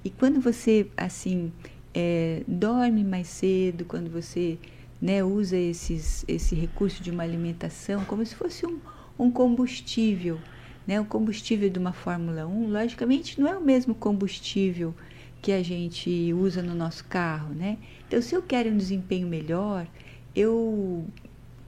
E 0.04 0.10
quando 0.10 0.40
você 0.40 0.86
assim 0.96 1.52
é, 1.94 2.42
dorme 2.46 3.04
mais 3.04 3.28
cedo, 3.28 3.84
quando 3.84 4.10
você 4.10 4.58
né, 5.00 5.24
usa 5.24 5.56
esses, 5.56 6.24
esse 6.28 6.54
recurso 6.54 7.02
de 7.02 7.10
uma 7.10 7.22
alimentação 7.22 8.04
como 8.04 8.24
se 8.24 8.34
fosse 8.34 8.66
um, 8.66 8.78
um 9.18 9.30
combustível, 9.30 10.38
né, 10.86 11.00
o 11.00 11.04
combustível 11.04 11.70
de 11.70 11.78
uma 11.78 11.92
Fórmula 11.92 12.46
1, 12.46 12.68
logicamente 12.68 13.40
não 13.40 13.48
é 13.48 13.56
o 13.56 13.60
mesmo 13.60 13.94
combustível 13.94 14.94
que 15.40 15.52
a 15.52 15.62
gente 15.62 16.32
usa 16.34 16.62
no 16.62 16.74
nosso 16.74 17.04
carro, 17.06 17.54
né? 17.54 17.78
Então, 18.06 18.20
se 18.20 18.34
eu 18.34 18.42
quero 18.42 18.68
um 18.68 18.76
desempenho 18.76 19.26
melhor, 19.26 19.86
eu 20.36 21.06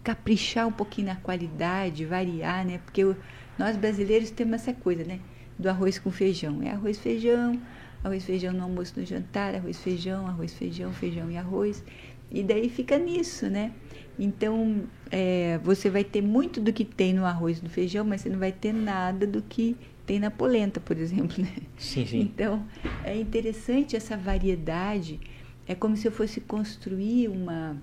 caprichar 0.05 0.67
um 0.67 0.73
pouquinho 0.73 1.07
na 1.07 1.17
qualidade, 1.17 2.05
variar, 2.05 2.67
né? 2.67 2.79
Porque 2.85 3.03
eu, 3.03 3.17
nós 3.59 3.77
brasileiros 3.77 4.31
temos 4.31 4.55
essa 4.55 4.75
coisa, 4.75 5.05
né? 5.05 5.21
Do 5.59 5.71
arroz 5.71 5.99
com 5.99 6.11
feijão. 6.11 6.63
É 6.63 6.71
arroz, 6.71 6.99
feijão, 6.99 7.59
arroz, 8.03 8.25
feijão 8.25 8.53
no 8.53 8.63
almoço, 8.63 8.95
no 8.99 9.07
jantar, 9.07 9.55
arroz, 9.55 9.79
feijão, 9.79 10.27
arroz, 10.27 10.53
feijão, 10.55 10.93
feijão 10.93 11.31
e 11.31 11.37
arroz. 11.37 11.83
E 12.31 12.43
daí 12.43 12.69
fica 12.69 12.99
nisso, 12.99 13.49
né? 13.49 13.73
Então, 14.19 14.85
é, 15.11 15.59
você 15.63 15.91
vai 15.91 16.03
ter 16.03 16.23
muito 16.23 16.61
do 16.61 16.73
que 16.73 16.85
tem 16.85 17.13
no 17.13 17.25
arroz 17.25 17.59
e 17.59 17.63
no 17.63 17.69
feijão, 17.69 18.05
mas 18.05 18.23
você 18.23 18.29
não 18.29 18.39
vai 18.39 18.53
ter 18.53 18.73
nada 18.73 19.27
do 19.27 19.43
que 19.43 19.77
tem 20.07 20.19
na 20.19 20.31
polenta, 20.31 20.81
por 20.81 20.97
exemplo, 20.97 21.43
né? 21.43 21.53
Sim, 21.77 22.07
sim. 22.07 22.21
Então, 22.21 22.67
é 23.05 23.17
interessante 23.17 23.97
essa 23.97 24.17
variedade. 24.17 25.21
É 25.67 25.75
como 25.75 25.97
se 25.97 26.09
eu 26.09 26.13
fosse 26.13 26.41
construir 26.41 27.29
uma, 27.29 27.77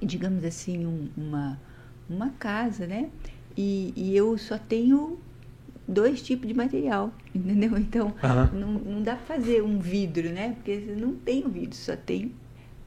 digamos 0.00 0.44
assim, 0.44 0.86
um, 0.86 1.08
uma, 1.16 1.60
uma 2.08 2.30
casa, 2.30 2.86
né? 2.86 3.10
E, 3.56 3.92
e 3.96 4.16
eu 4.16 4.36
só 4.38 4.58
tenho 4.58 5.18
dois 5.86 6.22
tipos 6.22 6.48
de 6.48 6.54
material, 6.54 7.12
entendeu? 7.34 7.76
Então, 7.78 8.08
uhum. 8.22 8.58
não, 8.58 8.72
não 8.72 9.02
dá 9.02 9.16
para 9.16 9.36
fazer 9.36 9.62
um 9.62 9.78
vidro, 9.78 10.30
né? 10.30 10.54
Porque 10.54 10.76
não 10.96 11.14
tem 11.14 11.44
um 11.44 11.50
vidro, 11.50 11.76
só 11.76 11.96
tem 11.96 12.32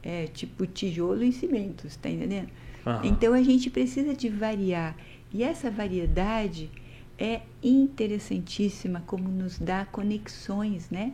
é, 0.04 0.28
tipo 0.28 0.66
tijolo 0.66 1.24
e 1.24 1.32
cimento, 1.32 1.88
está 1.88 2.10
entendendo? 2.10 2.50
Uhum. 2.86 3.04
Então, 3.04 3.34
a 3.34 3.42
gente 3.42 3.70
precisa 3.70 4.14
de 4.14 4.30
variar. 4.30 4.96
E 5.32 5.44
essa 5.44 5.70
variedade 5.70 6.70
é 7.18 7.42
interessantíssima 7.62 9.04
como 9.06 9.30
nos 9.30 9.60
dá 9.60 9.86
conexões, 9.86 10.90
né? 10.90 11.14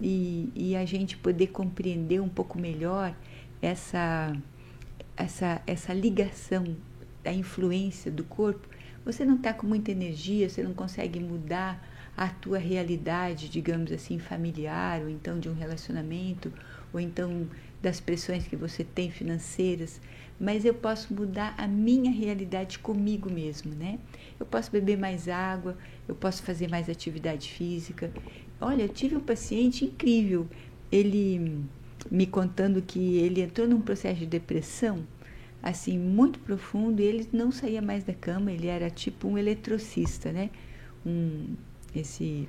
E, 0.00 0.50
e 0.54 0.76
a 0.76 0.84
gente 0.84 1.16
poder 1.16 1.48
compreender 1.48 2.20
um 2.20 2.28
pouco 2.28 2.58
melhor 2.58 3.14
essa, 3.60 4.32
essa, 5.16 5.60
essa 5.66 5.92
ligação 5.92 6.76
da 7.22 7.32
influência 7.32 8.10
do 8.10 8.24
corpo. 8.24 8.66
Você 9.04 9.24
não 9.24 9.36
está 9.36 9.52
com 9.52 9.66
muita 9.66 9.90
energia, 9.90 10.48
você 10.48 10.62
não 10.62 10.74
consegue 10.74 11.18
mudar 11.20 11.82
a 12.16 12.28
tua 12.28 12.58
realidade, 12.58 13.48
digamos 13.48 13.90
assim, 13.92 14.18
familiar, 14.18 15.00
ou 15.00 15.08
então 15.08 15.38
de 15.38 15.48
um 15.48 15.54
relacionamento, 15.54 16.52
ou 16.92 17.00
então 17.00 17.48
das 17.80 17.98
pressões 17.98 18.46
que 18.46 18.56
você 18.56 18.84
tem 18.84 19.10
financeiras, 19.10 20.00
mas 20.38 20.64
eu 20.64 20.74
posso 20.74 21.14
mudar 21.14 21.54
a 21.56 21.66
minha 21.66 22.10
realidade 22.10 22.78
comigo 22.78 23.30
mesmo, 23.30 23.74
né? 23.74 23.98
Eu 24.38 24.44
posso 24.44 24.70
beber 24.70 24.98
mais 24.98 25.28
água, 25.28 25.76
eu 26.06 26.14
posso 26.14 26.42
fazer 26.42 26.68
mais 26.68 26.88
atividade 26.88 27.50
física. 27.50 28.12
Olha, 28.60 28.82
eu 28.82 28.88
tive 28.88 29.16
um 29.16 29.20
paciente 29.20 29.84
incrível, 29.84 30.46
ele 30.92 31.64
me 32.10 32.26
contando 32.26 32.82
que 32.82 33.16
ele 33.18 33.40
entrou 33.40 33.66
num 33.66 33.80
processo 33.80 34.20
de 34.20 34.26
depressão 34.26 35.06
assim 35.62 35.98
muito 35.98 36.38
profundo 36.40 37.00
e 37.00 37.04
ele 37.04 37.28
não 37.32 37.52
saía 37.52 37.82
mais 37.82 38.04
da 38.04 38.14
cama, 38.14 38.50
ele 38.52 38.66
era 38.66 38.90
tipo 38.90 39.28
um 39.28 39.38
eletrocista, 39.38 40.32
né? 40.32 40.50
Um 41.04 41.54
esse 41.94 42.46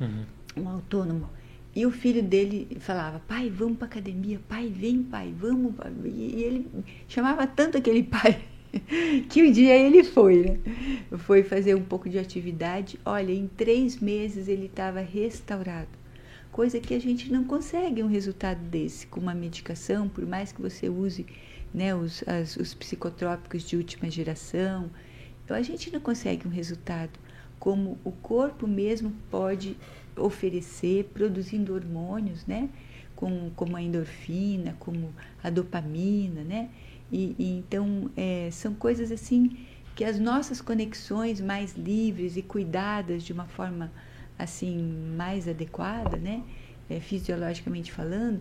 uhum. 0.00 0.24
um 0.56 0.68
autônomo. 0.68 1.28
E 1.74 1.84
o 1.86 1.90
filho 1.90 2.22
dele 2.22 2.76
falava: 2.80 3.20
"Pai, 3.26 3.50
vamos 3.50 3.78
para 3.78 3.86
academia, 3.86 4.40
pai, 4.48 4.68
vem, 4.68 5.02
pai, 5.02 5.34
vamos". 5.36 5.74
E 6.04 6.42
ele 6.42 6.68
chamava 7.08 7.46
tanto 7.46 7.78
aquele 7.78 8.02
pai 8.04 8.40
que 9.28 9.42
um 9.42 9.50
dia 9.50 9.76
ele 9.76 10.02
foi, 10.02 10.42
né? 10.42 10.58
Foi 11.18 11.42
fazer 11.42 11.74
um 11.74 11.82
pouco 11.82 12.08
de 12.08 12.18
atividade. 12.18 12.98
Olha, 13.04 13.32
em 13.32 13.46
três 13.46 13.98
meses 13.98 14.48
ele 14.48 14.66
estava 14.66 15.00
restaurado. 15.00 15.88
Coisa 16.50 16.78
que 16.78 16.94
a 16.94 17.00
gente 17.00 17.32
não 17.32 17.44
consegue 17.44 18.02
um 18.02 18.06
resultado 18.06 18.60
desse 18.60 19.06
com 19.08 19.20
uma 19.20 19.34
medicação, 19.34 20.08
por 20.08 20.24
mais 20.24 20.52
que 20.52 20.62
você 20.62 20.88
use 20.88 21.26
né, 21.74 21.94
os, 21.94 22.22
as, 22.28 22.56
os 22.56 22.72
psicotrópicos 22.72 23.64
de 23.64 23.76
última 23.76 24.08
geração. 24.08 24.88
Então 25.44 25.56
a 25.56 25.62
gente 25.62 25.92
não 25.92 26.00
consegue 26.00 26.46
um 26.46 26.50
resultado 26.50 27.18
como 27.58 27.98
o 28.04 28.12
corpo 28.12 28.66
mesmo 28.66 29.12
pode 29.30 29.76
oferecer, 30.16 31.10
produzindo 31.12 31.74
hormônios, 31.74 32.46
né? 32.46 32.68
Como, 33.16 33.50
como 33.52 33.76
a 33.76 33.82
endorfina, 33.82 34.76
como 34.78 35.14
a 35.42 35.50
dopamina, 35.50 36.42
né? 36.42 36.68
E, 37.10 37.34
e 37.38 37.58
então 37.58 38.10
é, 38.16 38.48
são 38.52 38.74
coisas 38.74 39.10
assim 39.10 39.56
que 39.94 40.04
as 40.04 40.18
nossas 40.18 40.60
conexões 40.60 41.40
mais 41.40 41.74
livres 41.74 42.36
e 42.36 42.42
cuidadas 42.42 43.22
de 43.22 43.32
uma 43.32 43.46
forma 43.46 43.90
assim 44.38 44.82
mais 45.16 45.48
adequada, 45.48 46.16
né? 46.16 46.42
É, 46.90 47.00
fisiologicamente 47.00 47.90
falando, 47.90 48.40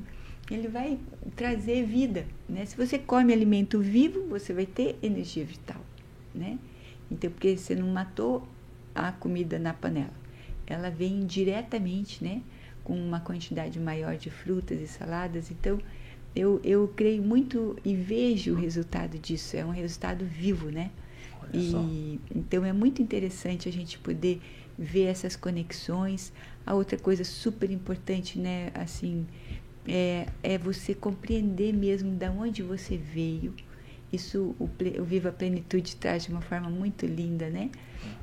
ele 0.50 0.68
vai 0.68 1.00
trazer 1.36 1.86
vida, 1.86 2.26
né? 2.48 2.66
Se 2.66 2.76
você 2.76 3.00
come 3.00 3.32
alimento 3.32 3.80
vivo, 3.80 4.28
você 4.28 4.54
vai 4.54 4.66
ter 4.66 4.98
energia 5.02 5.46
vital, 5.46 5.82
né? 6.34 6.60
Então, 7.10 7.30
porque 7.32 7.56
você 7.56 7.76
não 7.76 7.88
matou 7.88 8.48
a 8.94 9.12
comida 9.12 9.58
na 9.58 9.74
panela, 9.74 10.14
ela 10.68 10.90
vem 10.90 11.26
diretamente, 11.26 12.24
né? 12.24 12.42
Com 12.84 12.96
uma 12.96 13.20
quantidade 13.20 13.80
maior 13.80 14.18
de 14.18 14.30
frutas 14.30 14.82
e 14.82 14.88
saladas. 14.88 15.50
Então, 15.50 15.80
eu, 16.36 16.60
eu 16.64 16.92
creio 16.96 17.22
muito 17.22 17.78
e 17.86 17.96
vejo 17.96 18.54
o 18.54 18.56
resultado 18.56 19.18
disso. 19.18 19.56
É 19.56 19.64
um 19.64 19.70
resultado 19.70 20.26
vivo, 20.26 20.70
né? 20.70 20.92
E, 21.54 22.20
então, 22.36 22.66
é 22.66 22.74
muito 22.74 23.02
interessante 23.02 23.70
a 23.70 23.72
gente 23.72 24.00
poder 24.00 24.42
ver 24.78 25.04
essas 25.04 25.36
conexões. 25.36 26.34
A 26.66 26.74
outra 26.74 26.98
coisa 26.98 27.24
super 27.24 27.70
importante, 27.70 28.40
né? 28.40 28.72
Assim, 28.74 29.26
é, 29.88 30.28
é 30.42 30.58
você 30.58 30.94
compreender 30.94 31.74
mesmo 31.74 32.12
de 32.12 32.30
onde 32.30 32.64
você 32.64 32.98
veio. 32.98 33.54
Isso 34.12 34.56
o, 34.60 34.70
o 35.00 35.04
Viva 35.04 35.30
a 35.30 35.32
Plenitude 35.32 35.96
traz 35.96 36.26
de 36.26 36.32
uma 36.32 36.42
forma 36.42 36.70
muito 36.70 37.06
linda, 37.06 37.50
né? 37.50 37.72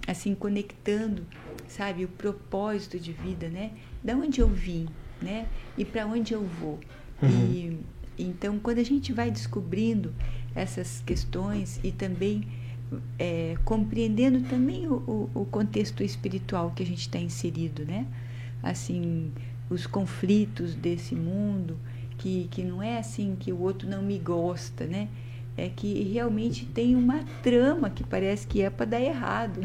Assim, 0.06 0.34
conectando, 0.34 1.26
sabe, 1.68 2.04
o 2.04 2.08
propósito 2.08 2.98
de 2.98 3.12
vida, 3.12 3.48
né? 3.48 3.72
Da 4.02 4.14
onde 4.14 4.40
eu 4.40 4.48
vim, 4.48 4.88
né? 5.20 5.48
E 5.76 5.84
para 5.84 6.06
onde 6.06 6.32
eu 6.32 6.44
vou. 6.44 6.78
Uhum. 7.20 7.28
E, 7.28 7.78
então, 8.22 8.58
quando 8.58 8.78
a 8.78 8.84
gente 8.84 9.12
vai 9.12 9.30
descobrindo 9.30 10.14
essas 10.54 11.02
questões 11.04 11.80
e 11.82 11.90
também 11.90 12.46
é, 13.18 13.56
compreendendo 13.64 14.42
também 14.48 14.86
o, 14.86 14.94
o, 14.94 15.42
o, 15.42 15.44
contexto 15.46 16.02
espiritual 16.02 16.72
que 16.74 16.82
a 16.82 16.86
gente 16.86 17.00
está 17.00 17.18
inserido, 17.18 17.84
né? 17.84 18.06
Assim, 18.62 19.32
os 19.71 19.87
conflitos 19.87 20.75
desse 20.75 21.14
mundo, 21.14 21.79
que, 22.18 22.49
que 22.51 22.62
não 22.62 22.83
é 22.83 22.99
assim 22.99 23.37
que 23.39 23.53
o 23.53 23.61
outro 23.61 23.89
não 23.89 24.03
me 24.03 24.18
gosta, 24.18 24.85
né? 24.85 25.09
É 25.57 25.68
que 25.68 26.03
realmente 26.03 26.66
tem 26.66 26.95
uma 26.97 27.25
trama 27.43 27.89
que 27.89 28.05
parece 28.05 28.47
que 28.47 28.61
é 28.61 28.68
para 28.68 28.87
dar 28.87 29.01
errado. 29.01 29.61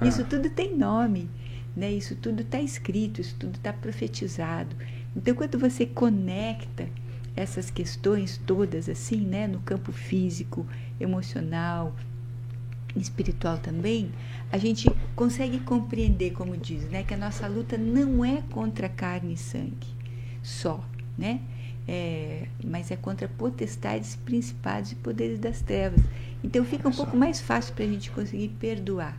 Ah. 0.00 0.06
Isso 0.06 0.24
tudo 0.24 0.50
tem 0.50 0.76
nome, 0.76 1.30
né? 1.76 1.90
Isso 1.92 2.16
tudo 2.16 2.42
está 2.42 2.60
escrito, 2.60 3.20
isso 3.20 3.36
tudo 3.38 3.56
está 3.56 3.72
profetizado. 3.72 4.74
Então, 5.16 5.34
quando 5.34 5.58
você 5.58 5.86
conecta 5.86 6.88
essas 7.36 7.70
questões 7.70 8.40
todas 8.46 8.88
assim, 8.88 9.20
né, 9.20 9.46
no 9.46 9.60
campo 9.60 9.92
físico, 9.92 10.66
emocional, 11.00 11.94
espiritual 13.00 13.58
também, 13.58 14.12
a 14.50 14.58
gente 14.58 14.90
consegue 15.16 15.60
compreender, 15.60 16.32
como 16.32 16.56
diz, 16.56 16.84
né, 16.84 17.02
que 17.02 17.14
a 17.14 17.16
nossa 17.16 17.46
luta 17.46 17.78
não 17.78 18.24
é 18.24 18.42
contra 18.50 18.88
carne 18.88 19.34
e 19.34 19.36
sangue 19.36 20.02
só, 20.42 20.84
né? 21.16 21.40
É, 21.86 22.46
mas 22.64 22.90
é 22.90 22.96
contra 22.96 23.26
potestades, 23.26 24.16
principados 24.16 24.92
e 24.92 24.94
poderes 24.96 25.38
das 25.38 25.60
trevas. 25.62 26.00
Então 26.42 26.64
fica 26.64 26.88
um 26.88 26.92
pouco 26.92 27.16
mais 27.16 27.40
fácil 27.40 27.74
para 27.74 27.84
a 27.84 27.88
gente 27.88 28.10
conseguir 28.10 28.48
perdoar. 28.60 29.18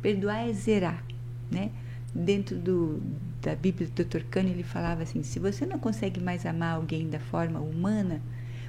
Perdoar 0.00 0.48
é 0.48 0.52
zerar, 0.52 1.04
né? 1.50 1.70
Dentro 2.12 2.56
do, 2.56 3.00
da 3.40 3.54
Bíblia 3.54 3.88
do 3.88 4.04
Dr. 4.04 4.22
Cânio 4.30 4.52
ele 4.52 4.64
falava 4.64 5.02
assim: 5.02 5.22
se 5.22 5.38
você 5.38 5.64
não 5.64 5.78
consegue 5.78 6.20
mais 6.20 6.44
amar 6.44 6.74
alguém 6.74 7.08
da 7.08 7.20
forma 7.20 7.60
humana, 7.60 8.20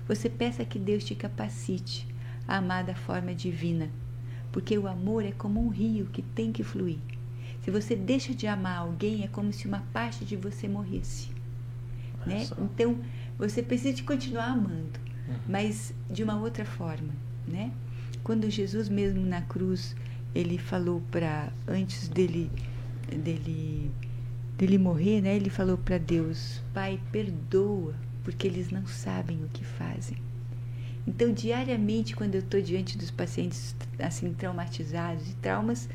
você 0.07 0.29
peça 0.29 0.65
que 0.65 0.77
Deus 0.77 1.03
te 1.03 1.15
capacite 1.15 2.07
a 2.47 2.57
amar 2.57 2.83
da 2.83 2.93
forma 2.93 3.33
divina 3.33 3.89
porque 4.51 4.77
o 4.77 4.87
amor 4.87 5.23
é 5.23 5.31
como 5.31 5.63
um 5.63 5.69
rio 5.69 6.05
que 6.07 6.21
tem 6.21 6.51
que 6.51 6.63
fluir. 6.63 6.97
Se 7.63 7.69
você 7.69 7.95
deixa 7.95 8.33
de 8.33 8.47
amar 8.47 8.79
alguém, 8.79 9.23
é 9.23 9.27
como 9.27 9.53
se 9.53 9.67
uma 9.67 9.83
parte 9.93 10.25
de 10.25 10.35
você 10.35 10.67
morresse. 10.67 11.29
Né? 12.25 12.47
Então, 12.59 12.97
você 13.37 13.61
precisa 13.61 13.93
de 13.93 14.03
continuar 14.03 14.47
amando, 14.47 14.99
uhum. 15.27 15.35
mas 15.47 15.93
de 16.09 16.23
uma 16.23 16.39
outra 16.39 16.65
forma. 16.65 17.13
Né? 17.47 17.71
Quando 18.23 18.49
Jesus 18.49 18.89
mesmo 18.89 19.25
na 19.25 19.41
cruz, 19.41 19.95
ele 20.33 20.57
falou 20.57 21.01
para, 21.11 21.51
antes 21.67 22.07
dele, 22.07 22.51
dele, 23.07 23.91
dele 24.57 24.77
morrer, 24.77 25.21
né? 25.21 25.35
ele 25.35 25.49
falou 25.49 25.77
para 25.77 25.97
Deus, 25.97 26.61
Pai, 26.73 26.99
perdoa, 27.11 27.93
porque 28.23 28.47
eles 28.47 28.69
não 28.69 28.85
sabem 28.85 29.43
o 29.43 29.47
que 29.49 29.63
fazem. 29.63 30.17
Então, 31.07 31.33
diariamente, 31.33 32.15
quando 32.15 32.35
eu 32.35 32.41
estou 32.41 32.61
diante 32.61 32.97
dos 32.97 33.09
pacientes 33.09 33.75
assim 33.97 34.33
traumatizados 34.33 35.29
e 35.29 35.35
traumas, 35.35 35.89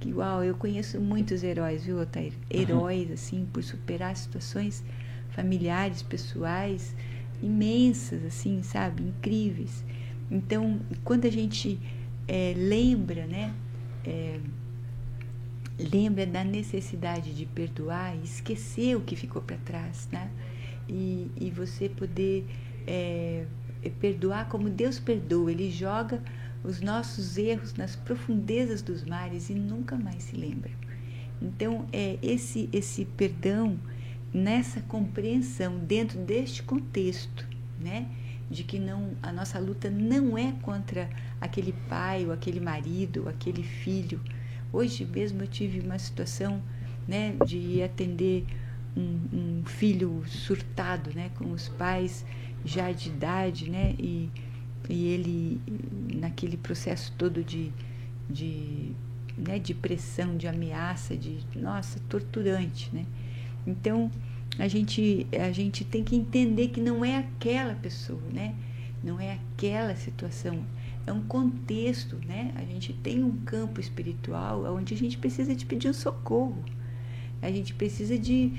que 0.00 0.12
uau, 0.12 0.42
eu 0.44 0.54
conheço 0.54 1.00
muitos 1.00 1.42
heróis, 1.42 1.84
viu, 1.84 2.00
Otair? 2.00 2.32
Heróis, 2.50 3.08
uhum. 3.08 3.14
assim, 3.14 3.48
por 3.52 3.62
superar 3.62 4.16
situações 4.16 4.84
familiares, 5.30 6.02
pessoais, 6.02 6.94
imensas, 7.42 8.24
assim, 8.24 8.62
sabe? 8.62 9.02
Incríveis. 9.02 9.84
Então, 10.30 10.80
quando 11.04 11.26
a 11.26 11.30
gente 11.30 11.78
é, 12.26 12.54
lembra, 12.56 13.26
né? 13.26 13.54
É, 14.04 14.40
lembra 15.78 16.26
da 16.26 16.42
necessidade 16.42 17.32
de 17.32 17.46
perdoar 17.46 18.16
e 18.16 18.24
esquecer 18.24 18.96
o 18.96 19.00
que 19.00 19.14
ficou 19.14 19.40
para 19.40 19.56
trás, 19.58 20.08
né? 20.10 20.30
E, 20.88 21.30
e 21.40 21.50
você 21.50 21.88
poder 21.88 22.44
é 22.86 23.44
perdoar 24.00 24.48
como 24.48 24.68
Deus 24.68 24.98
perdoa. 24.98 25.50
Ele 25.50 25.70
joga 25.70 26.22
os 26.62 26.80
nossos 26.80 27.36
erros 27.38 27.74
nas 27.74 27.94
profundezas 27.96 28.82
dos 28.82 29.04
mares 29.04 29.48
e 29.48 29.54
nunca 29.54 29.96
mais 29.96 30.24
se 30.24 30.36
lembra. 30.36 30.70
Então, 31.40 31.86
é 31.92 32.18
esse 32.22 32.68
esse 32.72 33.04
perdão 33.04 33.78
nessa 34.32 34.80
compreensão 34.82 35.78
dentro 35.78 36.18
deste 36.18 36.62
contexto, 36.62 37.46
né, 37.80 38.06
de 38.50 38.64
que 38.64 38.78
não 38.78 39.12
a 39.22 39.32
nossa 39.32 39.58
luta 39.58 39.88
não 39.88 40.36
é 40.36 40.52
contra 40.62 41.08
aquele 41.40 41.72
pai 41.88 42.26
ou 42.26 42.32
aquele 42.32 42.60
marido 42.60 43.22
ou 43.22 43.28
aquele 43.28 43.62
filho. 43.62 44.20
Hoje 44.72 45.04
mesmo 45.04 45.42
eu 45.42 45.46
tive 45.46 45.80
uma 45.80 45.98
situação, 45.98 46.62
né, 47.06 47.36
de 47.46 47.82
atender 47.82 48.44
um, 48.98 49.60
um 49.60 49.64
filho 49.64 50.24
surtado, 50.26 51.10
né, 51.14 51.30
com 51.36 51.52
os 51.52 51.68
pais 51.68 52.24
já 52.64 52.90
de 52.90 53.08
idade, 53.08 53.70
né? 53.70 53.94
E, 53.98 54.28
e 54.88 55.06
ele, 55.06 55.60
naquele 56.14 56.56
processo 56.56 57.12
todo 57.16 57.44
de, 57.44 57.72
de, 58.28 58.92
né, 59.36 59.58
de 59.58 59.74
pressão, 59.74 60.36
de 60.36 60.48
ameaça, 60.48 61.16
de, 61.16 61.38
nossa, 61.54 62.00
torturante, 62.08 62.90
né? 62.92 63.06
Então, 63.66 64.10
a 64.58 64.66
gente, 64.66 65.26
a 65.32 65.52
gente 65.52 65.84
tem 65.84 66.02
que 66.02 66.16
entender 66.16 66.68
que 66.68 66.80
não 66.80 67.04
é 67.04 67.18
aquela 67.18 67.74
pessoa, 67.74 68.22
né? 68.32 68.54
Não 69.02 69.20
é 69.20 69.34
aquela 69.34 69.94
situação, 69.94 70.64
é 71.06 71.12
um 71.12 71.22
contexto, 71.22 72.18
né? 72.26 72.52
A 72.56 72.62
gente 72.62 72.92
tem 72.92 73.22
um 73.22 73.36
campo 73.38 73.80
espiritual 73.80 74.64
onde 74.74 74.94
a 74.94 74.96
gente 74.96 75.16
precisa 75.16 75.54
de 75.54 75.64
pedir 75.64 75.88
um 75.88 75.94
socorro, 75.94 76.64
A 77.40 77.50
gente 77.52 77.72
precisa 77.72 78.18
de, 78.18 78.52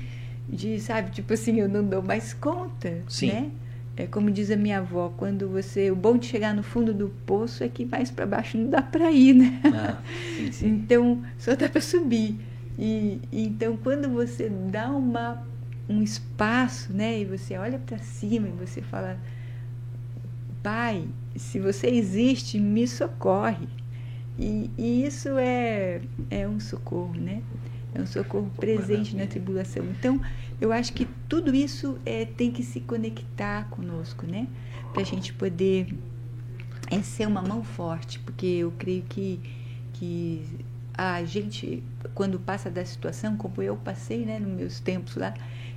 de, 0.50 0.80
sabe, 0.80 1.10
tipo 1.10 1.32
assim, 1.32 1.60
eu 1.60 1.68
não 1.68 1.84
dou 1.84 2.02
mais 2.02 2.34
conta, 2.34 2.98
Sim. 3.08 3.28
né? 3.28 3.50
É 3.96 4.06
como 4.06 4.30
diz 4.30 4.50
a 4.50 4.56
minha 4.56 4.78
avó, 4.78 5.12
quando 5.16 5.48
você, 5.48 5.90
o 5.90 5.96
bom 5.96 6.16
de 6.16 6.26
chegar 6.26 6.54
no 6.54 6.62
fundo 6.62 6.94
do 6.94 7.08
poço 7.26 7.62
é 7.62 7.68
que 7.68 7.84
mais 7.84 8.10
para 8.10 8.26
baixo 8.26 8.56
não 8.56 8.70
dá 8.70 8.80
para 8.82 9.10
ir, 9.12 9.34
né? 9.34 9.60
Ah, 9.64 9.98
sim, 10.36 10.52
sim. 10.52 10.66
Então, 10.80 11.22
só 11.38 11.54
dá 11.54 11.68
para 11.68 11.80
subir. 11.80 12.38
E 12.78 13.20
então 13.30 13.76
quando 13.76 14.08
você 14.08 14.48
dá 14.48 14.90
uma 14.90 15.42
um 15.88 16.02
espaço, 16.02 16.92
né, 16.92 17.20
e 17.20 17.24
você 17.24 17.58
olha 17.58 17.78
para 17.78 17.98
cima 17.98 18.48
e 18.48 18.52
você 18.52 18.80
fala: 18.80 19.18
"Pai, 20.62 21.04
se 21.36 21.58
você 21.58 21.88
existe, 21.88 22.58
me 22.58 22.86
socorre". 22.86 23.68
E, 24.38 24.70
e 24.78 25.04
isso 25.04 25.28
é 25.38 26.00
é 26.30 26.48
um 26.48 26.58
socorro, 26.60 27.14
né? 27.14 27.42
É 27.94 28.00
um 28.00 28.06
socorro 28.06 28.50
presente 28.56 29.16
na 29.16 29.26
tribulação. 29.26 29.84
Então, 29.98 30.20
eu 30.60 30.72
acho 30.72 30.92
que 30.92 31.06
tudo 31.28 31.54
isso 31.54 31.98
é, 32.04 32.24
tem 32.24 32.50
que 32.50 32.62
se 32.62 32.80
conectar 32.80 33.68
conosco, 33.70 34.26
né? 34.26 34.46
Para 34.92 35.02
a 35.02 35.04
gente 35.04 35.32
poder 35.32 35.92
é, 36.90 37.02
ser 37.02 37.26
uma 37.26 37.42
mão 37.42 37.62
forte, 37.62 38.18
porque 38.18 38.46
eu 38.46 38.72
creio 38.78 39.02
que, 39.02 39.40
que 39.94 40.42
a 40.94 41.24
gente, 41.24 41.82
quando 42.14 42.38
passa 42.38 42.70
da 42.70 42.84
situação, 42.84 43.36
como 43.36 43.62
eu 43.62 43.76
passei, 43.76 44.24
né, 44.24 44.38
nos 44.38 44.52
meus 44.52 44.80
tempos 44.80 45.16
lá, 45.16 45.32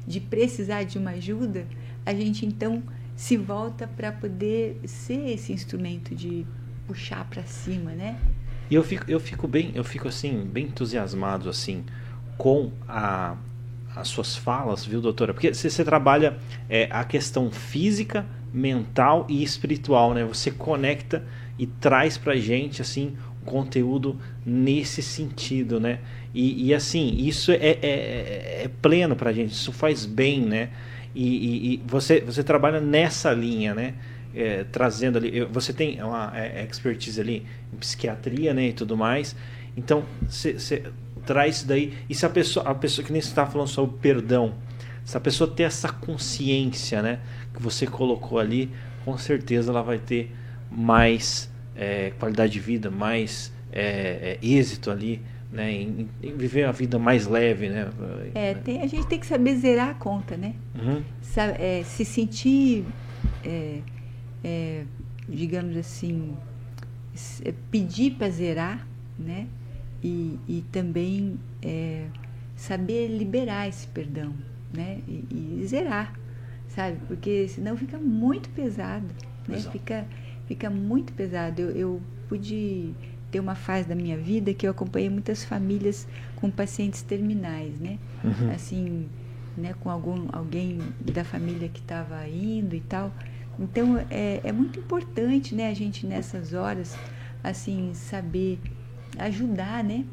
de 0.05 0.19
precisar 0.19 0.83
de 0.83 0.97
uma 0.97 1.11
ajuda, 1.11 1.65
a 2.05 2.13
gente 2.13 2.45
então 2.45 2.83
se 3.15 3.37
volta 3.37 3.87
para 3.87 4.11
poder 4.11 4.79
ser 4.85 5.29
esse 5.29 5.53
instrumento 5.53 6.13
de 6.13 6.45
puxar 6.87 7.25
para 7.29 7.43
cima, 7.43 7.91
né? 7.91 8.19
E 8.73 8.75
eu 8.75 8.83
fico, 8.83 9.05
eu 9.07 9.19
fico 9.19 9.47
bem, 9.47 9.71
eu 9.75 9.83
fico 9.83 10.07
assim, 10.07 10.49
bem 10.51 10.65
entusiasmado 10.65 11.47
assim 11.47 11.83
com 12.39 12.71
a, 12.87 13.35
as 13.95 14.07
suas 14.07 14.35
falas, 14.35 14.83
viu, 14.83 14.99
doutora? 14.99 15.31
Porque 15.31 15.53
você, 15.53 15.85
trabalha 15.85 16.39
é, 16.67 16.87
a 16.89 17.03
questão 17.03 17.51
física, 17.51 18.25
mental 18.51 19.27
e 19.29 19.43
espiritual, 19.43 20.15
né? 20.15 20.25
Você 20.25 20.49
conecta 20.49 21.23
e 21.59 21.67
traz 21.67 22.17
pra 22.17 22.35
gente 22.35 22.81
assim 22.81 23.15
conteúdo 23.45 24.19
nesse 24.43 25.03
sentido, 25.03 25.79
né? 25.79 25.99
E, 26.33 26.69
e 26.69 26.73
assim, 26.73 27.15
isso 27.15 27.51
é, 27.51 27.57
é, 27.57 27.77
é, 27.83 28.61
é 28.63 28.71
pleno 28.81 29.15
pra 29.15 29.31
gente, 29.31 29.51
isso 29.51 29.71
faz 29.71 30.03
bem, 30.03 30.41
né? 30.41 30.71
E, 31.13 31.27
e, 31.27 31.73
e 31.75 31.83
você, 31.85 32.21
você 32.21 32.43
trabalha 32.43 32.81
nessa 32.81 33.31
linha, 33.33 33.75
né? 33.75 33.93
É, 34.35 34.63
trazendo 34.63 35.17
ali, 35.17 35.41
você 35.45 35.71
tem 35.71 36.01
uma 36.01 36.31
é, 36.35 36.63
expertise 36.63 37.21
ali 37.21 37.45
em 37.71 37.77
psiquiatria, 37.77 38.53
né, 38.53 38.69
e 38.69 38.73
tudo 38.73 38.97
mais. 38.97 39.35
Então, 39.77 40.03
você 40.27 40.83
traz 41.25 41.57
isso 41.57 41.67
daí. 41.67 41.93
E 42.09 42.15
se 42.15 42.25
a 42.25 42.29
pessoa, 42.29 42.67
a 42.67 42.75
pessoa 42.75 43.05
que 43.05 43.11
nem 43.11 43.21
você 43.21 43.29
está 43.29 43.45
falando 43.45 43.67
sobre 43.67 43.97
perdão, 43.99 44.53
se 45.03 45.17
a 45.17 45.19
pessoa 45.19 45.49
ter 45.49 45.63
essa 45.63 45.89
consciência, 45.89 47.01
né, 47.01 47.19
que 47.53 47.61
você 47.61 47.85
colocou 47.85 48.39
ali, 48.39 48.69
com 49.03 49.17
certeza 49.17 49.71
ela 49.71 49.81
vai 49.81 49.99
ter 49.99 50.31
mais 50.71 51.51
é, 51.75 52.11
qualidade 52.19 52.53
de 52.53 52.59
vida, 52.59 52.89
mais 52.89 53.53
é, 53.71 54.37
é, 54.41 54.45
êxito 54.45 54.89
ali, 54.89 55.21
né, 55.51 55.71
em, 55.71 56.09
em, 56.21 56.35
viver 56.35 56.63
a 56.63 56.71
vida 56.71 56.97
mais 56.97 57.27
leve, 57.27 57.69
né. 57.69 57.89
É, 58.33 58.53
tem, 58.53 58.81
a 58.81 58.87
gente 58.87 59.05
tem 59.07 59.19
que 59.19 59.25
saber 59.25 59.55
zerar 59.57 59.89
a 59.89 59.93
conta, 59.93 60.35
né? 60.35 60.55
Uhum. 60.75 61.03
Se 61.83 62.05
sentir, 62.05 62.85
digamos 65.27 65.77
assim, 65.77 66.35
pedir 67.71 68.11
para 68.11 68.29
zerar, 68.29 68.87
né? 69.17 69.47
e, 70.03 70.37
e 70.47 70.65
também 70.71 71.39
é, 71.61 72.07
saber 72.55 73.07
liberar 73.07 73.67
esse 73.67 73.87
perdão, 73.87 74.33
né? 74.73 74.99
E, 75.07 75.59
e, 75.61 75.65
zerar, 75.65 76.13
sabe? 76.67 76.97
Porque 77.07 77.47
senão 77.47 77.77
fica 77.77 77.97
muito 77.97 78.49
pesado, 78.49 79.07
né? 79.47 79.59
Fica, 79.59 80.05
fica 80.45 80.69
muito 80.69 81.13
pesado. 81.13 81.61
Eu, 81.61 81.71
eu 81.71 82.01
pude 82.27 82.93
ter 83.31 83.39
uma 83.39 83.55
fase 83.55 83.87
da 83.87 83.95
minha 83.95 84.17
vida 84.17 84.53
que 84.53 84.67
eu 84.67 84.71
acompanhei 84.71 85.09
muitas 85.09 85.45
famílias 85.45 86.07
com 86.35 86.51
pacientes 86.51 87.01
terminais, 87.01 87.79
né? 87.79 87.97
Uhum. 88.23 88.51
Assim, 88.53 89.07
né? 89.55 89.73
Com 89.79 89.89
algum 89.89 90.27
alguém 90.33 90.79
da 90.99 91.23
família 91.23 91.69
que 91.69 91.79
estava 91.79 92.27
indo 92.27 92.75
e 92.75 92.81
tal. 92.81 93.13
Então 93.59 93.97
é, 94.09 94.41
é 94.43 94.51
muito 94.51 94.79
importante, 94.79 95.53
né? 95.53 95.69
A 95.69 95.73
gente 95.73 96.05
nessas 96.05 96.53
horas, 96.53 96.95
assim, 97.43 97.93
saber 97.93 98.59
ajudar, 99.17 99.83
né? 99.83 100.05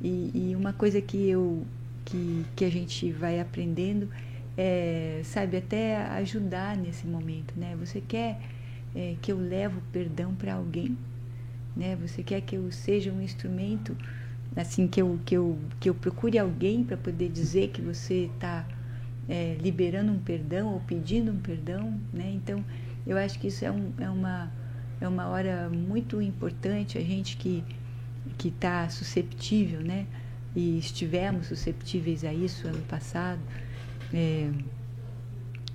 E, 0.00 0.30
e, 0.34 0.56
uma 0.56 0.72
coisa 0.72 1.00
que 1.00 1.28
eu 1.28 1.66
que, 2.04 2.46
que 2.56 2.64
a 2.64 2.70
gente 2.70 3.12
vai 3.12 3.40
aprendendo 3.40 4.08
é, 4.56 5.20
sabe, 5.24 5.56
até 5.56 5.96
ajudar 6.12 6.76
nesse 6.76 7.06
momento, 7.06 7.54
né? 7.56 7.76
Você 7.78 8.00
quer 8.00 8.40
é, 8.94 9.16
que 9.20 9.30
eu 9.30 9.38
leve 9.38 9.78
o 9.78 9.82
perdão 9.92 10.34
para 10.34 10.54
alguém, 10.54 10.96
né? 11.76 11.96
Você 11.96 12.22
quer 12.22 12.40
que 12.40 12.56
eu 12.56 12.70
seja 12.72 13.12
um 13.12 13.20
instrumento, 13.20 13.96
assim, 14.56 14.88
que 14.88 15.02
eu 15.02 15.18
que 15.24 15.36
eu 15.36 15.58
que 15.78 15.88
eu 15.88 15.94
procure 15.94 16.38
alguém 16.38 16.82
para 16.84 16.96
poder 16.96 17.28
dizer 17.28 17.68
que 17.68 17.82
você 17.82 18.30
está 18.34 18.66
é, 19.28 19.56
liberando 19.60 20.10
um 20.10 20.18
perdão 20.18 20.72
ou 20.72 20.80
pedindo 20.80 21.30
um 21.30 21.38
perdão, 21.38 21.98
né? 22.12 22.30
Então, 22.34 22.64
eu 23.06 23.16
acho 23.16 23.38
que 23.38 23.48
isso 23.48 23.64
é, 23.64 23.70
um, 23.70 23.92
é 23.98 24.08
uma 24.08 24.50
é 25.00 25.06
uma 25.06 25.28
hora 25.28 25.70
muito 25.70 26.20
importante 26.20 26.98
a 26.98 27.00
gente 27.00 27.36
que 27.36 27.62
que 28.36 28.48
está 28.48 28.88
susceptível, 28.88 29.80
né? 29.80 30.06
E 30.54 30.78
estivemos 30.78 31.46
susceptíveis 31.46 32.24
a 32.24 32.32
isso 32.32 32.66
ano 32.66 32.82
passado, 32.82 33.40
é, 34.12 34.50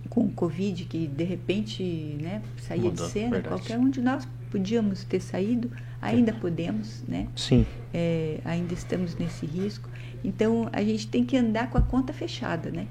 com 0.10 0.26
o 0.26 0.32
Covid, 0.32 0.86
que 0.86 1.08
de 1.08 1.24
repente 1.24 1.84
né, 2.22 2.42
saía 2.58 2.84
Mudou, 2.84 3.06
de 3.06 3.12
cena, 3.12 3.32
verdade. 3.32 3.48
qualquer 3.56 3.78
um 3.80 3.90
de 3.90 4.02
nós 4.02 4.28
podíamos 4.52 5.04
ter 5.04 5.20
saído, 5.20 5.72
ainda 6.02 6.34
podemos, 6.34 7.04
né? 7.08 7.28
Sim. 7.36 7.66
É, 7.94 8.40
ainda 8.46 8.74
estamos 8.74 9.16
nesse 9.16 9.46
risco. 9.46 9.90
Então 10.24 10.70
a 10.72 10.84
gente 10.84 11.08
tem 11.08 11.24
que 11.24 11.36
andar 11.38 11.70
com 11.70 11.78
a 11.78 11.82
conta 11.82 12.14
fechada, 12.14 12.70
né? 12.70 12.88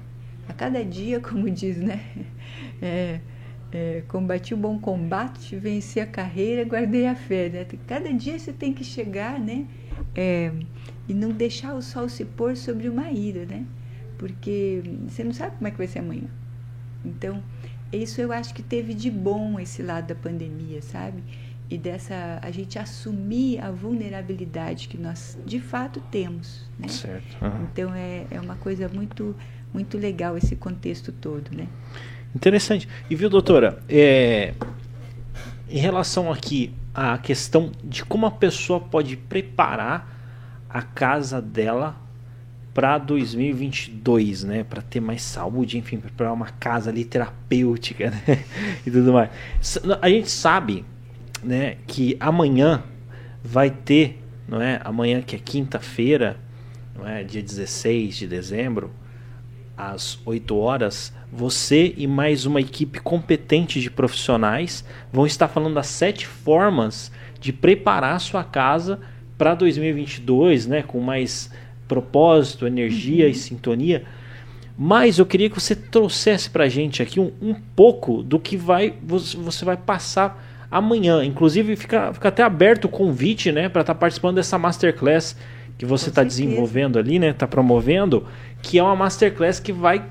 A 0.47 0.53
cada 0.53 0.83
dia, 0.83 1.19
como 1.21 1.49
diz, 1.49 1.77
né? 1.77 1.99
É, 2.81 3.19
é, 3.71 4.03
combati 4.07 4.53
o 4.53 4.57
bom 4.57 4.79
combate, 4.79 5.55
venci 5.55 5.99
a 5.99 6.05
carreira, 6.05 6.63
guardei 6.63 7.07
a 7.07 7.15
fé. 7.15 7.49
Né? 7.49 7.65
Cada 7.87 8.11
dia 8.13 8.37
você 8.37 8.53
tem 8.53 8.73
que 8.73 8.83
chegar, 8.83 9.39
né? 9.39 9.65
É, 10.15 10.51
e 11.07 11.13
não 11.13 11.29
deixar 11.31 11.73
o 11.73 11.81
sol 11.81 12.07
se 12.07 12.23
pôr 12.23 12.55
sobre 12.55 12.87
uma 12.87 13.11
ira, 13.11 13.45
né? 13.45 13.65
Porque 14.17 14.83
você 15.07 15.23
não 15.23 15.33
sabe 15.33 15.55
como 15.57 15.67
é 15.67 15.71
que 15.71 15.77
vai 15.77 15.87
ser 15.87 15.99
amanhã. 15.99 16.29
Então, 17.03 17.43
isso 17.91 18.21
eu 18.21 18.31
acho 18.31 18.53
que 18.53 18.63
teve 18.63 18.93
de 18.93 19.11
bom 19.11 19.59
esse 19.59 19.81
lado 19.81 20.07
da 20.07 20.15
pandemia, 20.15 20.81
sabe? 20.81 21.23
E 21.69 21.77
dessa 21.77 22.39
a 22.41 22.51
gente 22.51 22.77
assumir 22.77 23.59
a 23.59 23.71
vulnerabilidade 23.71 24.87
que 24.87 24.97
nós 24.97 25.37
de 25.45 25.59
fato 25.59 26.01
temos, 26.11 26.69
né? 26.77 26.87
Certo. 26.87 27.43
Uhum. 27.43 27.63
Então 27.71 27.93
é, 27.93 28.25
é 28.29 28.39
uma 28.39 28.55
coisa 28.55 28.87
muito 28.89 29.35
muito 29.73 29.97
legal 29.97 30.37
esse 30.37 30.55
contexto 30.55 31.11
todo, 31.11 31.55
né? 31.55 31.67
Interessante. 32.35 32.87
E 33.09 33.15
viu, 33.15 33.29
doutora, 33.29 33.81
é, 33.87 34.53
em 35.69 35.79
relação 35.79 36.31
aqui 36.31 36.73
à 36.93 37.17
questão 37.17 37.71
de 37.83 38.05
como 38.05 38.25
a 38.25 38.31
pessoa 38.31 38.79
pode 38.79 39.17
preparar 39.17 40.13
a 40.69 40.81
casa 40.81 41.41
dela 41.41 41.95
para 42.73 42.97
2022, 42.97 44.43
né, 44.43 44.63
para 44.63 44.81
ter 44.81 44.99
mais 44.99 45.21
saúde, 45.21 45.77
enfim, 45.77 45.97
preparar 45.97 46.33
uma 46.33 46.47
casa 46.47 46.89
ali 46.89 47.05
terapêutica, 47.05 48.09
né, 48.27 48.43
e 48.85 48.89
tudo 48.89 49.13
mais. 49.13 49.29
A 50.01 50.09
gente 50.09 50.31
sabe, 50.31 50.83
né, 51.43 51.77
que 51.85 52.17
amanhã 52.19 52.83
vai 53.43 53.69
ter, 53.69 54.19
não 54.47 54.61
é? 54.61 54.81
Amanhã 54.83 55.21
que 55.21 55.35
é 55.35 55.39
quinta-feira, 55.39 56.37
não 56.95 57.07
é? 57.07 57.23
Dia 57.23 57.43
16 57.43 58.15
de 58.15 58.27
dezembro, 58.27 58.91
às 59.77 60.19
8 60.25 60.55
horas, 60.55 61.13
você 61.31 61.93
e 61.97 62.05
mais 62.05 62.45
uma 62.45 62.61
equipe 62.61 62.99
competente 62.99 63.81
de 63.81 63.89
profissionais 63.89 64.85
vão 65.11 65.25
estar 65.25 65.47
falando 65.47 65.73
das 65.75 65.87
sete 65.87 66.27
formas 66.27 67.11
de 67.39 67.51
preparar 67.51 68.15
a 68.15 68.19
sua 68.19 68.43
casa 68.43 68.99
para 69.37 69.55
2022, 69.55 70.67
né, 70.67 70.83
com 70.83 70.99
mais 70.99 71.49
propósito, 71.87 72.67
energia 72.67 73.25
uhum. 73.25 73.31
e 73.31 73.35
sintonia. 73.35 74.03
Mas 74.77 75.19
eu 75.19 75.25
queria 75.25 75.49
que 75.49 75.59
você 75.59 75.75
trouxesse 75.75 76.49
para 76.49 76.65
a 76.65 76.69
gente 76.69 77.01
aqui 77.01 77.19
um, 77.19 77.31
um 77.41 77.53
pouco 77.53 78.23
do 78.23 78.39
que 78.39 78.57
vai 78.57 78.93
você 79.03 79.65
vai 79.65 79.77
passar 79.77 80.43
amanhã. 80.71 81.23
Inclusive, 81.23 81.75
fica, 81.75 82.11
fica 82.13 82.29
até 82.29 82.41
aberto 82.41 82.85
o 82.85 82.89
convite 82.89 83.51
né, 83.51 83.69
para 83.69 83.81
estar 83.81 83.93
tá 83.93 83.99
participando 83.99 84.35
dessa 84.35 84.57
masterclass 84.57 85.35
que 85.77 85.85
você 85.85 86.09
está 86.09 86.23
desenvolvendo 86.23 86.97
ali, 86.97 87.19
né? 87.19 87.29
Está 87.29 87.47
promovendo, 87.47 88.25
que 88.63 88.79
é 88.79 88.83
uma 88.83 88.95
masterclass 88.95 89.59
que 89.59 89.71
vai 89.71 90.03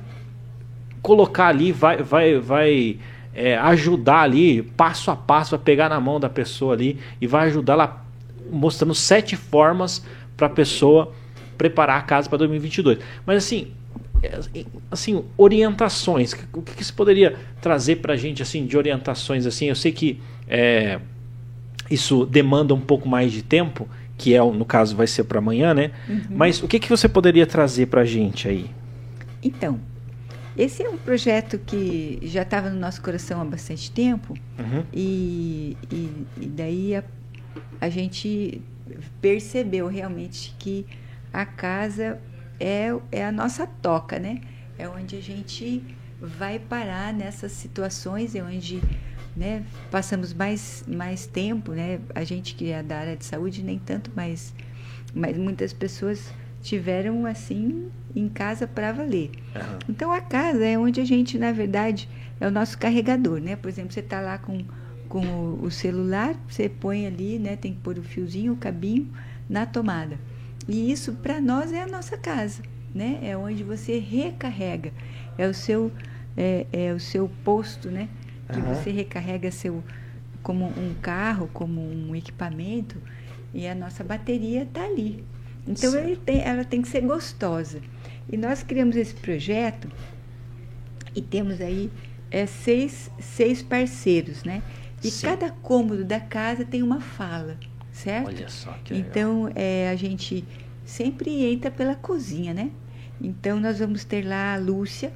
colocar 1.00 1.48
ali, 1.48 1.72
vai, 1.72 2.02
vai, 2.02 2.38
vai 2.38 2.98
é, 3.34 3.56
ajudar 3.56 4.20
ali, 4.20 4.62
passo 4.62 5.10
a 5.10 5.16
passo, 5.16 5.56
vai 5.56 5.58
pegar 5.58 5.88
na 5.88 5.98
mão 5.98 6.20
da 6.20 6.28
pessoa 6.28 6.74
ali 6.74 7.00
e 7.20 7.26
vai 7.26 7.48
ajudar 7.48 7.74
lá, 7.74 8.04
mostrando 8.50 8.94
sete 8.94 9.34
formas 9.34 10.04
para 10.36 10.46
a 10.46 10.50
pessoa 10.50 11.12
preparar 11.56 11.98
a 11.98 12.02
casa 12.02 12.28
para 12.28 12.38
2022. 12.38 12.98
Mas 13.24 13.38
assim, 13.38 13.72
é, 14.22 14.38
assim, 14.90 15.24
orientações. 15.36 16.34
O 16.52 16.60
que, 16.62 16.74
que 16.74 16.84
você 16.84 16.92
poderia 16.92 17.36
trazer 17.60 17.96
para 17.96 18.12
a 18.12 18.16
gente 18.16 18.42
assim 18.42 18.66
de 18.66 18.76
orientações 18.76 19.46
assim? 19.46 19.66
Eu 19.66 19.74
sei 19.74 19.92
que 19.92 20.20
é, 20.46 21.00
isso 21.90 22.26
demanda 22.26 22.74
um 22.74 22.80
pouco 22.80 23.08
mais 23.08 23.32
de 23.32 23.42
tempo, 23.42 23.88
que 24.22 24.36
é 24.36 24.40
no 24.40 24.64
caso 24.64 24.94
vai 24.94 25.08
ser 25.08 25.24
para 25.24 25.40
amanhã, 25.40 25.74
né? 25.74 25.90
Uhum. 26.08 26.22
Mas 26.30 26.62
o 26.62 26.68
que, 26.68 26.78
que 26.78 26.88
você 26.88 27.08
poderia 27.08 27.44
trazer 27.44 27.86
para 27.86 28.02
a 28.02 28.04
gente 28.04 28.46
aí? 28.46 28.70
Então, 29.42 29.80
esse 30.56 30.80
é 30.80 30.88
um 30.88 30.96
projeto 30.96 31.58
que 31.58 32.20
já 32.22 32.42
estava 32.42 32.70
no 32.70 32.78
nosso 32.78 33.02
coração 33.02 33.40
há 33.40 33.44
bastante 33.44 33.90
tempo 33.90 34.34
uhum. 34.56 34.84
e, 34.92 35.76
e, 35.90 36.26
e, 36.40 36.46
daí 36.46 36.94
a, 36.94 37.02
a 37.80 37.88
gente 37.88 38.62
percebeu 39.20 39.88
realmente 39.88 40.54
que 40.56 40.86
a 41.32 41.44
casa 41.44 42.20
é, 42.60 42.94
é 43.10 43.24
a 43.24 43.32
nossa 43.32 43.66
toca, 43.66 44.20
né? 44.20 44.40
É 44.78 44.88
onde 44.88 45.16
a 45.16 45.20
gente 45.20 45.82
vai 46.20 46.60
parar 46.60 47.12
nessas 47.12 47.50
situações, 47.50 48.36
é 48.36 48.42
onde 48.42 48.80
né, 49.36 49.64
passamos 49.90 50.32
mais, 50.34 50.84
mais 50.86 51.26
tempo, 51.26 51.72
né? 51.72 52.00
A 52.14 52.24
gente 52.24 52.54
que 52.54 52.70
é 52.70 52.82
da 52.82 52.98
área 52.98 53.16
de 53.16 53.24
saúde 53.24 53.62
nem 53.62 53.78
tanto, 53.78 54.10
mas, 54.14 54.54
mas 55.14 55.36
muitas 55.38 55.72
pessoas 55.72 56.32
tiveram 56.62 57.26
assim 57.26 57.90
em 58.14 58.28
casa 58.28 58.66
para 58.66 58.92
valer. 58.92 59.30
Uhum. 59.54 59.78
Então 59.88 60.12
a 60.12 60.20
casa 60.20 60.64
é 60.64 60.78
onde 60.78 61.00
a 61.00 61.04
gente, 61.04 61.38
na 61.38 61.50
verdade, 61.50 62.08
é 62.40 62.46
o 62.46 62.50
nosso 62.50 62.78
carregador, 62.78 63.40
né? 63.40 63.56
Por 63.56 63.68
exemplo, 63.68 63.92
você 63.92 64.00
está 64.00 64.20
lá 64.20 64.38
com, 64.38 64.64
com 65.08 65.58
o, 65.60 65.70
celular, 65.70 66.34
você 66.48 66.68
põe 66.68 67.06
ali, 67.06 67.38
né? 67.38 67.56
Tem 67.56 67.72
que 67.72 67.80
pôr 67.80 67.98
o 67.98 68.02
fiozinho, 68.02 68.52
o 68.52 68.56
cabinho 68.56 69.10
na 69.48 69.66
tomada. 69.66 70.18
E 70.68 70.92
isso 70.92 71.12
para 71.14 71.40
nós 71.40 71.72
é 71.72 71.82
a 71.82 71.86
nossa 71.86 72.16
casa, 72.16 72.62
né? 72.94 73.18
É 73.22 73.36
onde 73.36 73.64
você 73.64 73.98
recarrega, 73.98 74.92
é 75.36 75.46
o 75.48 75.54
seu 75.54 75.90
é, 76.36 76.66
é 76.72 76.92
o 76.92 77.00
seu 77.00 77.30
posto, 77.44 77.90
né? 77.90 78.08
Que 78.50 78.58
uhum. 78.58 78.74
você 78.74 78.90
recarrega 78.90 79.50
seu 79.50 79.82
como 80.42 80.66
um 80.66 80.94
carro, 81.00 81.48
como 81.52 81.80
um 81.80 82.14
equipamento 82.16 82.96
e 83.54 83.66
a 83.66 83.74
nossa 83.74 84.02
bateria 84.02 84.62
está 84.62 84.84
ali. 84.84 85.24
Então 85.66 85.92
tem, 86.24 86.40
ela 86.42 86.64
tem 86.64 86.82
que 86.82 86.88
ser 86.88 87.02
gostosa. 87.02 87.80
E 88.30 88.36
nós 88.36 88.62
criamos 88.62 88.96
esse 88.96 89.14
projeto 89.14 89.88
e 91.14 91.22
temos 91.22 91.60
aí 91.60 91.90
é, 92.30 92.46
seis, 92.46 93.10
seis 93.20 93.62
parceiros, 93.62 94.42
né? 94.42 94.62
E 95.02 95.10
Sim. 95.10 95.26
cada 95.26 95.50
cômodo 95.50 96.04
da 96.04 96.18
casa 96.18 96.64
tem 96.64 96.82
uma 96.82 97.00
fala 97.00 97.56
certo? 97.92 98.28
Olha 98.28 98.48
só 98.48 98.72
que 98.84 98.94
legal. 98.94 99.08
Então, 99.08 99.52
é, 99.54 99.90
a 99.90 99.96
gente 99.96 100.44
sempre 100.84 101.44
entra 101.44 101.70
pela 101.70 101.94
cozinha, 101.94 102.52
né? 102.52 102.70
Então, 103.20 103.60
nós 103.60 103.78
vamos 103.78 104.04
ter 104.04 104.26
lá 104.26 104.54
a 104.54 104.56
Lúcia. 104.56 105.12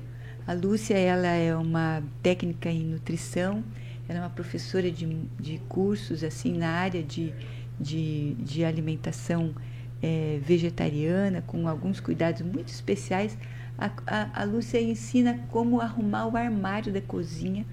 A 0.47 0.53
Lúcia, 0.53 0.97
ela 0.97 1.27
é 1.27 1.57
uma 1.57 2.05
técnica 2.23 2.71
em 2.71 2.85
nutrição, 2.85 3.65
ela 4.09 4.21
é 4.21 4.23
uma 4.23 4.31
professora 4.31 4.89
de, 4.89 5.05
de 5.41 5.59
cursos, 5.69 6.23
assim, 6.23 6.57
na 6.57 6.69
área 6.71 7.03
de, 7.03 7.35
de, 7.81 8.35
de 8.35 8.65
alimentação 8.65 9.53
é, 10.01 10.39
vegetariana, 10.41 11.43
com 11.43 11.67
alguns 11.67 11.99
cuidados 11.99 12.43
muito 12.43 12.69
especiais. 12.69 13.37
A, 13.77 13.91
a, 14.07 14.43
a 14.43 14.45
Lúcia 14.45 14.81
ensina 14.81 15.41
como 15.51 15.81
arrumar 15.81 16.27
o 16.29 16.37
armário 16.37 16.93
da 16.93 17.01
cozinha, 17.01 17.67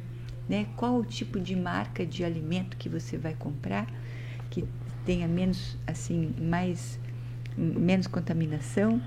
né? 0.49 0.65
Qual 0.75 0.97
o 0.97 1.05
tipo 1.05 1.39
de 1.39 1.55
marca 1.55 2.03
de 2.03 2.25
alimento 2.25 2.75
que 2.75 2.89
você 2.89 3.19
vai 3.19 3.35
comprar, 3.35 3.85
que 4.49 4.65
tenha 5.05 5.27
menos 5.27 5.77
assim 5.85 6.33
mais 6.39 6.99
menos 7.55 8.07
contaminação 8.07 8.99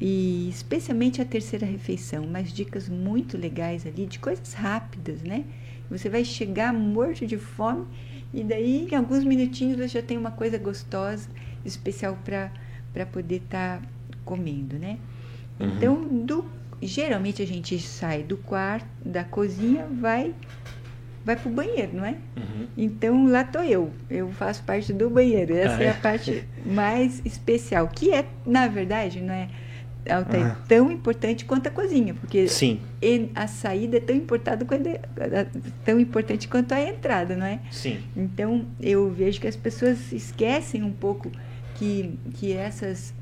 e 0.00 0.48
especialmente 0.48 1.22
a 1.22 1.24
terceira 1.24 1.64
refeição, 1.64 2.24
umas 2.24 2.52
dicas 2.52 2.88
muito 2.88 3.36
legais 3.36 3.86
ali 3.86 4.06
de 4.06 4.18
coisas 4.18 4.52
rápidas, 4.52 5.22
né? 5.22 5.44
Você 5.90 6.08
vai 6.08 6.24
chegar 6.24 6.72
morto 6.72 7.26
de 7.26 7.38
fome 7.38 7.86
e 8.32 8.42
daí 8.42 8.88
em 8.90 8.94
alguns 8.94 9.24
minutinhos 9.24 9.76
você 9.76 9.88
já 9.88 10.02
tem 10.02 10.18
uma 10.18 10.30
coisa 10.30 10.58
gostosa, 10.58 11.28
especial 11.64 12.18
para 12.24 12.50
para 12.92 13.04
poder 13.04 13.42
estar 13.44 13.80
tá 13.80 13.88
comendo, 14.24 14.78
né? 14.78 14.98
Uhum. 15.58 15.66
Então, 15.66 16.04
do, 16.24 16.44
geralmente 16.80 17.42
a 17.42 17.46
gente 17.46 17.76
sai 17.80 18.22
do 18.22 18.36
quarto, 18.36 18.86
da 19.04 19.24
cozinha, 19.24 19.86
vai 20.00 20.32
vai 21.24 21.36
para 21.36 21.48
o 21.48 21.52
banheiro, 21.52 21.96
não 21.96 22.04
é? 22.04 22.16
Uhum. 22.36 22.66
Então 22.76 23.26
lá 23.26 23.40
estou 23.40 23.62
eu, 23.62 23.90
eu 24.10 24.30
faço 24.32 24.62
parte 24.62 24.92
do 24.92 25.08
banheiro. 25.08 25.56
Essa 25.56 25.76
ah, 25.76 25.82
é. 25.82 25.86
é. 25.86 25.90
a 25.90 25.94
parte 25.94 26.44
mais 26.66 27.22
especial, 27.24 27.88
que 27.88 28.12
é, 28.12 28.26
na 28.44 28.68
verdade, 28.68 29.20
não 29.20 29.32
é, 29.32 29.48
Altair, 30.10 30.56
tão 30.68 30.90
importante 30.90 31.44
quanto 31.44 31.68
a 31.68 31.70
cozinha, 31.70 32.14
porque 32.14 32.46
Sim. 32.46 32.80
a 33.34 33.46
saída 33.46 33.96
é 33.96 34.00
tão 34.00 34.14
importante, 34.14 34.64
quanto, 34.64 34.88
tão 35.84 35.98
importante 35.98 36.48
quanto 36.48 36.72
a 36.72 36.80
entrada, 36.80 37.34
não 37.34 37.46
é? 37.46 37.60
Sim. 37.70 38.00
Então 38.14 38.66
eu 38.80 39.10
vejo 39.10 39.40
que 39.40 39.46
as 39.46 39.56
pessoas 39.56 40.12
esquecem 40.12 40.82
um 40.82 40.92
pouco 40.92 41.30
que, 41.74 42.18
que 42.34 42.52
essas 42.52 43.14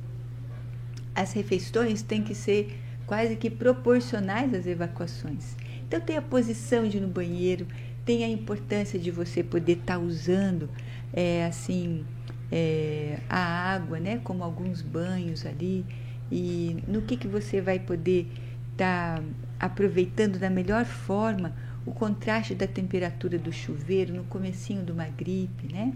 as 1.14 1.32
refeições 1.32 2.02
têm 2.02 2.22
que 2.22 2.34
ser 2.34 2.78
quase 3.06 3.36
que 3.36 3.50
proporcionais 3.50 4.52
às 4.54 4.66
evacuações. 4.66 5.56
Então 5.86 6.00
tem 6.00 6.16
a 6.16 6.22
posição 6.22 6.88
de 6.88 6.96
ir 6.96 7.00
no 7.00 7.08
banheiro, 7.08 7.66
tem 8.04 8.24
a 8.24 8.28
importância 8.28 8.98
de 8.98 9.10
você 9.10 9.42
poder 9.42 9.74
estar 9.74 9.98
tá 9.98 10.00
usando 10.00 10.68
é, 11.12 11.44
assim 11.44 12.04
é, 12.50 13.18
a 13.28 13.38
água, 13.74 14.00
né, 14.00 14.20
como 14.24 14.42
alguns 14.42 14.82
banhos 14.82 15.46
ali 15.46 15.84
e 16.32 16.82
no 16.88 17.02
que 17.02 17.16
que 17.16 17.28
você 17.28 17.60
vai 17.60 17.78
poder 17.78 18.26
estar 18.72 19.18
tá 19.18 19.24
aproveitando 19.60 20.38
da 20.38 20.48
melhor 20.48 20.84
forma 20.84 21.54
o 21.84 21.92
contraste 21.92 22.54
da 22.54 22.66
temperatura 22.66 23.38
do 23.38 23.52
chuveiro 23.52 24.14
no 24.14 24.24
comecinho 24.24 24.84
de 24.84 24.92
uma 24.92 25.06
gripe, 25.06 25.72
né? 25.72 25.92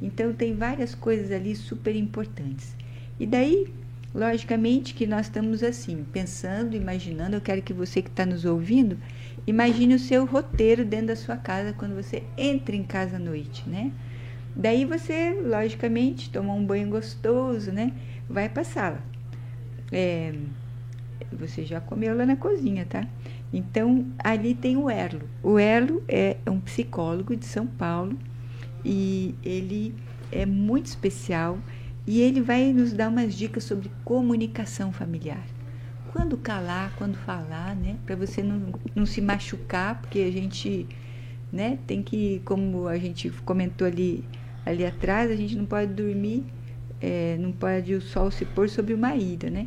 Então 0.00 0.32
tem 0.32 0.54
várias 0.54 0.94
coisas 0.94 1.32
ali 1.32 1.56
super 1.56 1.96
importantes. 1.96 2.76
E 3.18 3.26
daí, 3.26 3.66
logicamente 4.14 4.94
que 4.94 5.06
nós 5.06 5.26
estamos 5.26 5.62
assim, 5.62 6.04
pensando, 6.12 6.76
imaginando, 6.76 7.36
eu 7.36 7.40
quero 7.40 7.60
que 7.60 7.72
você 7.72 8.00
que 8.00 8.08
está 8.08 8.24
nos 8.24 8.44
ouvindo 8.44 8.96
Imagine 9.46 9.94
o 9.94 9.98
seu 9.98 10.24
roteiro 10.24 10.84
dentro 10.84 11.08
da 11.08 11.16
sua 11.16 11.36
casa 11.36 11.72
quando 11.72 11.94
você 11.94 12.22
entra 12.36 12.76
em 12.76 12.84
casa 12.84 13.16
à 13.16 13.18
noite, 13.18 13.68
né? 13.68 13.90
Daí 14.54 14.84
você, 14.84 15.32
logicamente, 15.32 16.30
toma 16.30 16.52
um 16.52 16.64
banho 16.64 16.88
gostoso, 16.88 17.72
né? 17.72 17.92
Vai 18.28 18.48
para 18.48 18.62
a 18.62 18.64
sala. 18.64 19.02
É, 19.92 20.34
você 21.32 21.64
já 21.64 21.80
comeu 21.80 22.16
lá 22.16 22.26
na 22.26 22.36
cozinha, 22.36 22.86
tá? 22.88 23.06
Então, 23.52 24.06
ali 24.18 24.54
tem 24.54 24.76
o 24.76 24.88
Erlo. 24.90 25.28
O 25.42 25.58
Erlo 25.58 26.02
é 26.08 26.36
um 26.48 26.60
psicólogo 26.60 27.36
de 27.36 27.44
São 27.44 27.66
Paulo 27.66 28.16
e 28.84 29.34
ele 29.42 29.94
é 30.30 30.46
muito 30.46 30.86
especial 30.86 31.58
e 32.06 32.20
ele 32.20 32.40
vai 32.40 32.72
nos 32.72 32.92
dar 32.92 33.08
umas 33.08 33.34
dicas 33.34 33.64
sobre 33.64 33.90
comunicação 34.04 34.92
familiar 34.92 35.44
quando 36.12 36.36
calar, 36.36 36.92
quando 36.96 37.16
falar, 37.16 37.74
né? 37.76 37.96
Para 38.04 38.16
você 38.16 38.42
não, 38.42 38.72
não 38.94 39.06
se 39.06 39.20
machucar, 39.20 40.00
porque 40.00 40.20
a 40.20 40.30
gente, 40.30 40.86
né? 41.52 41.78
Tem 41.86 42.02
que, 42.02 42.40
como 42.44 42.88
a 42.88 42.98
gente 42.98 43.30
comentou 43.44 43.86
ali, 43.86 44.24
ali 44.66 44.84
atrás, 44.84 45.30
a 45.30 45.36
gente 45.36 45.56
não 45.56 45.64
pode 45.64 45.92
dormir, 45.92 46.44
é, 47.00 47.36
não 47.38 47.52
pode 47.52 47.94
o 47.94 48.00
sol 48.00 48.30
se 48.30 48.44
pôr 48.44 48.68
sobre 48.68 48.92
uma 48.92 49.14
ilha, 49.14 49.50
né? 49.50 49.66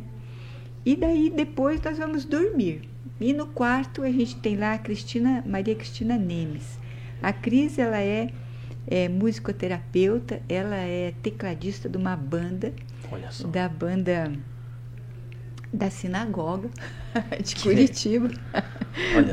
E 0.84 0.96
daí 0.96 1.30
depois 1.30 1.80
nós 1.80 1.98
vamos 1.98 2.24
dormir. 2.24 2.88
E 3.20 3.32
no 3.32 3.46
quarto 3.46 4.02
a 4.02 4.10
gente 4.10 4.36
tem 4.36 4.56
lá 4.56 4.74
a 4.74 4.78
Cristina, 4.78 5.42
Maria 5.46 5.74
Cristina 5.74 6.16
Nemes. 6.16 6.78
A 7.22 7.32
Cris, 7.32 7.78
ela 7.78 8.00
é, 8.00 8.30
é 8.86 9.08
musicoterapeuta, 9.08 10.42
ela 10.48 10.76
é 10.76 11.14
tecladista 11.22 11.88
de 11.88 11.96
uma 11.96 12.16
banda, 12.16 12.72
da 13.50 13.68
banda 13.68 14.32
da 15.72 15.90
sinagoga 15.90 16.70
de 17.42 17.56
Curitiba. 17.56 18.30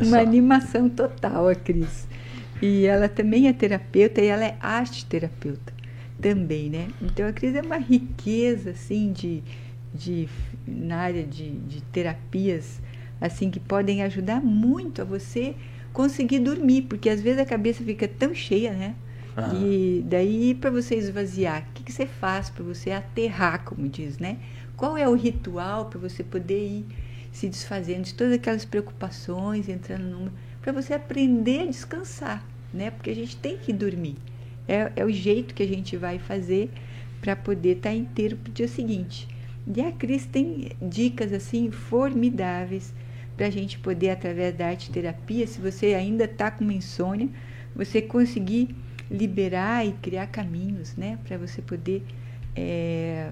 Uma 0.05 0.19
animação 0.19 0.89
total, 0.89 1.49
a 1.49 1.55
Cris. 1.55 2.07
E 2.61 2.85
ela 2.85 3.09
também 3.09 3.47
é 3.47 3.53
terapeuta 3.53 4.21
e 4.21 4.27
ela 4.27 4.45
é 4.45 4.57
arte 4.59 5.05
terapeuta 5.05 5.73
também, 6.21 6.69
né? 6.69 6.87
Então 7.01 7.27
a 7.27 7.33
Cris 7.33 7.55
é 7.55 7.61
uma 7.61 7.77
riqueza, 7.77 8.71
assim, 8.71 9.11
de, 9.11 9.43
de, 9.93 10.29
na 10.67 10.97
área 10.97 11.23
de, 11.23 11.51
de 11.51 11.81
terapias, 11.83 12.81
assim, 13.19 13.49
que 13.49 13.59
podem 13.59 14.03
ajudar 14.03 14.41
muito 14.41 15.01
a 15.01 15.05
você 15.05 15.55
conseguir 15.93 16.39
dormir, 16.39 16.83
porque 16.83 17.09
às 17.09 17.21
vezes 17.21 17.39
a 17.39 17.45
cabeça 17.45 17.83
fica 17.83 18.07
tão 18.07 18.33
cheia, 18.33 18.71
né? 18.71 18.95
E 19.53 20.03
daí, 20.07 20.53
para 20.55 20.69
você 20.69 20.95
esvaziar, 20.95 21.65
o 21.69 21.73
que, 21.73 21.83
que 21.83 21.91
você 21.91 22.05
faz 22.05 22.49
para 22.49 22.63
você 22.63 22.91
aterrar, 22.91 23.63
como 23.63 23.87
diz, 23.87 24.17
né? 24.17 24.37
Qual 24.75 24.97
é 24.97 25.07
o 25.07 25.13
ritual 25.13 25.85
para 25.85 25.99
você 25.99 26.23
poder 26.23 26.67
ir 26.67 26.85
se 27.31 27.47
desfazendo 27.47 28.03
de 28.03 28.13
todas 28.13 28.33
aquelas 28.33 28.65
preocupações, 28.65 29.69
entrando 29.69 30.03
numa. 30.03 30.31
para 30.61 30.73
você 30.73 30.93
aprender 30.93 31.61
a 31.61 31.65
descansar, 31.65 32.45
né? 32.73 32.91
Porque 32.91 33.09
a 33.09 33.15
gente 33.15 33.37
tem 33.37 33.57
que 33.57 33.71
dormir. 33.71 34.17
É, 34.67 34.91
é 34.97 35.05
o 35.05 35.09
jeito 35.09 35.53
que 35.53 35.63
a 35.63 35.67
gente 35.67 35.95
vai 35.95 36.19
fazer 36.19 36.69
para 37.21 37.35
poder 37.35 37.77
estar 37.77 37.89
tá 37.89 37.95
inteiro 37.95 38.35
para 38.35 38.49
o 38.49 38.53
dia 38.53 38.67
seguinte. 38.67 39.27
E 39.67 39.81
a 39.81 39.91
Cris 39.91 40.25
tem 40.25 40.69
dicas 40.81 41.31
assim 41.31 41.71
formidáveis 41.71 42.93
para 43.37 43.47
a 43.47 43.49
gente 43.49 43.79
poder, 43.79 44.09
através 44.09 44.55
da 44.55 44.67
arte 44.67 44.91
terapia, 44.91 45.47
se 45.47 45.59
você 45.59 45.93
ainda 45.93 46.25
está 46.25 46.51
com 46.51 46.63
uma 46.63 46.73
insônia, 46.73 47.29
você 47.75 48.01
conseguir 48.01 48.75
liberar 49.09 49.85
e 49.85 49.93
criar 49.93 50.27
caminhos, 50.27 50.95
né, 50.95 51.17
para 51.25 51.37
você 51.37 51.61
poder 51.61 52.03
é, 52.55 53.31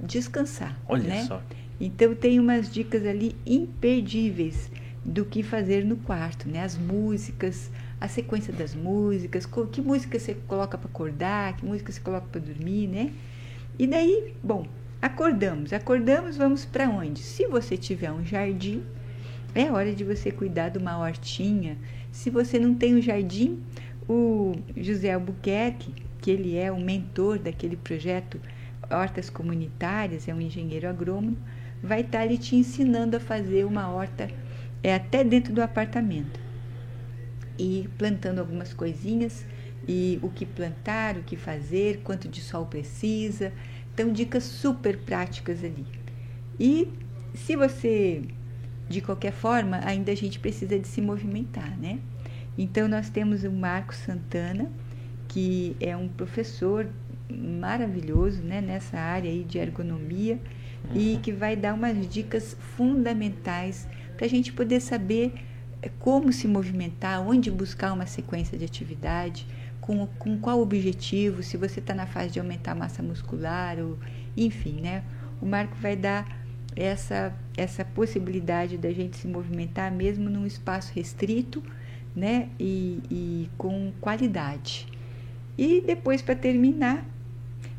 descansar. 0.00 0.78
Olha 0.88 1.08
né? 1.08 1.24
só. 1.24 1.42
Então 1.80 2.14
tem 2.14 2.40
umas 2.40 2.72
dicas 2.72 3.06
ali 3.06 3.36
imperdíveis 3.46 4.70
do 5.04 5.24
que 5.24 5.42
fazer 5.42 5.84
no 5.84 5.96
quarto, 5.96 6.48
né? 6.48 6.62
As 6.62 6.76
músicas, 6.76 7.70
a 8.00 8.08
sequência 8.08 8.52
das 8.52 8.74
músicas, 8.74 9.46
que 9.70 9.80
música 9.80 10.18
você 10.18 10.34
coloca 10.46 10.76
para 10.76 10.88
acordar, 10.88 11.56
que 11.56 11.64
música 11.64 11.92
você 11.92 12.00
coloca 12.00 12.26
para 12.30 12.40
dormir, 12.40 12.88
né? 12.88 13.12
E 13.78 13.86
daí, 13.86 14.34
bom, 14.42 14.66
acordamos, 15.00 15.72
acordamos, 15.72 16.36
vamos 16.36 16.64
para 16.64 16.88
onde? 16.88 17.20
Se 17.20 17.46
você 17.46 17.76
tiver 17.76 18.10
um 18.10 18.24
jardim, 18.24 18.82
é 19.54 19.70
hora 19.70 19.94
de 19.94 20.04
você 20.04 20.30
cuidar 20.30 20.68
de 20.68 20.78
uma 20.78 20.98
hortinha. 20.98 21.78
Se 22.10 22.30
você 22.30 22.58
não 22.58 22.74
tem 22.74 22.96
um 22.96 23.02
jardim, 23.02 23.62
o 24.08 24.54
José 24.76 25.12
Albuquerque, 25.12 25.94
que 26.20 26.30
ele 26.30 26.56
é 26.56 26.70
o 26.70 26.80
mentor 26.80 27.38
daquele 27.38 27.76
projeto 27.76 28.40
Hortas 28.90 29.30
Comunitárias, 29.30 30.28
é 30.28 30.34
um 30.34 30.40
engenheiro 30.40 30.88
agrônomo, 30.88 31.36
vai 31.82 32.00
estar 32.00 32.20
ali 32.20 32.38
te 32.38 32.56
ensinando 32.56 33.16
a 33.16 33.20
fazer 33.20 33.64
uma 33.64 33.88
horta 33.88 34.28
é, 34.82 34.94
até 34.94 35.22
dentro 35.22 35.52
do 35.52 35.62
apartamento. 35.62 36.40
E 37.58 37.88
plantando 37.98 38.38
algumas 38.38 38.72
coisinhas, 38.72 39.44
e 39.86 40.18
o 40.22 40.28
que 40.28 40.44
plantar, 40.44 41.16
o 41.16 41.22
que 41.22 41.36
fazer, 41.36 42.00
quanto 42.04 42.28
de 42.28 42.40
sol 42.40 42.66
precisa. 42.66 43.52
Então, 43.98 44.12
dicas 44.12 44.44
super 44.44 44.96
práticas 44.96 45.64
ali. 45.64 45.84
E 46.58 46.88
se 47.34 47.56
você, 47.56 48.22
de 48.88 49.00
qualquer 49.00 49.32
forma, 49.32 49.80
ainda 49.84 50.12
a 50.12 50.14
gente 50.14 50.38
precisa 50.38 50.78
de 50.78 50.86
se 50.86 51.00
movimentar, 51.00 51.76
né? 51.76 51.98
Então, 52.56 52.86
nós 52.86 53.10
temos 53.10 53.42
o 53.42 53.50
Marco 53.50 53.92
Santana, 53.92 54.70
que 55.26 55.76
é 55.80 55.96
um 55.96 56.06
professor 56.06 56.88
maravilhoso 57.28 58.40
né, 58.40 58.60
nessa 58.60 58.96
área 58.96 59.28
aí 59.28 59.42
de 59.42 59.58
ergonomia 59.58 60.38
uhum. 60.84 61.00
e 61.00 61.16
que 61.20 61.32
vai 61.32 61.56
dar 61.56 61.74
umas 61.74 62.08
dicas 62.08 62.56
fundamentais 62.76 63.88
para 64.16 64.26
a 64.26 64.28
gente 64.28 64.52
poder 64.52 64.78
saber 64.78 65.32
eh, 65.82 65.90
como 65.98 66.32
se 66.32 66.46
movimentar, 66.46 67.20
onde 67.20 67.50
buscar 67.50 67.92
uma 67.92 68.06
sequência 68.06 68.56
de 68.56 68.64
atividade, 68.64 69.44
com, 69.88 70.06
com 70.18 70.38
qual 70.38 70.60
objetivo, 70.60 71.42
se 71.42 71.56
você 71.56 71.80
está 71.80 71.94
na 71.94 72.04
fase 72.04 72.28
de 72.28 72.38
aumentar 72.38 72.72
a 72.72 72.74
massa 72.74 73.02
muscular, 73.02 73.78
ou, 73.78 73.98
enfim, 74.36 74.82
né? 74.82 75.02
O 75.40 75.46
Marco 75.46 75.74
vai 75.80 75.96
dar 75.96 76.26
essa, 76.76 77.34
essa 77.56 77.86
possibilidade 77.86 78.76
da 78.76 78.92
gente 78.92 79.16
se 79.16 79.26
movimentar 79.26 79.90
mesmo 79.90 80.28
num 80.28 80.46
espaço 80.46 80.92
restrito, 80.94 81.62
né? 82.14 82.50
E, 82.60 83.00
e 83.10 83.50
com 83.56 83.90
qualidade. 83.98 84.86
E 85.56 85.80
depois, 85.80 86.20
para 86.20 86.34
terminar, 86.34 87.02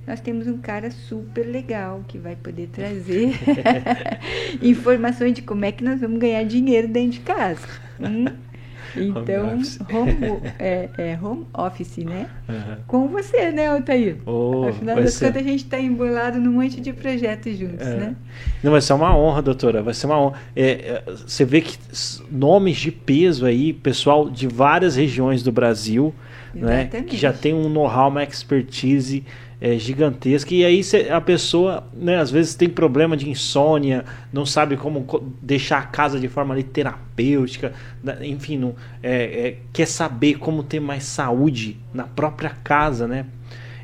nós 0.08 0.20
temos 0.20 0.48
um 0.48 0.58
cara 0.58 0.90
super 0.90 1.46
legal 1.46 2.04
que 2.08 2.18
vai 2.18 2.36
poder 2.36 2.70
trazer 2.70 3.34
informações 4.64 5.34
de 5.34 5.44
como 5.44 5.64
é 5.64 5.72
que 5.72 5.84
nós 5.84 6.02
vamos 6.02 6.18
ganhar 6.18 6.44
dinheiro 6.44 6.88
dentro 6.88 7.12
de 7.12 7.20
casa. 7.20 7.68
Hum? 8.00 8.49
Então, 8.96 9.50
home, 9.50 9.64
home, 9.92 10.42
é, 10.60 10.90
é, 10.98 11.20
home 11.22 11.46
office, 11.54 11.98
né? 11.98 12.30
Uhum. 12.48 12.76
Com 12.88 13.08
você, 13.08 13.52
né, 13.52 13.68
Altair? 13.68 14.18
Oh, 14.26 14.66
Afinal 14.70 14.96
das 14.98 15.14
ser... 15.14 15.28
contas, 15.28 15.42
a 15.42 15.46
gente 15.46 15.64
está 15.64 15.80
embolado 15.80 16.40
num 16.40 16.54
monte 16.54 16.82
de 16.82 16.94
projetos 16.94 17.58
juntos, 17.58 17.86
é. 17.86 17.96
né? 17.96 18.16
Não, 18.64 18.72
vai 18.72 18.82
ser 18.82 18.94
uma 18.94 19.16
honra, 19.16 19.42
doutora. 19.42 19.82
Vai 19.82 19.94
ser 19.94 20.06
uma 20.08 20.20
honra. 20.20 20.40
É, 20.56 20.70
é 20.72 21.04
você 21.12 21.46
vê 21.46 21.62
que 21.62 21.78
nomes 22.32 22.78
de 22.78 22.92
peso 22.92 23.46
aí, 23.46 23.74
pessoal 23.74 24.30
de 24.30 24.48
várias 24.48 24.96
regiões 24.96 25.44
do 25.44 25.52
Brasil, 25.52 26.14
né? 26.54 26.86
Que 26.86 27.16
já 27.16 27.32
tem 27.32 27.54
um 27.54 27.70
know-how, 27.70 28.10
uma 28.10 28.24
expertise 28.24 29.24
é, 29.62 29.78
gigantesca. 29.78 30.54
E 30.54 30.64
aí 30.64 30.84
cê, 30.84 31.10
a 31.10 31.20
pessoa, 31.20 31.84
né, 31.94 32.18
às 32.18 32.32
vezes 32.32 32.56
tem 32.56 32.70
problema 32.70 33.18
de 33.18 33.30
insônia, 33.30 34.06
não 34.32 34.46
sabe 34.46 34.78
como 34.78 35.06
deixar 35.42 35.80
a 35.80 35.86
casa 35.86 36.20
de 36.20 36.28
forma 36.28 36.54
ali, 36.54 36.64
terapêutica, 36.64 37.74
né, 38.04 38.18
enfim, 38.22 38.58
não, 38.58 38.76
é, 39.04 39.24
é, 39.24 39.58
quer 39.74 39.88
saber 39.88 40.36
como 40.36 40.64
ter 40.64 40.80
mais 40.80 41.04
saúde 41.04 41.78
na 41.94 42.04
própria 42.04 42.52
casa, 42.64 43.08
né? 43.08 43.26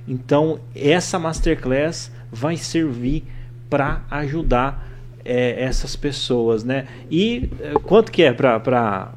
Então, 0.07 0.59
essa 0.75 1.17
masterclass 1.17 2.11
vai 2.31 2.57
servir 2.57 3.23
para 3.69 4.03
ajudar 4.11 4.87
é, 5.25 5.63
essas 5.63 5.95
pessoas, 5.95 6.63
né? 6.63 6.85
E 7.09 7.49
é, 7.59 7.73
quanto 7.81 8.11
que 8.11 8.21
é 8.21 8.31
para 8.31 9.11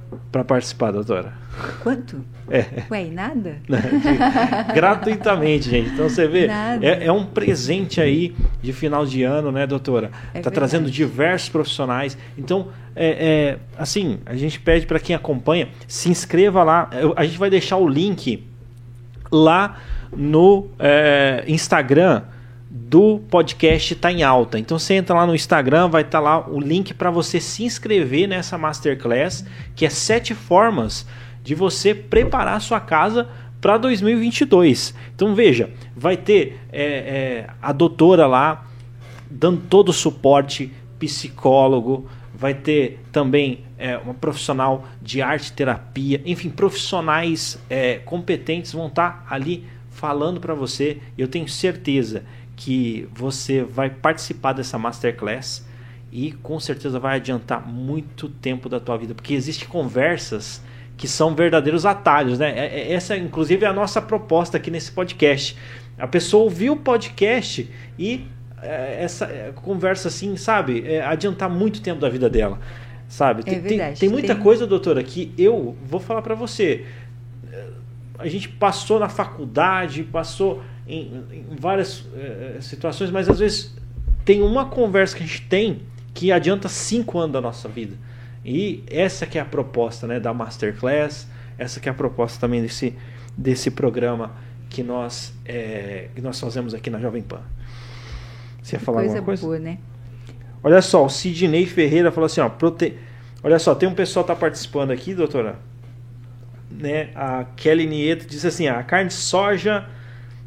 participar, 0.47 0.91
doutora? 0.91 1.35
Quanto? 1.83 2.25
É. 2.51 2.85
Ué, 2.91 3.07
e 3.07 3.11
nada? 3.11 3.57
Gratuitamente, 4.75 5.69
gente. 5.69 5.91
Então 5.91 6.09
você 6.09 6.27
vê, 6.27 6.47
é, 6.47 7.07
é, 7.07 7.13
um 7.13 7.25
presente 7.25 8.01
aí 8.01 8.35
de 8.63 8.73
final 8.73 9.05
de 9.05 9.23
ano, 9.23 9.53
né, 9.53 9.67
doutora? 9.67 10.11
É 10.33 10.41
tá 10.41 10.51
trazendo 10.51 10.91
diversos 10.91 11.49
profissionais. 11.49 12.17
Então, 12.37 12.69
é, 12.95 13.09
é 13.09 13.59
assim, 13.77 14.19
a 14.25 14.35
gente 14.35 14.61
pede 14.61 14.87
para 14.87 14.99
quem 14.99 15.15
acompanha, 15.15 15.69
se 15.87 16.09
inscreva 16.09 16.63
lá. 16.63 16.91
A 17.17 17.25
gente 17.25 17.39
vai 17.39 17.51
deixar 17.51 17.77
o 17.77 17.89
link 17.89 18.47
lá 19.31 19.79
no 20.13 20.69
é, 20.79 21.45
Instagram 21.47 22.23
do 22.71 23.19
podcast 23.31 23.95
está 23.95 24.13
em 24.13 24.23
alta. 24.23 24.59
Então 24.59 24.79
você 24.79 24.95
entra 24.95 25.15
lá 25.15 25.27
no 25.27 25.35
Instagram, 25.35 25.89
vai 25.89 26.03
estar 26.03 26.19
tá 26.19 26.25
lá 26.25 26.49
o 26.49 26.61
link 26.61 26.95
para 26.95 27.11
você 27.11 27.41
se 27.41 27.65
inscrever 27.65 28.29
nessa 28.29 28.59
masterclass, 28.59 29.45
que 29.75 29.87
é 29.87 29.91
sete 29.91 30.35
formas 30.35 31.07
de 31.43 31.55
você 31.55 31.95
preparar 31.95 32.57
a 32.57 32.61
sua 32.61 32.81
casa 32.81 33.29
para 33.61 33.77
2022. 33.79 34.95
Então 35.15 35.35
veja, 35.35 35.71
vai 35.97 36.17
ter 36.17 36.61
é, 36.73 36.83
é, 36.83 37.51
a 37.61 37.73
doutora 37.73 38.27
lá 38.27 38.67
dando 39.31 39.63
todo 39.69 39.91
o 39.91 39.93
suporte, 39.93 40.73
psicólogo, 40.99 42.09
vai 42.35 42.55
ter 42.55 43.01
também 43.13 43.65
é, 43.77 43.97
uma 43.99 44.15
profissional 44.15 44.87
de 45.03 45.21
arte 45.21 45.53
terapia, 45.53 46.21
enfim, 46.25 46.51
profissionais 46.51 47.59
é, 47.69 47.97
competentes 47.99 48.73
vão 48.73 48.87
estar 48.87 49.25
tá 49.25 49.35
ali 49.35 49.65
falando 49.91 50.41
para 50.41 50.55
você. 50.55 50.99
Eu 51.17 51.29
tenho 51.29 51.49
certeza 51.49 52.25
que 52.57 53.09
você 53.13 53.63
vai 53.63 53.91
participar 53.91 54.53
dessa 54.53 54.79
masterclass 54.79 55.67
e 56.11 56.33
com 56.33 56.59
certeza 56.59 56.99
vai 56.99 57.17
adiantar 57.17 57.67
muito 57.67 58.29
tempo 58.29 58.69
da 58.69 58.81
tua 58.81 58.97
vida, 58.97 59.15
porque 59.15 59.35
existem 59.35 59.69
conversas 59.69 60.63
que 60.99 61.07
são 61.07 61.33
verdadeiros 61.33 61.87
atalhos, 61.87 62.41
né? 62.41 62.53
É, 62.59 62.81
é, 62.81 62.93
essa, 62.93 63.17
inclusive, 63.17 63.65
é 63.65 63.69
a 63.69 63.73
nossa 63.73 64.03
proposta 64.03 64.57
aqui 64.57 64.69
nesse 64.69 64.91
podcast. 64.91 65.57
A 65.97 66.09
pessoa 66.09 66.43
ouviu 66.43 66.73
o 66.73 66.77
podcast 66.77 67.71
e 67.97 68.27
é, 68.61 69.05
essa 69.05 69.27
é, 69.27 69.53
conversa 69.55 70.09
assim, 70.09 70.37
sabe, 70.37 70.85
é, 70.85 71.01
adiantar 71.01 71.49
muito 71.49 71.81
tempo 71.81 72.01
da 72.01 72.09
vida 72.09 72.29
dela, 72.29 72.59
sabe? 73.09 73.45
Tem, 73.45 73.63
tem, 73.63 73.95
tem, 73.95 74.09
muita 74.09 74.35
tem... 74.35 74.43
coisa, 74.43 74.67
doutora, 74.67 75.03
que 75.05 75.33
eu 75.39 75.77
vou 75.85 76.01
falar 76.01 76.21
para 76.21 76.35
você. 76.35 76.85
A 78.19 78.27
gente 78.27 78.49
passou 78.49 78.99
na 78.99 79.09
faculdade, 79.09 80.03
passou 80.03 80.61
em, 80.85 81.23
em 81.31 81.57
várias 81.57 82.05
situações, 82.61 83.13
mas 83.13 83.29
às 83.29 83.39
vezes 83.39 83.77
tem 84.25 84.43
uma 84.43 84.67
conversa 84.67 85.17
que 85.17 85.23
a 85.23 85.27
gente 85.27 85.43
tem 85.43 85.83
que 86.13 86.33
adianta 86.33 86.69
cinco 86.69 87.21
anos 87.21 87.33
da 87.33 87.41
nossa 87.41 87.69
vida. 87.69 87.97
E 88.51 88.83
essa 88.91 89.27
que 89.27 89.37
é 89.37 89.43
a 89.43 89.45
proposta 89.45 90.07
né, 90.07 90.19
da 90.19 90.33
Masterclass, 90.33 91.29
essa 91.59 91.79
que 91.81 91.87
é 91.87 91.93
a 91.93 91.95
proposta 91.95 92.41
também 92.41 92.63
desse, 92.63 92.97
desse 93.37 93.71
programa 93.71 94.33
que 94.71 94.83
nós, 94.83 95.35
é, 95.45 96.09
que 96.15 96.23
nós 96.23 96.41
fazemos 96.41 96.73
aqui 96.73 96.89
na 96.89 96.99
Jovem 96.99 97.21
Pan. 97.21 97.43
Você 98.63 98.77
ia 98.77 98.81
falar 98.81 99.01
coisa 99.01 99.19
alguma 99.19 99.27
coisa? 99.27 99.43
Boa, 99.43 99.59
né? 99.59 99.77
Olha 100.63 100.81
só, 100.81 101.05
o 101.05 101.11
Sidney 101.11 101.67
Ferreira 101.67 102.11
falou 102.11 102.25
assim, 102.25 102.41
ó, 102.41 102.49
prote... 102.49 102.97
olha 103.43 103.59
só, 103.59 103.75
tem 103.75 103.87
um 103.87 103.95
pessoal 103.95 104.25
que 104.25 104.29
tá 104.29 104.37
participando 104.37 104.93
aqui, 104.93 105.15
doutora, 105.15 105.59
né? 106.71 107.11
A 107.15 107.45
Kelly 107.55 107.87
Nieto 107.87 108.27
disse 108.27 108.47
assim, 108.47 108.67
a 108.67 108.83
carne 108.83 109.09
de 109.09 109.15
soja, 109.15 109.87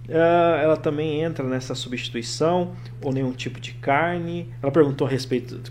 uh, 0.09 0.59
ela 0.59 0.75
também 0.75 1.21
entra 1.21 1.47
nessa 1.47 1.75
substituição 1.75 2.75
ou 2.99 3.13
nenhum 3.13 3.31
tipo 3.31 3.59
de 3.59 3.73
carne. 3.73 4.51
Ela 4.59 4.71
perguntou 4.71 5.05
a 5.05 5.09
respeito. 5.09 5.61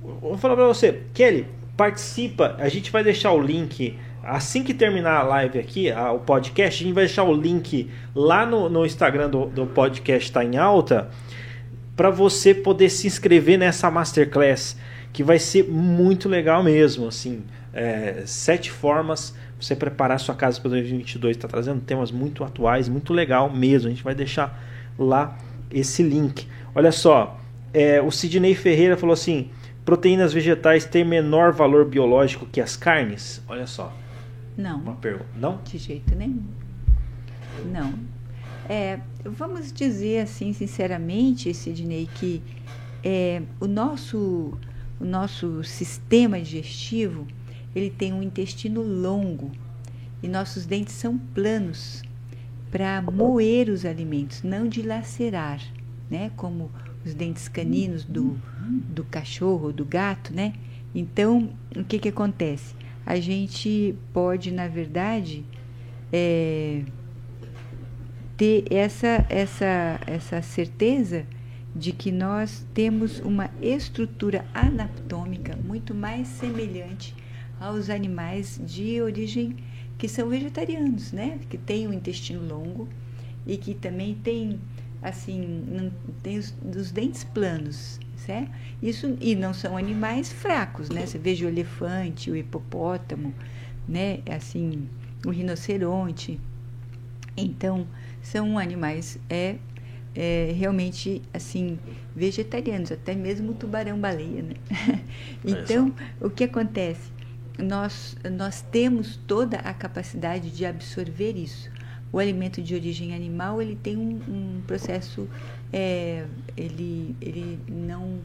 Vou 0.00 0.38
falar 0.38 0.54
para 0.54 0.68
você, 0.68 1.02
Kelly, 1.12 1.48
participa. 1.76 2.56
A 2.58 2.68
gente 2.68 2.90
vai 2.90 3.02
deixar 3.02 3.32
o 3.32 3.40
link 3.40 3.98
assim 4.22 4.62
que 4.62 4.72
terminar 4.72 5.18
a 5.18 5.22
live 5.22 5.58
aqui, 5.58 5.90
a, 5.90 6.12
o 6.12 6.20
podcast, 6.20 6.82
a 6.82 6.86
gente 6.86 6.94
vai 6.94 7.04
deixar 7.04 7.24
o 7.24 7.32
link 7.34 7.90
lá 8.14 8.46
no, 8.46 8.68
no 8.68 8.86
Instagram 8.86 9.28
do, 9.28 9.46
do 9.46 9.66
podcast 9.66 10.32
Tá 10.32 10.42
em 10.44 10.56
Alta 10.56 11.10
para 11.94 12.10
você 12.10 12.54
poder 12.54 12.88
se 12.88 13.06
inscrever 13.06 13.58
nessa 13.58 13.90
masterclass 13.90 14.76
que 15.12 15.22
vai 15.22 15.38
ser 15.38 15.64
muito 15.64 16.28
legal 16.28 16.62
mesmo, 16.62 17.06
assim, 17.06 17.44
é, 17.72 18.22
sete 18.26 18.70
formas 18.70 19.34
você 19.60 19.76
preparar 19.76 20.18
sua 20.18 20.34
casa 20.34 20.60
para 20.60 20.70
2022, 20.70 21.36
está 21.36 21.48
trazendo 21.48 21.80
temas 21.80 22.10
muito 22.10 22.44
atuais, 22.44 22.88
muito 22.88 23.12
legal 23.12 23.48
mesmo. 23.48 23.88
A 23.88 23.90
gente 23.90 24.02
vai 24.02 24.14
deixar 24.14 24.62
lá 24.98 25.38
esse 25.70 26.02
link. 26.02 26.46
Olha 26.74 26.92
só, 26.92 27.40
é, 27.72 28.02
o 28.02 28.10
Sidney 28.10 28.54
Ferreira 28.54 28.96
falou 28.96 29.14
assim: 29.14 29.50
proteínas 29.84 30.32
vegetais 30.32 30.84
têm 30.84 31.04
menor 31.04 31.52
valor 31.52 31.84
biológico 31.84 32.46
que 32.46 32.60
as 32.60 32.76
carnes? 32.76 33.42
Olha 33.48 33.66
só. 33.66 33.94
Não. 34.56 34.80
Uma 34.80 34.94
pergunta. 34.94 35.26
Não? 35.36 35.60
De 35.64 35.78
jeito 35.78 36.14
nenhum. 36.14 36.44
Não. 37.66 37.94
É, 38.68 38.98
vamos 39.24 39.72
dizer 39.72 40.20
assim, 40.20 40.52
sinceramente, 40.52 41.52
Sidney, 41.52 42.08
que 42.14 42.42
é, 43.02 43.42
o, 43.60 43.66
nosso, 43.66 44.56
o 44.98 45.04
nosso 45.04 45.62
sistema 45.64 46.40
digestivo 46.40 47.26
ele 47.74 47.90
tem 47.90 48.12
um 48.12 48.22
intestino 48.22 48.82
longo 48.82 49.50
e 50.22 50.28
nossos 50.28 50.64
dentes 50.64 50.94
são 50.94 51.18
planos 51.18 52.02
para 52.70 53.02
moer 53.02 53.68
os 53.68 53.84
alimentos, 53.84 54.42
não 54.42 54.66
dilacerar, 54.66 55.60
né? 56.10 56.30
Como 56.36 56.70
os 57.04 57.14
dentes 57.14 57.48
caninos 57.48 58.04
do, 58.04 58.38
do 58.88 59.04
cachorro, 59.04 59.72
do 59.72 59.84
gato, 59.84 60.32
né? 60.32 60.54
Então, 60.94 61.50
o 61.76 61.84
que 61.84 61.98
que 61.98 62.08
acontece? 62.08 62.74
A 63.04 63.16
gente 63.16 63.94
pode, 64.12 64.50
na 64.50 64.68
verdade, 64.68 65.44
é, 66.12 66.82
ter 68.36 68.64
essa, 68.70 69.26
essa, 69.28 70.00
essa 70.06 70.42
certeza 70.42 71.26
de 71.74 71.92
que 71.92 72.12
nós 72.12 72.64
temos 72.72 73.18
uma 73.20 73.50
estrutura 73.60 74.44
anatômica 74.54 75.56
muito 75.56 75.92
mais 75.94 76.28
semelhante 76.28 77.14
aos 77.58 77.90
animais 77.90 78.60
de 78.64 79.02
origem 79.02 79.56
que 79.98 80.08
são 80.08 80.28
vegetarianos, 80.28 81.12
né? 81.12 81.38
Que 81.48 81.58
têm 81.58 81.86
o 81.86 81.90
um 81.90 81.92
intestino 81.92 82.46
longo 82.46 82.88
e 83.46 83.56
que 83.56 83.74
também 83.74 84.14
tem 84.14 84.60
assim, 85.04 85.62
não, 85.68 85.92
tem 86.22 86.38
os, 86.38 86.54
os, 86.74 86.90
dentes 86.90 87.24
planos, 87.24 88.00
certo? 88.16 88.50
Isso 88.82 89.16
e 89.20 89.36
não 89.36 89.52
são 89.52 89.76
animais 89.76 90.32
fracos, 90.32 90.88
né? 90.88 91.04
Você 91.04 91.18
veja 91.18 91.44
o 91.44 91.48
elefante, 91.48 92.30
o 92.30 92.36
hipopótamo, 92.36 93.34
né? 93.86 94.20
Assim, 94.34 94.88
o 95.26 95.30
rinoceronte. 95.30 96.40
Então, 97.36 97.86
são 98.22 98.58
animais 98.58 99.18
é, 99.28 99.56
é, 100.14 100.54
realmente 100.56 101.20
assim 101.34 101.78
vegetarianos, 102.16 102.90
até 102.90 103.14
mesmo 103.14 103.52
o 103.52 103.54
tubarão-baleia. 103.54 104.42
Né? 104.42 104.54
então, 105.44 105.94
o 106.18 106.30
que 106.30 106.44
acontece? 106.44 107.12
Nós, 107.58 108.16
nós 108.32 108.62
temos 108.62 109.16
toda 109.26 109.58
a 109.58 109.74
capacidade 109.74 110.50
de 110.50 110.64
absorver 110.64 111.36
isso. 111.36 111.70
O 112.14 112.20
alimento 112.20 112.62
de 112.62 112.76
origem 112.76 113.12
animal 113.12 113.60
ele 113.60 113.74
tem 113.74 113.96
um, 113.96 114.20
um 114.28 114.62
processo, 114.68 115.28
é, 115.72 116.24
ele, 116.56 117.16
ele 117.20 117.58
não 117.68 118.20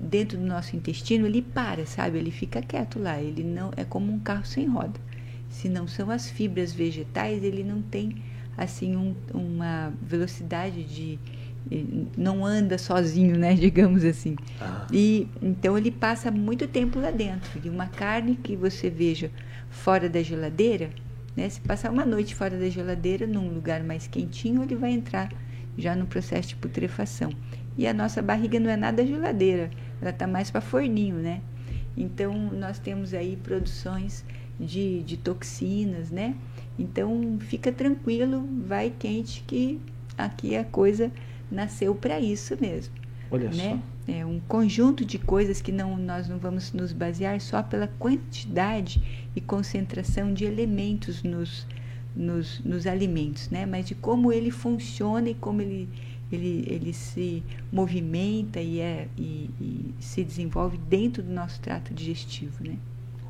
dentro 0.00 0.38
do 0.38 0.46
nosso 0.46 0.74
intestino 0.74 1.26
ele 1.26 1.42
para, 1.42 1.84
sabe? 1.84 2.16
Ele 2.16 2.30
fica 2.30 2.62
quieto 2.62 2.98
lá. 2.98 3.20
Ele 3.20 3.44
não 3.44 3.70
é 3.76 3.84
como 3.84 4.10
um 4.10 4.18
carro 4.18 4.46
sem 4.46 4.66
roda. 4.66 4.98
Se 5.50 5.68
não 5.68 5.86
são 5.86 6.10
as 6.10 6.30
fibras 6.30 6.72
vegetais, 6.72 7.44
ele 7.44 7.62
não 7.62 7.82
tem 7.82 8.22
assim 8.56 8.96
um, 8.96 9.14
uma 9.34 9.92
velocidade 10.00 10.82
de 10.82 11.18
não 12.16 12.42
anda 12.42 12.78
sozinho, 12.78 13.36
né, 13.38 13.52
digamos 13.54 14.02
assim. 14.02 14.34
Ah. 14.58 14.86
E 14.90 15.28
então 15.42 15.76
ele 15.76 15.90
passa 15.90 16.30
muito 16.30 16.66
tempo 16.66 16.98
lá 16.98 17.10
dentro. 17.10 17.60
E 17.62 17.68
uma 17.68 17.86
carne 17.86 18.34
que 18.34 18.56
você 18.56 18.88
veja 18.88 19.30
fora 19.68 20.08
da 20.08 20.22
geladeira, 20.22 20.88
né, 21.36 21.48
se 21.48 21.60
passar 21.60 21.90
uma 21.90 22.04
noite 22.04 22.34
fora 22.34 22.58
da 22.58 22.68
geladeira 22.68 23.26
num 23.26 23.48
lugar 23.48 23.82
mais 23.82 24.06
quentinho, 24.06 24.62
ele 24.62 24.76
vai 24.76 24.92
entrar 24.92 25.30
já 25.76 25.94
no 25.94 26.06
processo 26.06 26.50
de 26.50 26.56
putrefação. 26.56 27.30
E 27.76 27.86
a 27.86 27.92
nossa 27.92 28.22
barriga 28.22 28.60
não 28.60 28.70
é 28.70 28.76
nada 28.76 29.04
geladeira, 29.04 29.70
ela 30.00 30.10
está 30.10 30.26
mais 30.26 30.50
para 30.50 30.60
forninho, 30.60 31.16
né? 31.16 31.40
Então 31.96 32.32
nós 32.52 32.78
temos 32.78 33.12
aí 33.12 33.36
produções 33.36 34.24
de, 34.58 35.02
de 35.02 35.16
toxinas, 35.16 36.10
né? 36.10 36.36
Então 36.78 37.38
fica 37.40 37.72
tranquilo, 37.72 38.48
vai 38.66 38.92
quente 38.96 39.42
que 39.46 39.80
aqui 40.16 40.56
a 40.56 40.64
coisa 40.64 41.10
nasceu 41.50 41.94
para 41.94 42.20
isso 42.20 42.56
mesmo. 42.60 42.94
Olha 43.34 43.50
né? 43.50 43.80
só. 44.06 44.12
É 44.12 44.24
um 44.24 44.38
conjunto 44.46 45.04
de 45.04 45.18
coisas 45.18 45.60
que 45.60 45.72
não, 45.72 45.96
nós 45.96 46.28
não 46.28 46.38
vamos 46.38 46.72
nos 46.72 46.92
basear 46.92 47.40
só 47.40 47.62
pela 47.62 47.88
quantidade 47.98 49.02
e 49.34 49.40
concentração 49.40 50.32
de 50.32 50.44
elementos 50.44 51.22
nos, 51.22 51.66
nos, 52.14 52.60
nos 52.60 52.86
alimentos, 52.86 53.50
né? 53.50 53.66
mas 53.66 53.86
de 53.86 53.94
como 53.94 54.32
ele 54.32 54.50
funciona 54.50 55.30
e 55.30 55.34
como 55.34 55.62
ele, 55.62 55.88
ele, 56.30 56.64
ele 56.68 56.92
se 56.92 57.42
movimenta 57.72 58.60
e, 58.60 58.78
é, 58.78 59.08
e, 59.18 59.50
e 59.60 59.94
se 59.98 60.22
desenvolve 60.22 60.78
dentro 60.78 61.22
do 61.22 61.32
nosso 61.32 61.58
trato 61.60 61.92
digestivo. 61.92 62.62
Né? 62.62 62.76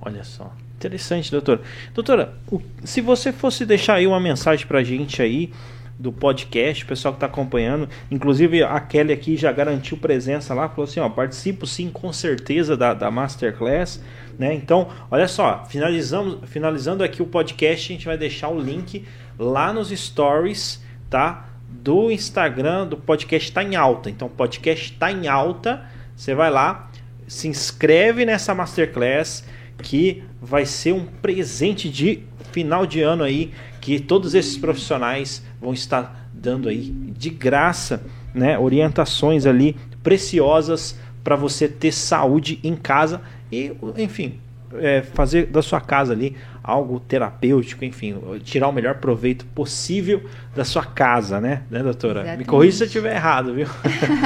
Olha 0.02 0.24
só. 0.24 0.55
Interessante, 0.76 1.30
doutora. 1.30 1.62
Doutora, 1.94 2.34
se 2.82 3.00
você 3.00 3.32
fosse 3.32 3.64
deixar 3.64 3.94
aí 3.94 4.07
uma 4.07 4.20
mensagem 4.20 4.66
para 4.66 4.80
a 4.80 4.84
gente 4.84 5.22
aí 5.22 5.50
do 5.99 6.12
podcast, 6.12 6.84
o 6.84 6.86
pessoal 6.86 7.14
que 7.14 7.18
está 7.18 7.26
acompanhando, 7.26 7.88
inclusive 8.11 8.62
a 8.62 8.80
Kelly 8.80 9.12
aqui 9.12 9.36
já 9.36 9.53
garantiu 9.53 9.97
presença 9.97 10.53
lá, 10.53 10.68
falou 10.68 10.84
assim, 10.84 11.01
ó, 11.01 11.09
participo 11.09 11.66
sim 11.66 11.90
com 11.90 12.12
certeza 12.12 12.76
da, 12.76 12.92
da 12.92 13.11
Masterclass, 13.11 14.03
né? 14.38 14.53
Então, 14.55 14.88
olha 15.11 15.28
só, 15.28 15.64
finalizamos, 15.68 16.38
finalizando 16.49 17.05
aqui 17.05 17.22
o 17.22 17.26
podcast, 17.26 17.92
a 17.92 17.97
gente 17.97 18.07
vai 18.07 18.18
deixar 18.18 18.49
o 18.49 18.59
link 18.59 19.05
lá 19.38 19.72
nos 19.72 19.90
stories, 19.90 20.82
tá? 21.09 21.49
Do 21.68 22.11
Instagram 22.11 22.86
do 22.86 22.97
podcast 22.97 23.49
está 23.49 23.62
em 23.62 23.76
alta. 23.76 24.11
Então, 24.11 24.28
podcast 24.28 24.92
está 24.92 25.12
em 25.12 25.28
alta. 25.28 25.84
Você 26.16 26.34
vai 26.34 26.51
lá, 26.51 26.90
se 27.26 27.49
inscreve 27.49 28.24
nessa 28.24 28.55
Masterclass 28.55 29.45
que 29.82 30.22
vai 30.40 30.64
ser 30.64 30.92
um 30.92 31.05
presente 31.05 31.88
de 31.88 32.22
final 32.53 32.86
de 32.86 33.03
ano 33.03 33.24
aí 33.24 33.53
que 33.80 33.99
todos 33.99 34.34
esses 34.34 34.57
profissionais 34.57 35.45
vão 35.64 35.72
estar 35.72 36.28
dando 36.32 36.68
aí 36.68 36.90
de 37.16 37.30
graça, 37.30 38.02
né, 38.34 38.58
orientações 38.58 39.46
ali 39.46 39.76
preciosas 40.02 40.98
para 41.22 41.36
você 41.36 41.66
ter 41.66 41.90
saúde 41.90 42.60
em 42.62 42.76
casa 42.76 43.22
e, 43.50 43.72
enfim, 43.96 44.38
é, 44.74 45.00
fazer 45.02 45.46
da 45.46 45.62
sua 45.62 45.80
casa 45.80 46.12
ali 46.12 46.36
algo 46.62 47.00
terapêutico, 47.00 47.84
enfim, 47.84 48.14
tirar 48.42 48.68
o 48.68 48.72
melhor 48.72 48.96
proveito 48.96 49.46
possível 49.46 50.28
da 50.54 50.64
sua 50.64 50.84
casa, 50.84 51.40
né, 51.40 51.62
né 51.70 51.82
doutora? 51.82 52.20
Exatamente. 52.20 52.38
Me 52.38 52.44
corrija 52.44 52.76
se 52.76 52.82
eu 52.82 52.86
estiver 52.86 53.14
errado, 53.14 53.54
viu? 53.54 53.66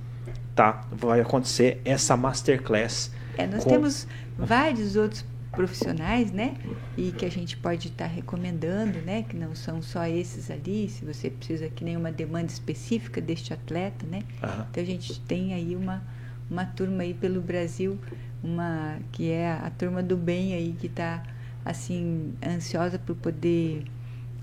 tá? 0.56 0.82
Vai 0.92 1.22
acontecer 1.22 1.80
essa 1.86 2.18
masterclass. 2.18 3.12
É, 3.38 3.46
nós 3.46 3.64
com... 3.64 3.70
temos 3.70 4.08
vários 4.38 4.96
outros 4.96 5.24
profissionais, 5.54 6.32
né? 6.32 6.56
E 6.98 7.12
que 7.12 7.26
a 7.26 7.32
gente 7.32 7.56
pode 7.58 7.88
estar 7.88 8.08
tá 8.08 8.14
recomendando, 8.14 9.00
né? 9.00 9.24
Que 9.24 9.36
não 9.36 9.56
são 9.56 9.82
só 9.82 10.06
esses 10.06 10.52
ali, 10.52 10.90
se 10.90 11.06
você 11.06 11.30
precisa 11.30 11.70
que 11.70 11.84
nenhuma 11.84 12.12
demanda 12.12 12.48
específica 12.48 13.22
deste 13.22 13.54
atleta, 13.54 14.06
né? 14.06 14.24
Uhum. 14.42 14.66
Então 14.70 14.84
a 14.84 14.86
gente 14.86 15.20
tem 15.22 15.54
aí 15.54 15.76
uma, 15.76 16.04
uma 16.50 16.66
turma 16.66 17.04
aí 17.04 17.14
pelo 17.14 17.40
Brasil, 17.40 17.98
uma 18.44 18.98
que 19.12 19.30
é 19.30 19.52
a 19.52 19.70
turma 19.70 20.04
do 20.04 20.18
bem 20.18 20.54
aí 20.54 20.76
que 20.78 20.88
está 20.88 21.24
assim 21.64 22.34
ansiosa 22.46 23.00
por 23.00 23.16
poder 23.16 23.86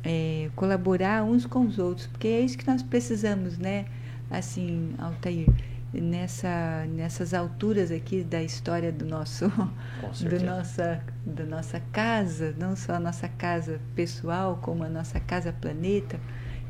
é, 0.03 0.49
colaborar 0.57 1.23
uns 1.25 1.45
com 1.45 1.67
os 1.67 1.79
outros, 1.79 2.07
porque 2.07 2.29
é 2.29 2.41
isso 2.41 2.57
que 2.57 2.67
nós 2.67 2.83
precisamos, 2.83 3.59
né? 3.59 3.85
Assim, 4.31 4.95
Altair 4.97 5.47
nessa, 5.93 6.87
nessas 6.87 7.35
alturas 7.35 7.91
aqui 7.91 8.23
da 8.23 8.43
história 8.43 8.93
do 8.93 9.05
nosso, 9.05 9.49
do 10.21 10.45
nossa, 10.45 11.03
da 11.25 11.45
nossa 11.45 11.81
casa, 11.93 12.55
não 12.59 12.77
só 12.77 12.95
a 12.95 13.01
nossa 13.01 13.29
casa 13.29 13.81
pessoal, 13.95 14.59
como 14.63 14.85
a 14.85 14.89
nossa 14.89 15.19
casa 15.19 15.53
planeta. 15.53 16.21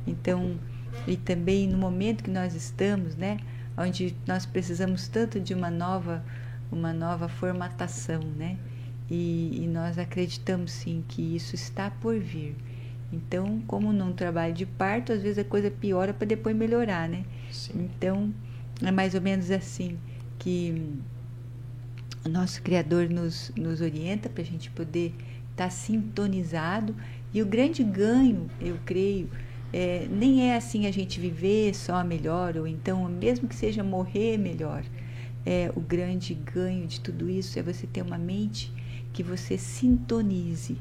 Então, 0.07 0.59
e 1.07 1.16
também 1.16 1.68
no 1.68 1.77
momento 1.77 2.25
que 2.25 2.31
nós 2.31 2.55
estamos, 2.55 3.14
né, 3.16 3.39
onde 3.77 4.16
nós 4.27 4.47
precisamos 4.47 5.09
tanto 5.09 5.39
de 5.39 5.53
uma 5.53 5.71
nova, 5.71 6.25
uma 6.73 6.93
nova 6.93 7.29
formatação, 7.29 8.21
né, 8.21 8.57
e, 9.11 9.64
e 9.64 9.66
nós 9.66 9.99
acreditamos 9.99 10.73
sim 10.73 11.05
que 11.07 11.37
isso 11.37 11.55
está 11.55 11.91
por 11.91 12.18
vir. 12.18 12.57
Então, 13.12 13.61
como 13.66 13.93
num 13.93 14.12
trabalho 14.12 14.55
de 14.55 14.64
parto, 14.64 15.12
às 15.12 15.21
vezes 15.21 15.39
a 15.39 15.45
coisa 15.45 15.68
piora 15.68 16.14
para 16.14 16.29
depois 16.29 16.55
melhorar, 16.55 17.09
né? 17.09 17.25
Sim. 17.51 17.73
Então, 17.85 18.33
é 18.83 18.91
mais 18.91 19.14
ou 19.14 19.20
menos 19.20 19.51
assim 19.51 19.99
que 20.39 20.95
o 22.24 22.28
nosso 22.28 22.62
Criador 22.62 23.09
nos, 23.09 23.53
nos 23.57 23.81
orienta 23.81 24.28
para 24.28 24.43
a 24.43 24.47
gente 24.47 24.70
poder 24.70 25.14
estar 25.51 25.64
tá 25.64 25.70
sintonizado. 25.70 26.95
E 27.33 27.43
o 27.43 27.47
grande 27.47 27.83
ganho, 27.85 28.51
eu 28.61 28.76
creio, 28.85 29.31
é, 29.72 30.07
nem 30.11 30.51
é 30.51 30.57
assim 30.57 30.87
a 30.87 30.91
gente 30.91 31.20
viver 31.20 31.74
só 31.74 32.03
melhor, 32.03 32.57
ou 32.57 32.66
então, 32.66 33.09
mesmo 33.09 33.49
que 33.49 33.55
seja 33.55 33.85
morrer 33.85 34.37
melhor. 34.37 34.85
É, 35.47 35.72
o 35.74 35.81
grande 35.81 36.35
ganho 36.35 36.87
de 36.87 37.01
tudo 37.01 37.31
isso 37.31 37.59
é 37.59 37.62
você 37.62 37.87
ter 37.87 38.03
uma 38.03 38.18
mente 38.18 38.72
que 39.12 39.22
você 39.22 39.57
sintonize. 39.57 40.76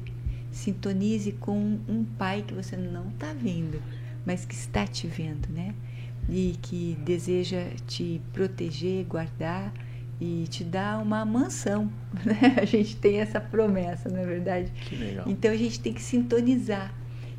Sintonize 0.50 1.32
com 1.32 1.78
um 1.88 2.04
pai 2.18 2.42
que 2.46 2.52
você 2.52 2.76
não 2.76 3.08
está 3.08 3.32
vendo, 3.32 3.80
mas 4.26 4.44
que 4.44 4.54
está 4.54 4.86
te 4.86 5.06
vendo, 5.06 5.48
né? 5.48 5.74
E 6.30 6.56
que 6.62 6.96
deseja 7.04 7.64
te 7.86 8.22
proteger, 8.32 9.04
guardar 9.04 9.72
e 10.20 10.46
te 10.48 10.62
dar 10.62 11.02
uma 11.02 11.24
mansão. 11.24 11.90
Né? 12.24 12.56
A 12.60 12.64
gente 12.64 12.96
tem 12.96 13.20
essa 13.20 13.40
promessa, 13.40 14.08
não 14.08 14.18
é 14.18 14.26
verdade? 14.26 14.70
Que 14.72 14.96
legal. 14.96 15.24
Então 15.28 15.50
a 15.50 15.56
gente 15.56 15.80
tem 15.80 15.92
que 15.92 16.02
sintonizar. 16.02 16.92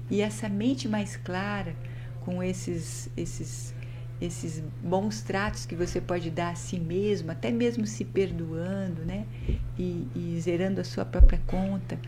E 0.10 0.22
essa 0.22 0.50
mente 0.50 0.88
mais 0.88 1.16
clara, 1.16 1.76
com 2.22 2.42
esses, 2.42 3.10
esses, 3.16 3.74
esses 4.20 4.64
bons 4.84 5.22
tratos 5.22 5.66
que 5.66 5.76
você 5.76 6.02
pode 6.02 6.30
dar 6.30 6.52
a 6.52 6.56
si 6.56 6.80
mesmo, 6.80 7.32
até 7.32 7.52
mesmo 7.52 7.86
se 7.86 8.04
perdoando, 8.04 9.06
né? 9.06 9.26
E, 9.78 10.08
e 10.16 10.38
zerando 10.40 10.82
a 10.82 10.84
sua 10.84 11.06
própria 11.06 11.40
conta 11.46 12.00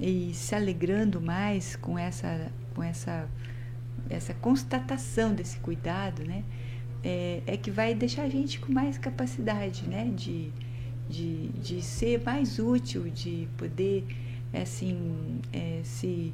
e 0.00 0.32
se 0.34 0.54
alegrando 0.54 1.20
mais 1.20 1.76
com 1.76 1.98
essa, 1.98 2.50
com 2.74 2.82
essa 2.82 3.28
essa 4.08 4.34
constatação 4.34 5.34
desse 5.34 5.58
cuidado, 5.58 6.24
né, 6.24 6.44
é, 7.02 7.42
é, 7.46 7.56
que 7.56 7.70
vai 7.70 7.94
deixar 7.94 8.22
a 8.22 8.28
gente 8.28 8.58
com 8.58 8.72
mais 8.72 8.98
capacidade, 8.98 9.86
né, 9.88 10.10
de, 10.14 10.50
de, 11.08 11.48
de 11.48 11.82
ser 11.82 12.22
mais 12.24 12.58
útil, 12.58 13.08
de 13.10 13.48
poder, 13.56 14.04
assim, 14.52 15.40
é, 15.52 15.80
se 15.84 16.32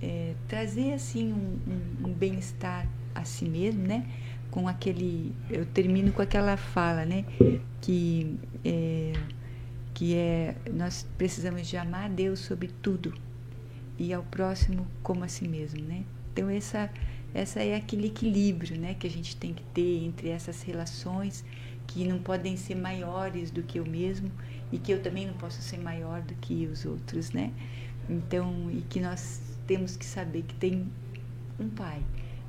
é, 0.00 0.34
trazer 0.48 0.92
assim 0.92 1.32
um, 1.32 1.58
um, 1.66 2.08
um 2.08 2.12
bem-estar 2.12 2.86
a 3.14 3.24
si 3.24 3.46
mesmo, 3.46 3.82
né, 3.82 4.06
com 4.50 4.68
aquele, 4.68 5.34
eu 5.48 5.64
termino 5.64 6.12
com 6.12 6.20
aquela 6.20 6.56
fala, 6.56 7.04
né, 7.04 7.24
que 7.80 8.38
é, 8.64 9.12
que 9.94 10.14
é 10.14 10.54
nós 10.72 11.06
precisamos 11.16 11.66
de 11.66 11.76
amar 11.76 12.06
a 12.06 12.08
Deus 12.08 12.40
sobre 12.40 12.68
tudo 12.80 13.14
e 13.98 14.12
ao 14.12 14.22
próximo 14.22 14.86
como 15.02 15.24
a 15.24 15.28
si 15.28 15.46
mesmo, 15.46 15.82
né? 15.82 16.04
Então 16.32 16.48
essa 16.48 16.90
essa 17.34 17.62
é 17.62 17.74
aquele 17.74 18.08
equilíbrio, 18.08 18.78
né, 18.78 18.92
que 18.92 19.06
a 19.06 19.10
gente 19.10 19.36
tem 19.36 19.54
que 19.54 19.62
ter 19.72 20.04
entre 20.04 20.28
essas 20.28 20.62
relações 20.62 21.42
que 21.86 22.04
não 22.04 22.18
podem 22.18 22.56
ser 22.56 22.74
maiores 22.74 23.50
do 23.50 23.62
que 23.62 23.78
eu 23.78 23.86
mesmo 23.86 24.30
e 24.70 24.78
que 24.78 24.92
eu 24.92 25.02
também 25.02 25.26
não 25.26 25.34
posso 25.34 25.60
ser 25.62 25.78
maior 25.78 26.20
do 26.22 26.34
que 26.34 26.66
os 26.66 26.84
outros, 26.84 27.32
né? 27.32 27.52
Então, 28.08 28.70
e 28.70 28.82
que 28.82 29.00
nós 29.00 29.40
temos 29.66 29.96
que 29.96 30.04
saber 30.04 30.42
que 30.42 30.54
tem 30.54 30.86
um 31.58 31.68
pai 31.68 32.02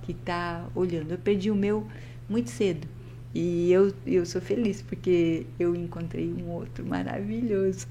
que 0.03 0.11
está 0.11 0.65
olhando. 0.75 1.11
Eu 1.11 1.17
perdi 1.17 1.51
o 1.51 1.55
meu 1.55 1.87
muito 2.29 2.49
cedo 2.49 2.87
e 3.33 3.71
eu, 3.71 3.93
eu 4.05 4.25
sou 4.25 4.41
feliz 4.41 4.81
porque 4.81 5.45
eu 5.59 5.75
encontrei 5.75 6.31
um 6.31 6.49
outro 6.49 6.85
maravilhoso 6.85 7.87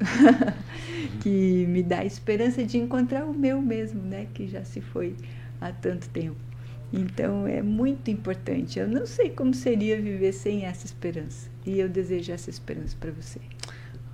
que 1.20 1.66
me 1.66 1.82
dá 1.82 1.99
a 1.99 2.05
esperança 2.05 2.64
de 2.64 2.78
encontrar 2.78 3.24
o 3.24 3.34
meu 3.34 3.61
mesmo, 3.61 4.03
né? 4.03 4.26
Que 4.32 4.47
já 4.47 4.64
se 4.64 4.80
foi 4.80 5.14
há 5.63 5.73
tanto 5.73 6.09
tempo. 6.09 6.37
Então 6.93 7.47
é 7.47 7.63
muito 7.63 8.11
importante. 8.11 8.79
Eu 8.79 8.89
não 8.89 9.07
sei 9.07 9.31
como 9.31 9.55
seria 9.55 10.01
viver 10.01 10.33
sem 10.33 10.65
essa 10.65 10.85
esperança. 10.85 11.49
E 11.65 11.79
eu 11.79 11.89
desejo 11.89 12.33
essa 12.33 12.51
esperança 12.51 12.97
para 12.99 13.11
você. 13.13 13.41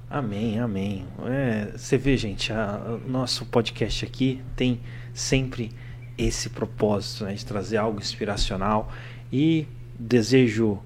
Amém, 0.09 0.59
amém. 0.59 1.05
É, 1.27 1.73
você 1.77 1.99
vê, 1.99 2.17
gente, 2.17 2.53
o 2.53 3.09
nosso 3.11 3.45
podcast 3.47 4.05
aqui 4.05 4.41
tem 4.55 4.81
sempre 5.13 5.71
esse 6.17 6.49
propósito 6.49 7.25
né, 7.25 7.35
de 7.35 7.45
trazer 7.45 7.77
algo 7.77 7.99
inspiracional 7.99 8.91
e 9.31 9.67
desejo 9.99 10.81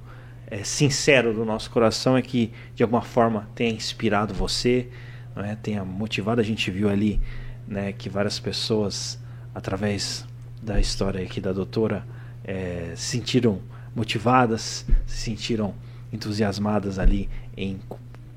é, 0.46 0.64
sincero 0.64 1.32
do 1.32 1.44
nosso 1.44 1.70
coração 1.70 2.16
é 2.16 2.22
que 2.22 2.52
de 2.74 2.82
alguma 2.82 3.02
forma 3.02 3.48
tenha 3.54 3.72
inspirado 3.72 4.34
você, 4.34 4.88
né, 5.36 5.56
tenha 5.62 5.84
motivado. 5.84 6.40
A 6.40 6.44
gente 6.44 6.70
viu 6.70 6.88
ali 6.88 7.20
né, 7.66 7.92
que 7.92 8.08
várias 8.08 8.40
pessoas, 8.40 9.18
através 9.54 10.26
da 10.62 10.78
história 10.78 11.22
aqui 11.22 11.40
da 11.40 11.52
doutora 11.52 12.06
é, 12.44 12.92
se 12.94 13.16
sentiram 13.16 13.60
motivadas, 13.94 14.86
se 15.06 15.16
sentiram 15.16 15.74
entusiasmadas 16.12 16.98
ali 16.98 17.28
em 17.56 17.80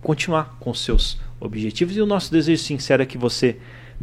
continuar 0.02 0.58
com 0.60 0.74
seus 0.74 1.20
objetivos 1.40 1.96
e 1.96 2.02
o 2.02 2.06
nosso 2.06 2.32
desejo 2.32 2.62
sincero 2.64 3.04
é 3.04 3.06
que 3.06 3.18
você 3.18 3.58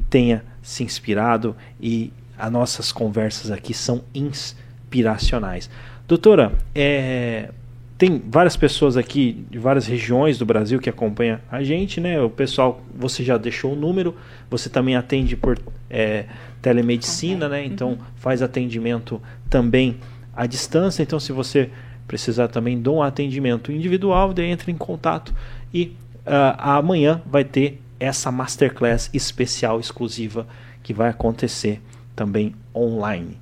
tenha 0.09 0.45
se 0.63 0.83
inspirado 0.83 1.57
e 1.81 2.13
as 2.39 2.51
nossas 2.51 2.93
conversas 2.93 3.51
aqui 3.51 3.75
são 3.75 4.03
inspiracionais. 4.15 5.69
Doutora, 6.09 6.53
é, 6.75 7.51
tem 7.97 8.21
várias 8.27 8.57
pessoas 8.57 8.97
aqui 8.97 9.47
de 9.49 9.59
várias 9.59 9.87
regiões 9.87 10.37
do 10.39 10.45
Brasil 10.45 10.81
que 10.81 10.91
acompanham 10.91 11.39
a 11.51 11.63
gente, 11.63 12.01
né? 12.01 12.21
O 12.21 12.29
pessoal, 12.29 12.83
você 12.93 13.23
já 13.23 13.39
deixou 13.39 13.75
o 13.75 13.77
número, 13.77 14.17
você 14.51 14.69
também 14.69 14.97
atende 14.97 15.37
por 15.37 15.57
é, 15.89 16.25
telemedicina, 16.63 17.49
né? 17.49 17.65
Então 17.65 17.91
uhum. 17.91 17.99
faz 18.17 18.41
atendimento 18.41 19.21
também 19.51 19.99
à 20.35 20.47
distância. 20.47 21.03
Então, 21.03 21.21
se 21.21 21.33
você 21.33 21.69
precisar 22.07 22.49
também 22.49 22.81
de 22.81 22.89
um 22.89 23.03
atendimento 23.03 23.73
individual, 23.73 24.33
daí 24.33 24.47
entre 24.47 24.71
em 24.71 24.77
contato 24.77 25.35
e 25.75 25.97
uh, 26.27 26.55
amanhã 26.57 27.21
vai 27.27 27.45
ter 27.45 27.83
essa 27.99 28.31
masterclass 28.31 29.11
especial 29.13 29.81
exclusiva 29.81 30.47
que 30.83 30.95
vai 30.95 31.11
acontecer 31.11 31.81
também 32.15 32.55
online. 32.75 33.39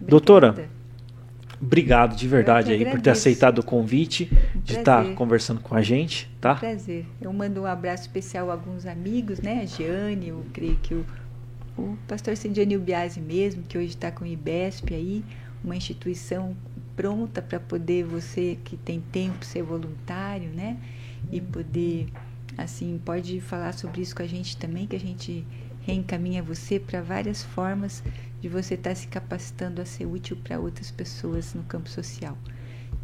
Obrigada. 0.00 0.10
Doutora, 0.10 0.68
Obrigado 1.60 2.14
de 2.14 2.28
verdade 2.28 2.70
aí 2.70 2.84
por 2.84 3.00
ter 3.00 3.10
aceitado 3.10 3.58
o 3.58 3.64
convite 3.64 4.30
um 4.54 4.60
de 4.60 4.78
estar 4.78 5.04
tá 5.04 5.12
conversando 5.14 5.60
com 5.60 5.74
a 5.74 5.82
gente, 5.82 6.30
tá? 6.40 6.52
Um 6.52 6.58
prazer. 6.58 7.06
Eu 7.20 7.32
mando 7.32 7.62
um 7.62 7.66
abraço 7.66 8.02
especial 8.02 8.48
a 8.48 8.52
alguns 8.52 8.86
amigos, 8.86 9.40
né? 9.40 9.62
A 9.62 9.66
Giane, 9.66 10.28
eu 10.28 10.46
creio 10.52 10.76
que 10.76 10.94
o, 10.94 11.04
o 11.78 11.96
pastor 12.08 12.36
Cindiane 12.36 12.76
Biasi 12.76 13.20
mesmo, 13.20 13.62
que 13.62 13.78
hoje 13.78 13.88
está 13.88 14.10
com 14.10 14.24
o 14.24 14.26
IBESP 14.26 14.94
aí, 14.94 15.24
uma 15.62 15.76
instituição 15.76 16.56
pronta 16.96 17.40
para 17.40 17.60
poder 17.60 18.04
você 18.04 18.58
que 18.64 18.76
tem 18.76 19.00
tempo 19.00 19.44
ser 19.44 19.62
voluntário, 19.62 20.50
né? 20.50 20.76
E 21.30 21.40
poder, 21.40 22.08
assim, 22.56 23.00
pode 23.04 23.40
falar 23.40 23.72
sobre 23.72 24.02
isso 24.02 24.14
com 24.16 24.22
a 24.22 24.26
gente 24.26 24.56
também, 24.56 24.86
que 24.86 24.96
a 24.96 25.00
gente 25.00 25.46
reencaminha 25.82 26.42
você 26.42 26.78
para 26.80 27.00
várias 27.00 27.42
formas 27.42 28.02
de 28.40 28.48
você 28.48 28.74
estar 28.74 28.90
tá 28.90 28.96
se 28.96 29.06
capacitando 29.06 29.80
a 29.80 29.84
ser 29.84 30.06
útil 30.06 30.36
para 30.36 30.58
outras 30.58 30.90
pessoas 30.90 31.54
no 31.54 31.62
campo 31.62 31.88
social. 31.88 32.36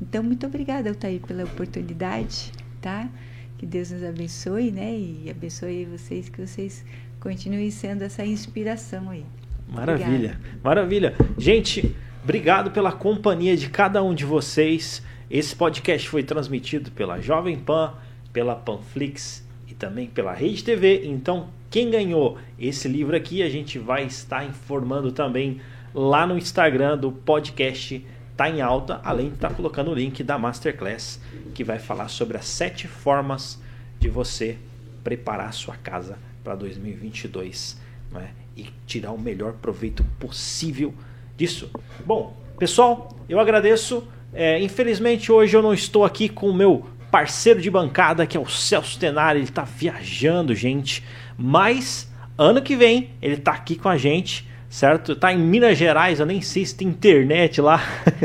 Então, 0.00 0.22
muito 0.22 0.46
obrigada, 0.46 0.88
Altair, 0.88 1.20
pela 1.20 1.44
oportunidade, 1.44 2.52
tá? 2.80 3.08
Que 3.56 3.66
Deus 3.66 3.90
nos 3.90 4.02
abençoe, 4.02 4.70
né? 4.72 4.92
E 4.96 5.30
abençoe 5.30 5.84
vocês, 5.84 6.28
que 6.28 6.44
vocês 6.44 6.84
continuem 7.24 7.70
sendo 7.70 8.02
essa 8.02 8.24
inspiração 8.24 9.08
aí. 9.08 9.24
Maravilha, 9.66 10.36
Obrigada. 10.36 10.40
maravilha. 10.62 11.14
Gente, 11.38 11.96
obrigado 12.22 12.70
pela 12.70 12.92
companhia 12.92 13.56
de 13.56 13.70
cada 13.70 14.02
um 14.02 14.14
de 14.14 14.26
vocês. 14.26 15.02
Esse 15.30 15.56
podcast 15.56 16.06
foi 16.06 16.22
transmitido 16.22 16.90
pela 16.90 17.18
Jovem 17.18 17.58
Pan, 17.58 17.94
pela 18.30 18.54
Panflix 18.54 19.42
e 19.66 19.72
e 19.74 19.74
também 19.74 20.06
pela 20.06 20.32
Rede 20.32 20.62
TV. 20.62 21.02
Então, 21.04 21.48
quem 21.68 21.90
ganhou 21.90 22.38
esse 22.58 22.86
livro 22.86 23.16
aqui, 23.16 23.42
a 23.42 23.50
gente 23.50 23.78
vai 23.78 24.04
estar 24.04 24.44
informando 24.44 25.10
também 25.10 25.60
lá 25.92 26.26
no 26.26 26.38
Instagram 26.38 26.96
do 26.96 27.10
podcast 27.10 28.06
Tá 28.36 28.48
em 28.48 28.60
Alta, 28.60 29.00
além 29.04 29.28
de 29.28 29.34
estar 29.34 29.50
tá 29.50 29.54
colocando 29.54 29.90
o 29.90 29.94
link 29.94 30.22
da 30.22 30.38
Masterclass, 30.38 31.20
que 31.54 31.62
vai 31.62 31.78
falar 31.78 32.08
sobre 32.08 32.36
as 32.36 32.46
sete 32.46 32.88
formas 32.88 33.60
de 33.98 34.08
você 34.08 34.56
preparar 35.02 35.48
a 35.48 35.52
sua 35.52 35.76
casa 35.76 36.18
para 36.44 36.54
2022 36.54 37.80
né? 38.12 38.30
e 38.54 38.66
tirar 38.86 39.12
o 39.12 39.18
melhor 39.18 39.54
proveito 39.54 40.04
possível 40.20 40.94
disso. 41.36 41.70
Bom, 42.04 42.36
pessoal, 42.58 43.08
eu 43.28 43.40
agradeço. 43.40 44.06
É, 44.32 44.60
infelizmente 44.60 45.32
hoje 45.32 45.56
eu 45.56 45.62
não 45.62 45.72
estou 45.72 46.04
aqui 46.04 46.28
com 46.28 46.50
o 46.50 46.54
meu 46.54 46.84
parceiro 47.10 47.60
de 47.60 47.70
bancada, 47.70 48.26
que 48.26 48.36
é 48.36 48.40
o 48.40 48.46
Celso 48.46 48.98
Tenari, 48.98 49.38
ele 49.38 49.44
está 49.44 49.62
viajando, 49.62 50.54
gente. 50.54 51.02
Mas 51.38 52.12
ano 52.36 52.60
que 52.60 52.76
vem 52.76 53.10
ele 53.22 53.34
está 53.34 53.52
aqui 53.52 53.76
com 53.76 53.88
a 53.88 53.96
gente, 53.96 54.46
certo? 54.68 55.14
Tá 55.14 55.32
em 55.32 55.38
Minas 55.38 55.78
Gerais, 55.78 56.18
eu 56.18 56.26
nem 56.26 56.40
sei 56.40 56.66
se 56.66 56.76
tem 56.76 56.88
internet 56.88 57.60
lá. 57.60 57.80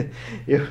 eu, 0.47 0.61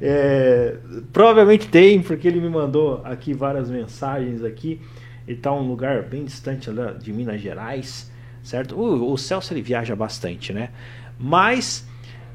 é, 0.00 0.76
provavelmente 1.12 1.68
tem, 1.68 2.02
porque 2.02 2.26
ele 2.26 2.40
me 2.40 2.48
mandou 2.48 3.00
aqui 3.04 3.32
várias 3.32 3.70
mensagens 3.70 4.42
aqui. 4.42 4.80
Ele 5.26 5.36
está 5.36 5.52
um 5.52 5.66
lugar 5.66 6.02
bem 6.02 6.24
distante 6.24 6.70
de 7.00 7.12
Minas 7.12 7.40
Gerais, 7.40 8.10
certo? 8.42 8.74
O, 8.74 9.12
o 9.12 9.18
Celso 9.18 9.52
ele 9.52 9.62
viaja 9.62 9.94
bastante, 9.94 10.52
né? 10.52 10.70
Mas 11.18 11.86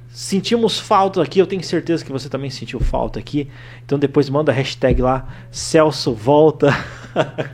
Sentimos 0.09 0.79
falta 0.79 1.21
aqui, 1.21 1.37
eu 1.37 1.45
tenho 1.45 1.63
certeza 1.63 2.03
que 2.03 2.11
você 2.11 2.29
também 2.29 2.49
sentiu 2.49 2.79
falta 2.79 3.19
aqui. 3.19 3.49
Então 3.85 3.99
depois 3.99 4.29
manda 4.29 4.51
a 4.51 4.55
hashtag 4.55 5.01
lá, 5.01 5.27
Celso 5.51 6.13
volta. 6.13 6.69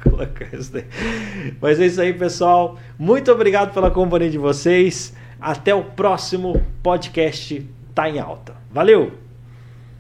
Mas 1.59 1.79
é 1.79 1.87
isso 1.87 1.99
aí, 1.99 2.13
pessoal. 2.13 2.77
Muito 2.97 3.31
obrigado 3.31 3.73
pela 3.73 3.89
companhia 3.89 4.29
de 4.29 4.37
vocês. 4.37 5.15
Até 5.41 5.73
o 5.73 5.83
próximo 5.83 6.61
podcast 6.81 7.67
Tá 7.93 8.09
em 8.09 8.19
Alta. 8.19 8.55
Valeu! 8.71 9.22